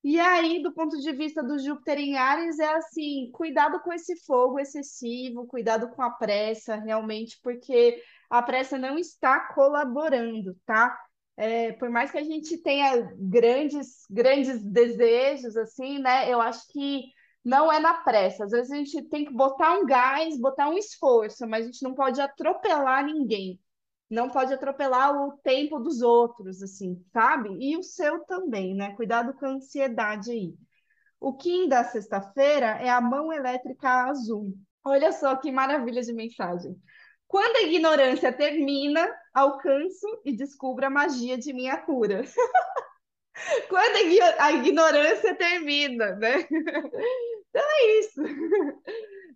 E 0.03 0.21
aí, 0.21 0.63
do 0.63 0.73
ponto 0.75 0.99
de 1.01 1.13
vista 1.13 1.43
do 1.43 1.59
Júpiter 1.59 1.99
em 1.99 2.17
Ares, 2.19 2.59
é 2.59 2.75
assim, 2.75 3.31
cuidado 3.33 3.81
com 3.81 3.91
esse 3.91 4.15
fogo 4.27 4.61
excessivo, 4.61 5.47
cuidado 5.47 5.89
com 5.91 6.03
a 6.03 6.11
pressa, 6.11 6.77
realmente, 6.77 7.41
porque 7.43 8.03
a 8.29 8.43
pressa 8.43 8.77
não 8.77 8.99
está 8.99 9.41
colaborando, 9.55 10.55
tá? 10.67 10.95
É, 11.37 11.73
por 11.73 11.89
mais 11.89 12.11
que 12.11 12.19
a 12.19 12.23
gente 12.23 12.59
tenha 12.59 13.11
grandes, 13.19 14.05
grandes 14.11 14.63
desejos, 14.63 15.57
assim, 15.57 15.99
né? 15.99 16.31
Eu 16.31 16.39
acho 16.41 16.67
que 16.69 17.05
não 17.43 17.73
é 17.73 17.81
na 17.81 17.95
pressa. 17.95 18.45
Às 18.45 18.51
vezes 18.51 18.71
a 18.71 18.77
gente 18.77 19.03
tem 19.09 19.25
que 19.25 19.33
botar 19.33 19.73
um 19.79 19.87
gás, 19.87 20.39
botar 20.39 20.69
um 20.69 20.77
esforço, 20.77 21.47
mas 21.49 21.65
a 21.65 21.67
gente 21.67 21.83
não 21.83 21.95
pode 21.95 22.21
atropelar 22.21 23.05
ninguém 23.07 23.59
não 24.15 24.31
pode 24.31 24.55
atropelar 24.55 25.13
o 25.15 25.37
tempo 25.39 25.79
dos 25.79 26.01
outros, 26.01 26.63
assim, 26.63 27.05
sabe? 27.13 27.51
E 27.61 27.77
o 27.77 27.83
seu 27.83 28.21
também, 28.25 28.75
né? 28.75 28.95
Cuidado 28.95 29.35
com 29.35 29.45
a 29.45 29.51
ansiedade 29.51 30.31
aí. 30.31 30.55
O 31.21 31.37
Kim 31.37 31.69
da 31.69 31.85
sexta-feira 31.85 32.67
é 32.81 32.89
a 32.89 33.01
mão 33.01 33.33
elétrica 33.33 34.07
azul. 34.09 34.55
Olha 34.85 35.13
só 35.13 35.37
que 35.37 35.51
maravilha 35.51 36.03
de 36.03 36.13
mensagem. 36.13 36.77
Quando 37.27 37.57
a 37.57 37.63
ignorância 37.63 38.33
termina, 38.33 39.11
alcanço 39.33 40.07
e 40.25 40.33
descubro 40.37 40.87
a 40.87 40.91
magia 40.91 41.37
de 41.37 41.53
minha 41.53 41.77
cura. 41.79 42.23
Quando 43.69 43.97
a 44.39 44.53
ignorância 44.53 45.35
termina, 45.35 46.15
né? 46.17 46.47
Então 47.55 47.63
é 47.71 48.01
isso. 48.01 48.21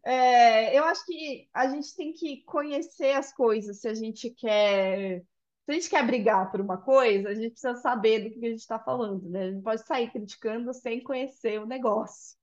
É, 0.05 0.79
eu 0.79 0.85
acho 0.85 1.05
que 1.05 1.49
a 1.53 1.69
gente 1.69 1.95
tem 1.97 2.13
que 2.13 2.43
conhecer 2.45 3.13
as 3.13 3.33
coisas 3.33 3.81
se 3.81 3.89
a 3.89 3.95
gente 3.95 4.31
quer. 4.31 5.21
Se 5.65 5.71
a 5.71 5.75
gente 5.75 5.91
quer 5.91 6.07
brigar 6.07 6.51
por 6.51 6.61
uma 6.61 6.79
coisa, 6.79 7.29
a 7.29 7.35
gente 7.35 7.51
precisa 7.51 7.75
saber 7.77 8.21
do 8.21 8.31
que 8.31 8.47
a 8.47 8.51
gente 8.51 8.61
está 8.61 8.79
falando, 8.79 9.29
né? 9.29 9.45
A 9.45 9.51
gente 9.51 9.63
pode 9.63 9.87
sair 9.87 10.11
criticando 10.11 10.73
sem 10.73 11.03
conhecer 11.03 11.61
o 11.61 11.67
negócio. 11.67 12.39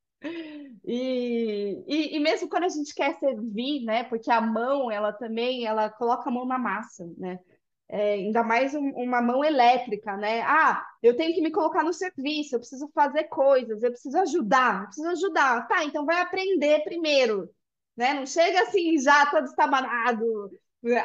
E, 0.84 1.84
e, 1.88 2.16
e, 2.16 2.20
mesmo 2.20 2.48
quando 2.48 2.64
a 2.64 2.70
gente 2.70 2.94
quer 2.94 3.18
servir, 3.20 3.84
né? 3.84 4.04
Porque 4.04 4.32
a 4.32 4.42
mão, 4.42 4.92
ela 4.92 5.12
também, 5.12 5.66
ela 5.66 5.90
coloca 5.90 6.30
a 6.30 6.34
mão 6.34 6.46
na 6.46 6.58
massa, 6.58 7.08
né? 7.18 7.40
É, 7.88 8.14
ainda 8.14 8.44
mais 8.44 8.74
um, 8.74 8.90
uma 8.96 9.22
mão 9.22 9.44
elétrica, 9.44 10.18
né? 10.18 10.42
Ah, 10.42 10.84
eu 11.04 11.16
tenho 11.16 11.34
que 11.36 11.42
me 11.42 11.52
colocar 11.52 11.84
no 11.84 11.94
serviço, 11.94 12.56
eu 12.56 12.60
preciso 12.60 12.90
fazer 12.94 13.26
coisas, 13.26 13.84
eu 13.84 13.92
preciso 13.92 14.18
ajudar, 14.20 14.82
eu 14.82 14.86
preciso 14.88 15.08
ajudar. 15.10 15.68
Tá, 15.68 15.84
então 15.84 16.06
vai 16.06 16.20
aprender 16.22 16.84
primeiro, 16.84 17.50
né? 17.96 18.14
Não 18.16 18.26
chega 18.26 18.64
assim 18.64 18.98
já 19.00 19.28
todo 19.28 19.46
estabanado, 19.46 20.26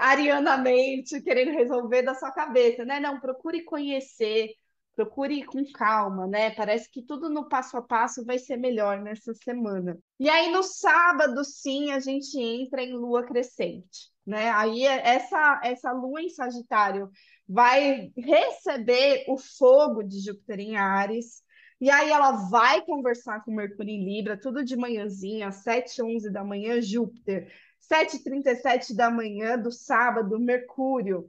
arianamente, 0.00 1.20
querendo 1.22 1.52
resolver 1.52 2.02
da 2.02 2.14
sua 2.14 2.32
cabeça, 2.32 2.84
né? 2.84 3.00
Não, 3.00 3.20
procure 3.20 3.62
conhecer, 3.64 4.50
procure 4.94 5.44
com 5.44 5.62
calma, 5.72 6.26
né? 6.26 6.50
Parece 6.54 6.90
que 6.90 7.02
tudo 7.02 7.28
no 7.30 7.48
passo 7.48 7.76
a 7.76 7.82
passo 7.82 8.24
vai 8.24 8.38
ser 8.38 8.56
melhor 8.56 9.00
nessa 9.02 9.32
semana. 9.34 9.98
E 10.18 10.28
aí 10.28 10.50
no 10.50 10.62
sábado, 10.62 11.44
sim, 11.44 11.90
a 11.92 12.00
gente 12.00 12.38
entra 12.38 12.82
em 12.82 12.92
lua 12.92 13.22
crescente, 13.24 14.09
né? 14.26 14.50
Aí 14.50 14.84
essa 14.84 15.60
essa 15.64 15.92
lua 15.92 16.22
em 16.22 16.28
Sagitário 16.28 17.10
vai 17.48 18.12
receber 18.16 19.24
o 19.28 19.36
fogo 19.36 20.02
de 20.02 20.20
Júpiter 20.20 20.60
em 20.60 20.76
Ares. 20.76 21.42
E 21.80 21.90
aí 21.90 22.10
ela 22.10 22.32
vai 22.50 22.82
conversar 22.84 23.42
com 23.42 23.54
Mercúrio 23.54 23.90
em 23.90 24.04
Libra, 24.04 24.38
tudo 24.38 24.62
de 24.62 24.76
manhãzinha, 24.76 25.48
às 25.48 25.62
7 25.62 26.02
11 26.02 26.30
da 26.30 26.44
manhã, 26.44 26.80
Júpiter. 26.80 27.50
7h37 27.90 28.94
da 28.94 29.10
manhã 29.10 29.58
do 29.58 29.72
sábado, 29.72 30.38
Mercúrio. 30.38 31.26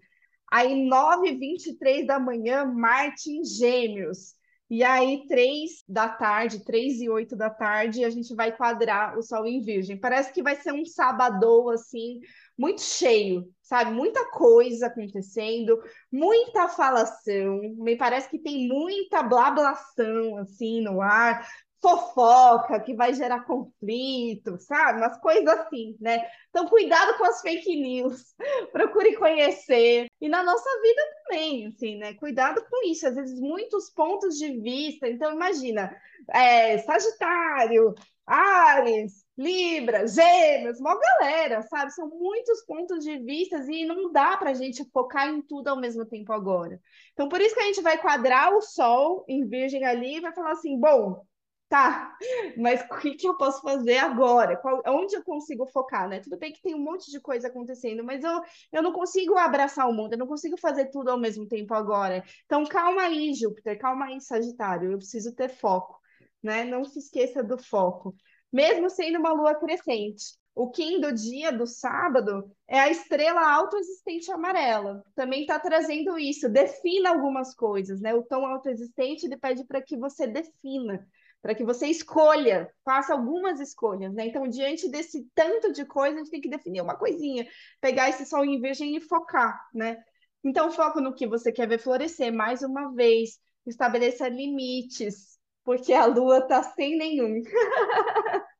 Aí, 0.52 0.74
9h23 0.88 2.06
da 2.06 2.20
manhã, 2.20 2.66
Marte 2.66 3.32
em 3.32 3.44
Gêmeos. 3.44 4.36
E 4.70 4.84
aí, 4.84 5.26
3 5.28 5.84
da 5.88 6.08
tarde, 6.08 6.64
3 6.64 7.02
e 7.02 7.10
8 7.10 7.36
da 7.36 7.50
tarde, 7.50 8.06
a 8.06 8.10
gente 8.10 8.36
vai 8.36 8.56
quadrar 8.56 9.18
o 9.18 9.24
Sol 9.24 9.46
em 9.46 9.62
Virgem. 9.62 9.98
Parece 9.98 10.32
que 10.32 10.44
vai 10.44 10.56
ser 10.56 10.74
um 10.74 10.86
sabadão, 10.86 11.70
assim, 11.70 12.20
muito 12.58 12.82
cheio, 12.82 13.46
sabe? 13.62 13.92
Muita 13.92 14.30
coisa 14.32 14.88
acontecendo, 14.88 15.82
muita 16.12 16.68
falação. 16.68 17.60
Me 17.78 17.96
parece 17.96 18.30
que 18.30 18.40
tem 18.40 18.68
muita 18.68 19.24
blablação, 19.24 20.38
assim, 20.38 20.82
no 20.82 21.02
ar 21.02 21.48
fofoca 21.82 22.80
que 22.80 22.94
vai 22.96 23.14
gerar 23.14 23.44
conflito, 23.44 24.58
sabe? 24.60 25.00
Umas 25.00 25.20
coisas 25.20 25.48
assim, 25.48 25.98
né? 26.00 26.24
Então, 26.50 26.68
cuidado 26.68 27.18
com 27.18 27.26
as 27.26 27.42
fake 27.42 27.76
news, 27.76 28.36
procure 28.72 29.16
conhecer. 29.16 30.06
E 30.22 30.30
na 30.30 30.44
nossa 30.44 30.70
vida 30.82 31.02
também, 31.24 31.68
assim, 31.68 31.98
né? 31.98 32.14
Cuidado 32.14 32.64
com 32.70 32.88
isso. 32.88 33.08
Às 33.08 33.16
vezes, 33.16 33.40
muitos 33.40 33.90
pontos 33.90 34.38
de 34.38 34.60
vista. 34.60 35.10
Então, 35.10 35.34
imagina, 35.34 35.92
é, 36.30 36.78
Sagitário, 36.80 37.96
Ares, 38.28 39.26
Libra, 39.42 40.08
Gêmeos, 40.08 40.80
uma 40.80 40.98
galera, 41.00 41.62
sabe? 41.64 41.92
São 41.94 42.08
muitos 42.10 42.64
pontos 42.66 43.04
de 43.04 43.18
vista 43.20 43.58
e 43.70 43.86
não 43.86 44.12
dá 44.12 44.38
para 44.38 44.52
a 44.52 44.54
gente 44.54 44.84
focar 44.92 45.28
em 45.30 45.42
tudo 45.42 45.70
ao 45.70 45.80
mesmo 45.80 46.06
tempo 46.06 46.32
agora. 46.32 46.80
Então, 47.14 47.28
por 47.28 47.42
isso 47.42 47.56
que 47.56 47.62
a 47.62 47.66
gente 47.66 47.82
vai 47.82 47.98
quadrar 47.98 48.54
o 48.54 48.62
Sol 48.62 49.26
em 49.28 49.48
Virgem 49.48 49.84
ali 49.86 50.18
e 50.18 50.22
vai 50.22 50.34
falar 50.34 50.52
assim: 50.52 50.80
bom, 50.80 51.26
Tá, 51.72 52.18
mas 52.58 52.82
o 52.82 53.00
que, 53.00 53.16
que 53.16 53.26
eu 53.26 53.38
posso 53.38 53.62
fazer 53.62 53.98
agora? 53.98 54.58
Qual, 54.58 54.82
onde 54.88 55.16
eu 55.16 55.24
consigo 55.24 55.66
focar, 55.68 56.06
né? 56.10 56.20
Tudo 56.20 56.38
bem 56.38 56.52
que 56.52 56.62
tem 56.62 56.76
um 56.76 56.84
monte 56.84 57.10
de 57.10 57.18
coisa 57.22 57.48
acontecendo, 57.48 58.04
mas 58.04 58.26
eu, 58.26 58.42
eu 58.74 58.84
não 58.84 58.92
consigo 58.92 59.38
abraçar 59.38 59.88
o 59.88 59.94
mundo, 59.94 60.12
eu 60.12 60.18
não 60.18 60.28
consigo 60.28 60.58
fazer 60.58 60.88
tudo 60.88 61.10
ao 61.10 61.18
mesmo 61.18 61.48
tempo 61.48 61.74
agora. 61.74 62.26
Então, 62.46 62.66
calma 62.66 63.04
aí, 63.04 63.34
Júpiter, 63.34 63.80
calma 63.80 64.08
aí, 64.08 64.20
Sagitário, 64.20 64.92
eu 64.92 64.98
preciso 64.98 65.34
ter 65.34 65.48
foco, 65.48 65.98
né? 66.44 66.66
Não 66.66 66.84
se 66.84 67.00
esqueça 67.00 67.42
do 67.42 67.58
foco. 67.58 68.14
Mesmo 68.52 68.90
sendo 68.90 69.20
uma 69.20 69.34
lua 69.34 69.56
crescente. 69.56 70.40
O 70.54 70.70
Kim 70.70 71.00
do 71.00 71.14
dia 71.14 71.52
do 71.52 71.66
sábado 71.66 72.52
é 72.68 72.80
a 72.80 72.90
estrela 72.90 73.50
autoexistente 73.54 74.32
amarela. 74.32 75.02
Também 75.16 75.42
está 75.42 75.58
trazendo 75.58 76.20
isso. 76.20 76.50
Defina 76.50 77.10
algumas 77.10 77.56
coisas, 77.56 78.02
né? 78.02 78.14
O 78.14 78.24
tom 78.24 78.46
autoexistente 78.46 79.26
ele 79.26 79.38
pede 79.38 79.64
para 79.66 79.82
que 79.82 79.98
você 79.98 80.28
defina 80.28 81.08
para 81.42 81.56
que 81.56 81.64
você 81.64 81.88
escolha, 81.88 82.72
faça 82.86 83.14
algumas 83.14 83.60
escolhas, 83.60 84.14
né? 84.14 84.28
Então, 84.28 84.48
diante 84.48 84.88
desse 84.90 85.28
tanto 85.34 85.72
de 85.72 85.86
coisa, 85.86 86.16
a 86.16 86.20
gente 86.20 86.30
tem 86.30 86.42
que 86.42 86.50
definir 86.50 86.82
uma 86.82 86.96
coisinha, 86.96 87.48
pegar 87.80 88.10
esse 88.10 88.26
sol 88.26 88.46
em 88.46 88.62
virgem 88.62 88.96
e 88.96 89.02
focar, 89.02 89.60
né? 89.74 89.98
Então, 90.44 90.72
foco 90.72 91.02
no 91.02 91.14
que 91.14 91.28
você 91.28 91.52
quer 91.52 91.68
ver 91.68 91.80
florescer 91.80 92.32
mais 92.32 92.62
uma 92.62 92.94
vez, 92.94 93.40
estabeleça 93.66 94.28
limites, 94.28 95.40
porque 95.72 95.94
a 95.94 96.06
lua 96.06 96.42
tá 96.42 96.62
sem 96.62 96.98
nenhum. 96.98 97.42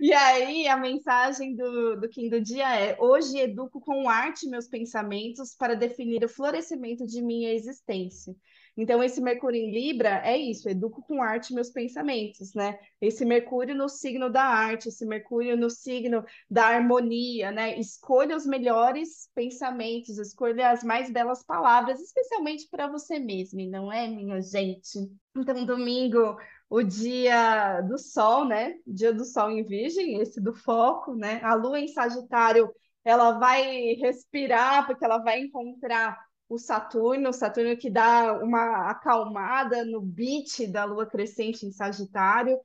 E 0.00 0.12
aí, 0.12 0.68
a 0.68 0.76
mensagem 0.76 1.56
do, 1.56 1.96
do 1.96 2.08
Kim 2.08 2.28
do 2.28 2.40
dia 2.40 2.78
é: 2.78 2.96
Hoje 3.00 3.38
educo 3.38 3.80
com 3.80 4.08
arte 4.08 4.48
meus 4.48 4.68
pensamentos 4.68 5.54
para 5.56 5.74
definir 5.74 6.24
o 6.24 6.28
florescimento 6.28 7.04
de 7.04 7.20
minha 7.20 7.52
existência. 7.52 8.34
Então, 8.76 9.02
esse 9.02 9.20
Mercúrio 9.20 9.60
em 9.60 9.70
Libra 9.70 10.22
é 10.24 10.36
isso, 10.36 10.68
educo 10.68 11.02
com 11.02 11.22
arte 11.22 11.52
meus 11.52 11.68
pensamentos, 11.70 12.54
né? 12.54 12.78
Esse 13.00 13.24
Mercúrio 13.24 13.74
no 13.74 13.88
signo 13.88 14.30
da 14.30 14.44
arte, 14.44 14.88
esse 14.88 15.04
Mercúrio 15.04 15.56
no 15.56 15.68
signo 15.68 16.24
da 16.50 16.68
harmonia, 16.68 17.50
né? 17.50 17.78
Escolha 17.78 18.34
os 18.34 18.46
melhores 18.46 19.28
pensamentos, 19.34 20.18
escolha 20.18 20.70
as 20.70 20.82
mais 20.82 21.10
belas 21.10 21.44
palavras, 21.44 22.00
especialmente 22.00 22.66
para 22.70 22.88
você 22.88 23.18
mesmo, 23.18 23.60
não 23.70 23.92
é, 23.92 24.08
minha 24.08 24.40
gente? 24.40 24.98
Então, 25.36 25.66
domingo, 25.66 26.36
o 26.70 26.82
dia 26.82 27.82
do 27.82 27.98
Sol, 27.98 28.46
né? 28.46 28.76
Dia 28.86 29.12
do 29.12 29.26
Sol 29.26 29.50
em 29.50 29.62
Virgem, 29.62 30.18
esse 30.20 30.40
do 30.40 30.54
foco, 30.54 31.14
né? 31.14 31.40
A 31.42 31.54
Lua 31.54 31.78
em 31.78 31.88
Sagitário, 31.88 32.72
ela 33.04 33.38
vai 33.38 33.94
respirar, 33.94 34.86
porque 34.86 35.04
ela 35.04 35.18
vai 35.18 35.40
encontrar 35.40 36.18
o 36.52 36.58
Saturno, 36.58 37.30
o 37.30 37.32
Saturno 37.32 37.76
que 37.76 37.88
dá 37.88 38.34
uma 38.42 38.90
acalmada 38.90 39.84
no 39.84 40.02
beat 40.02 40.66
da 40.70 40.84
lua 40.84 41.06
crescente 41.06 41.64
em 41.64 41.72
Sagitário. 41.72 42.58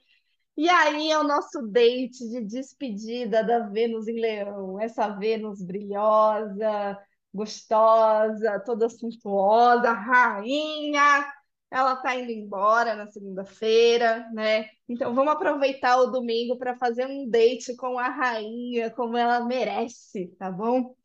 E 0.57 0.67
aí 0.69 1.11
é 1.11 1.17
o 1.17 1.23
nosso 1.23 1.61
date 1.67 2.27
de 2.29 2.41
despedida 2.41 3.43
da 3.43 3.59
Vênus 3.69 4.07
em 4.07 4.19
Leão, 4.19 4.79
essa 4.81 5.07
Vênus 5.09 5.63
brilhosa, 5.63 6.99
gostosa, 7.33 8.59
toda 8.65 8.89
suntuosa, 8.89 9.91
rainha. 9.93 11.31
Ela 11.71 11.95
tá 11.97 12.15
indo 12.15 12.31
embora 12.31 12.95
na 12.95 13.07
segunda-feira, 13.07 14.29
né? 14.33 14.69
Então 14.89 15.13
vamos 15.13 15.31
aproveitar 15.33 15.97
o 15.97 16.11
domingo 16.11 16.57
para 16.57 16.75
fazer 16.77 17.05
um 17.05 17.29
date 17.29 17.75
com 17.75 17.97
a 17.99 18.09
rainha, 18.09 18.89
como 18.91 19.17
ela 19.17 19.45
merece, 19.45 20.27
tá 20.39 20.51
bom? 20.51 20.95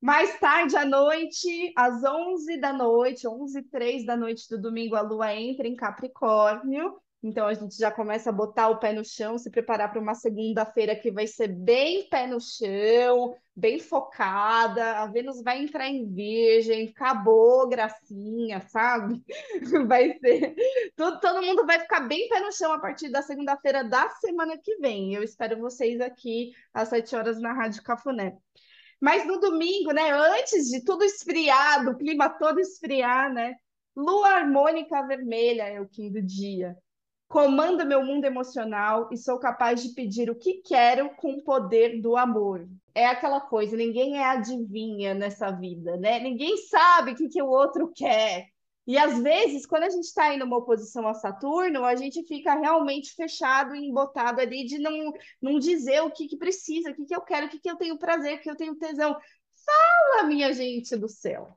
Mais 0.00 0.38
tarde 0.40 0.76
à 0.76 0.84
noite, 0.84 1.72
às 1.76 2.02
11 2.02 2.58
da 2.58 2.72
noite, 2.72 3.28
11 3.28 3.58
e 3.58 3.62
3 3.62 4.06
da 4.06 4.16
noite 4.16 4.48
do 4.48 4.58
domingo, 4.58 4.96
a 4.96 5.02
lua 5.02 5.34
entra 5.34 5.68
em 5.68 5.76
Capricórnio. 5.76 6.98
Então 7.22 7.46
a 7.46 7.52
gente 7.52 7.76
já 7.76 7.90
começa 7.90 8.30
a 8.30 8.32
botar 8.32 8.68
o 8.68 8.78
pé 8.78 8.94
no 8.94 9.04
chão, 9.04 9.36
se 9.36 9.50
preparar 9.50 9.90
para 9.90 10.00
uma 10.00 10.14
segunda-feira 10.14 10.96
que 10.96 11.10
vai 11.10 11.26
ser 11.26 11.48
bem 11.48 12.08
pé 12.08 12.26
no 12.26 12.40
chão, 12.40 13.36
bem 13.54 13.78
focada. 13.78 15.00
A 15.00 15.06
Vênus 15.06 15.42
vai 15.42 15.62
entrar 15.62 15.86
em 15.86 16.10
Virgem, 16.10 16.88
acabou, 16.88 17.68
gracinha, 17.68 18.60
sabe? 18.68 19.22
Vai 19.86 20.18
ser. 20.18 20.54
Todo, 20.96 21.20
todo 21.20 21.42
mundo 21.42 21.66
vai 21.66 21.78
ficar 21.78 22.00
bem 22.00 22.26
pé 22.28 22.40
no 22.40 22.52
chão 22.52 22.72
a 22.72 22.78
partir 22.78 23.10
da 23.10 23.20
segunda-feira 23.20 23.84
da 23.84 24.08
semana 24.08 24.56
que 24.56 24.76
vem. 24.76 25.14
Eu 25.14 25.22
espero 25.22 25.58
vocês 25.58 26.00
aqui 26.00 26.52
às 26.72 26.88
7 26.88 27.14
horas 27.16 27.38
na 27.38 27.52
Rádio 27.52 27.82
Cafuné. 27.82 28.38
Mas 29.00 29.26
no 29.26 29.40
domingo, 29.40 29.92
né, 29.92 30.10
antes 30.10 30.68
de 30.68 30.84
tudo 30.84 31.04
esfriar, 31.04 31.84
do 31.84 31.96
clima 31.96 32.28
todo 32.28 32.60
esfriar, 32.60 33.32
né? 33.32 33.56
Lua 33.96 34.28
harmônica 34.28 35.02
vermelha 35.06 35.62
é 35.62 35.80
o 35.80 35.88
quinto 35.88 36.20
dia. 36.20 36.76
Comando 37.28 37.86
meu 37.86 38.04
mundo 38.04 38.24
emocional 38.24 39.08
e 39.10 39.16
sou 39.16 39.38
capaz 39.38 39.82
de 39.82 39.94
pedir 39.94 40.28
o 40.28 40.34
que 40.34 40.62
quero 40.62 41.10
com 41.16 41.34
o 41.34 41.42
poder 41.42 42.00
do 42.02 42.16
amor. 42.16 42.68
É 42.94 43.06
aquela 43.06 43.40
coisa, 43.40 43.76
ninguém 43.76 44.18
é 44.18 44.24
adivinha 44.24 45.14
nessa 45.14 45.50
vida, 45.50 45.96
né? 45.96 46.18
Ninguém 46.18 46.56
sabe 46.56 47.12
o 47.12 47.14
que, 47.14 47.28
que 47.28 47.40
o 47.40 47.48
outro 47.48 47.90
quer. 47.94 48.49
E 48.86 48.98
às 48.98 49.18
vezes, 49.22 49.66
quando 49.66 49.84
a 49.84 49.90
gente 49.90 50.04
está 50.04 50.34
em 50.34 50.42
uma 50.42 50.56
oposição 50.56 51.06
a 51.06 51.14
Saturno, 51.14 51.84
a 51.84 51.94
gente 51.94 52.24
fica 52.26 52.54
realmente 52.54 53.14
fechado 53.14 53.74
e 53.74 53.86
embotado 53.86 54.40
ali 54.40 54.64
de 54.64 54.78
não, 54.78 55.12
não 55.40 55.58
dizer 55.58 56.00
o 56.02 56.10
que, 56.10 56.26
que 56.26 56.36
precisa, 56.36 56.90
o 56.90 56.94
que, 56.94 57.04
que 57.04 57.14
eu 57.14 57.20
quero, 57.20 57.46
o 57.46 57.48
que, 57.50 57.60
que 57.60 57.70
eu 57.70 57.76
tenho 57.76 57.98
prazer, 57.98 58.38
o 58.38 58.40
que 58.40 58.50
eu 58.50 58.56
tenho 58.56 58.74
tesão. 58.76 59.16
Fala, 59.64 60.24
minha 60.26 60.52
gente 60.52 60.96
do 60.96 61.08
céu. 61.08 61.56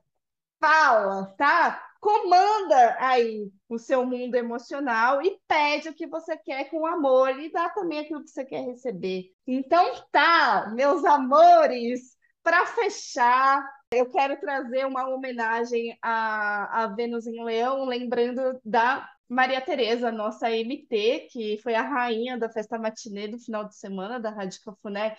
fala, 0.60 1.26
tá? 1.36 1.82
Comanda 2.00 2.96
aí 3.00 3.50
o 3.68 3.78
seu 3.78 4.04
mundo 4.04 4.34
emocional 4.34 5.22
e 5.22 5.38
pede 5.48 5.88
o 5.88 5.94
que 5.94 6.06
você 6.06 6.36
quer 6.36 6.70
com 6.70 6.86
amor 6.86 7.38
e 7.40 7.50
dá 7.50 7.68
também 7.70 8.00
aquilo 8.00 8.22
que 8.22 8.30
você 8.30 8.44
quer 8.44 8.64
receber. 8.64 9.30
Então 9.46 9.84
tá, 10.12 10.70
meus 10.74 11.04
amores, 11.04 12.16
para 12.42 12.66
fechar, 12.66 13.66
eu 13.94 14.10
quero 14.10 14.38
trazer 14.40 14.86
uma 14.86 15.08
homenagem 15.08 15.96
a, 16.02 16.84
a 16.84 16.86
Vênus 16.88 17.26
em 17.26 17.42
Leão, 17.44 17.84
lembrando 17.84 18.60
da 18.64 19.08
Maria 19.28 19.60
Tereza, 19.60 20.12
nossa 20.12 20.50
MT, 20.50 21.28
que 21.30 21.58
foi 21.62 21.74
a 21.74 21.82
rainha 21.82 22.38
da 22.38 22.48
festa 22.48 22.78
matinê 22.78 23.28
do 23.28 23.38
final 23.38 23.66
de 23.66 23.76
semana 23.76 24.20
da 24.20 24.30
Rádio 24.30 24.60
Cafuné. 24.64 25.16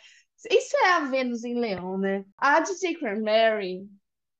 Isso 0.49 0.77
é 0.77 0.93
a 0.93 0.99
Vênus 1.05 1.43
em 1.43 1.55
Leão, 1.59 1.97
né? 1.97 2.23
A 2.37 2.59
DJ 2.59 2.97
Mary, 3.21 3.87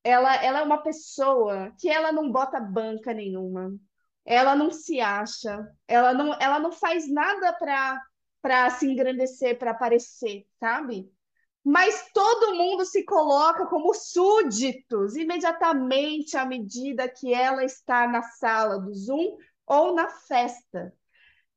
ela, 0.03 0.35
ela 0.43 0.59
é 0.59 0.63
uma 0.63 0.81
pessoa 0.83 1.73
que 1.79 1.89
ela 1.89 2.11
não 2.11 2.31
bota 2.31 2.59
banca 2.59 3.13
nenhuma. 3.13 3.73
Ela 4.25 4.55
não 4.55 4.71
se 4.71 4.99
acha, 4.99 5.67
ela 5.87 6.13
não, 6.13 6.33
ela 6.39 6.59
não 6.59 6.71
faz 6.71 7.11
nada 7.11 7.53
para 7.53 8.01
para 8.45 8.69
se 8.69 8.85
engrandecer, 8.85 9.57
para 9.57 9.71
aparecer, 9.71 10.45
sabe? 10.59 11.11
Mas 11.65 12.11
todo 12.13 12.53
mundo 12.53 12.85
se 12.85 13.03
coloca 13.03 13.65
como 13.65 13.91
súditos 13.91 15.15
imediatamente 15.15 16.37
à 16.37 16.45
medida 16.45 17.09
que 17.09 17.33
ela 17.33 17.65
está 17.65 18.07
na 18.07 18.21
sala 18.21 18.77
do 18.77 18.93
Zoom 18.93 19.35
ou 19.65 19.95
na 19.95 20.07
festa. 20.07 20.93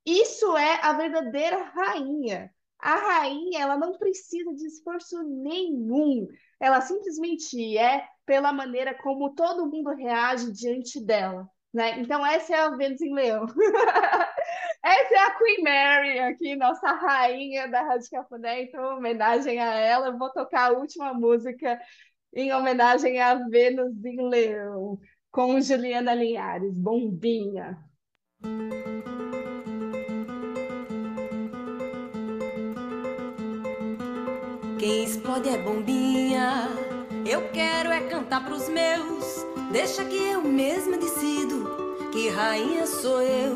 Isso 0.06 0.56
é 0.56 0.80
a 0.82 0.94
verdadeira 0.94 1.62
rainha. 1.62 2.50
A 2.78 2.94
rainha, 2.94 3.60
ela 3.60 3.76
não 3.76 3.98
precisa 3.98 4.54
de 4.54 4.66
esforço 4.66 5.22
nenhum. 5.22 6.26
Ela 6.58 6.80
simplesmente 6.80 7.76
é 7.76 8.08
pela 8.24 8.50
maneira 8.50 8.94
como 8.94 9.34
todo 9.34 9.66
mundo 9.66 9.94
reage 9.94 10.50
diante 10.52 11.04
dela. 11.04 11.46
Né? 11.72 12.00
Então, 12.00 12.24
essa 12.24 12.54
é 12.54 12.60
a 12.60 12.70
Vênus 12.70 13.00
em 13.00 13.14
Leão. 13.14 13.46
essa 14.82 15.14
é 15.14 15.18
a 15.18 15.34
Queen 15.36 15.62
Mary 15.62 16.18
aqui, 16.18 16.56
nossa 16.56 16.92
rainha 16.92 17.68
da 17.68 17.82
Rádio 17.82 18.10
Cafuné. 18.10 18.62
Então, 18.62 18.96
homenagem 18.96 19.58
a 19.58 19.74
ela, 19.74 20.08
eu 20.08 20.18
vou 20.18 20.30
tocar 20.32 20.70
a 20.70 20.78
última 20.78 21.12
música 21.12 21.78
em 22.34 22.52
homenagem 22.52 23.20
a 23.20 23.34
Vênus 23.34 24.04
em 24.04 24.28
Leão, 24.28 24.98
com 25.30 25.60
Juliana 25.60 26.14
Linhares, 26.14 26.74
Bombinha. 26.74 27.78
Quem 34.78 35.04
explode 35.04 35.48
é 35.48 35.58
bombinha. 35.58 36.68
Eu 37.28 37.50
quero 37.50 37.90
é 37.90 38.00
cantar 38.08 38.44
pros 38.44 38.68
meus. 38.68 39.44
Deixa 39.72 40.04
que 40.04 40.16
eu 40.16 40.42
mesma 40.42 40.96
decido 40.96 41.57
que 42.18 42.28
rainha 42.30 42.84
sou 42.84 43.22
eu. 43.22 43.54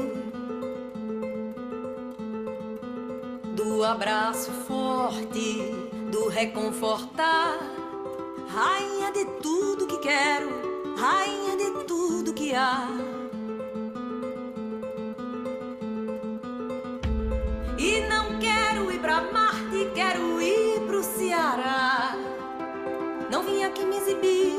Do 3.56 3.82
abraço 3.82 4.52
forte, 4.68 5.74
do 6.12 6.28
reconfortar. 6.28 7.58
Rainha 8.46 9.10
de 9.10 9.24
tudo 9.42 9.88
que 9.88 9.98
quero, 9.98 10.48
rainha 10.96 11.56
de 11.56 11.84
tudo 11.86 12.32
que 12.32 12.54
há. 12.54 12.86
E 17.76 18.00
não 18.08 18.38
quero 18.38 18.92
ir 18.92 19.00
pra 19.00 19.22
Marte, 19.22 19.90
quero 19.92 20.40
ir 20.40 20.82
pro 20.86 21.02
Ceará. 21.02 22.14
Não 23.28 23.42
vim 23.42 23.64
aqui 23.64 23.84
me 23.84 23.96
exibir, 23.96 24.54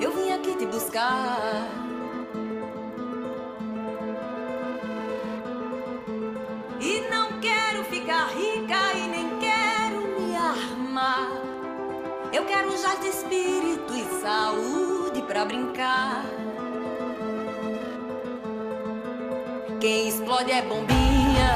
eu 0.00 0.10
vim 0.12 0.32
aqui 0.32 0.54
te 0.56 0.64
buscar. 0.64 1.89
Espírito 13.10 13.92
e 13.92 14.20
saúde 14.22 15.22
pra 15.22 15.44
brincar. 15.44 16.24
Quem 19.80 20.08
explode 20.08 20.52
é 20.52 20.62
bombinha. 20.62 21.50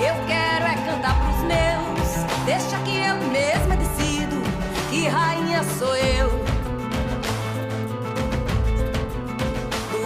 Eu 0.00 0.14
quero 0.26 0.64
é 0.64 0.74
cantar 0.74 1.14
pros 1.20 1.38
meus. 1.44 2.44
Deixa 2.44 2.76
que 2.84 2.96
eu 2.96 3.16
mesma 3.30 3.76
decido 3.76 4.36
que 4.90 5.06
rainha 5.06 5.62
sou 5.78 5.94
eu. 5.94 6.30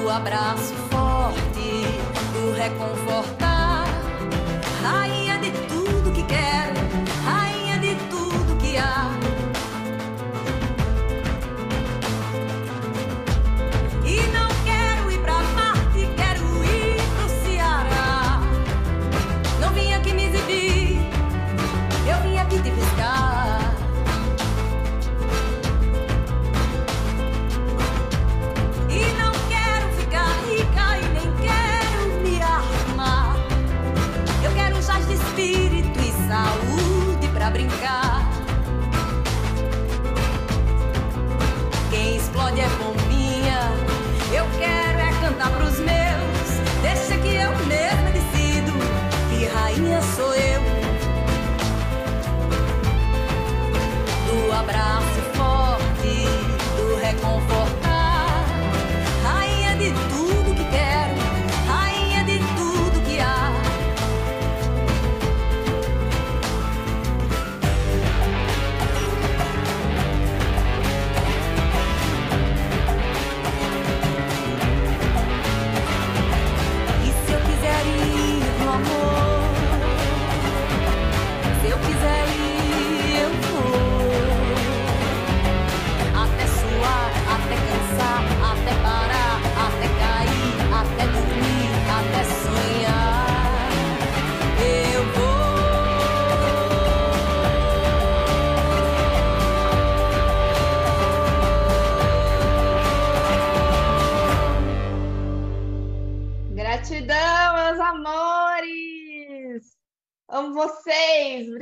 Do 0.02 0.10
abraço 0.10 0.74
forte, 0.90 1.86
do 2.32 2.52
reconfortar. 2.52 3.35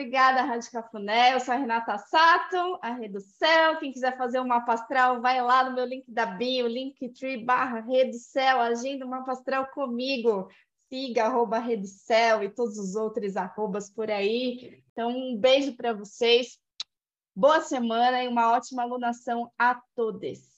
Obrigada, 0.05 0.43
Rádio 0.43 0.71
Cafuné. 0.71 1.33
Eu 1.33 1.41
sou 1.41 1.55
a 1.55 1.57
Renata 1.57 1.97
Sato, 1.97 2.79
a 2.83 2.93
Rede 2.93 3.15
do 3.15 3.21
Céu. 3.23 3.79
Quem 3.79 3.91
quiser 3.91 4.15
fazer 4.19 4.39
um 4.39 4.47
mapa 4.47 4.75
astral, 4.75 5.23
vai 5.23 5.41
lá 5.41 5.65
no 5.65 5.75
meu 5.75 5.87
link 5.87 6.05
da 6.13 6.27
bio, 6.27 6.67
linktree 6.67 7.43
barra 7.43 7.81
Rede 7.81 8.19
Céu, 8.19 8.61
agenda 8.61 9.07
um 9.07 9.09
mapa 9.09 9.33
astral 9.33 9.67
comigo. 9.69 10.51
Siga 10.91 11.25
arroba 11.25 11.59
Rede 11.59 11.89
Céu 11.89 12.43
e 12.43 12.51
todos 12.51 12.79
os 12.79 12.95
outros 12.95 13.35
arrobas 13.35 13.89
por 13.89 14.11
aí. 14.11 14.85
Então, 14.93 15.09
um 15.09 15.39
beijo 15.39 15.75
para 15.75 15.95
vocês. 15.95 16.59
Boa 17.35 17.63
semana 17.63 18.23
e 18.23 18.29
uma 18.29 18.53
ótima 18.53 18.83
alunação 18.83 19.51
a 19.59 19.81
todos. 19.97 20.54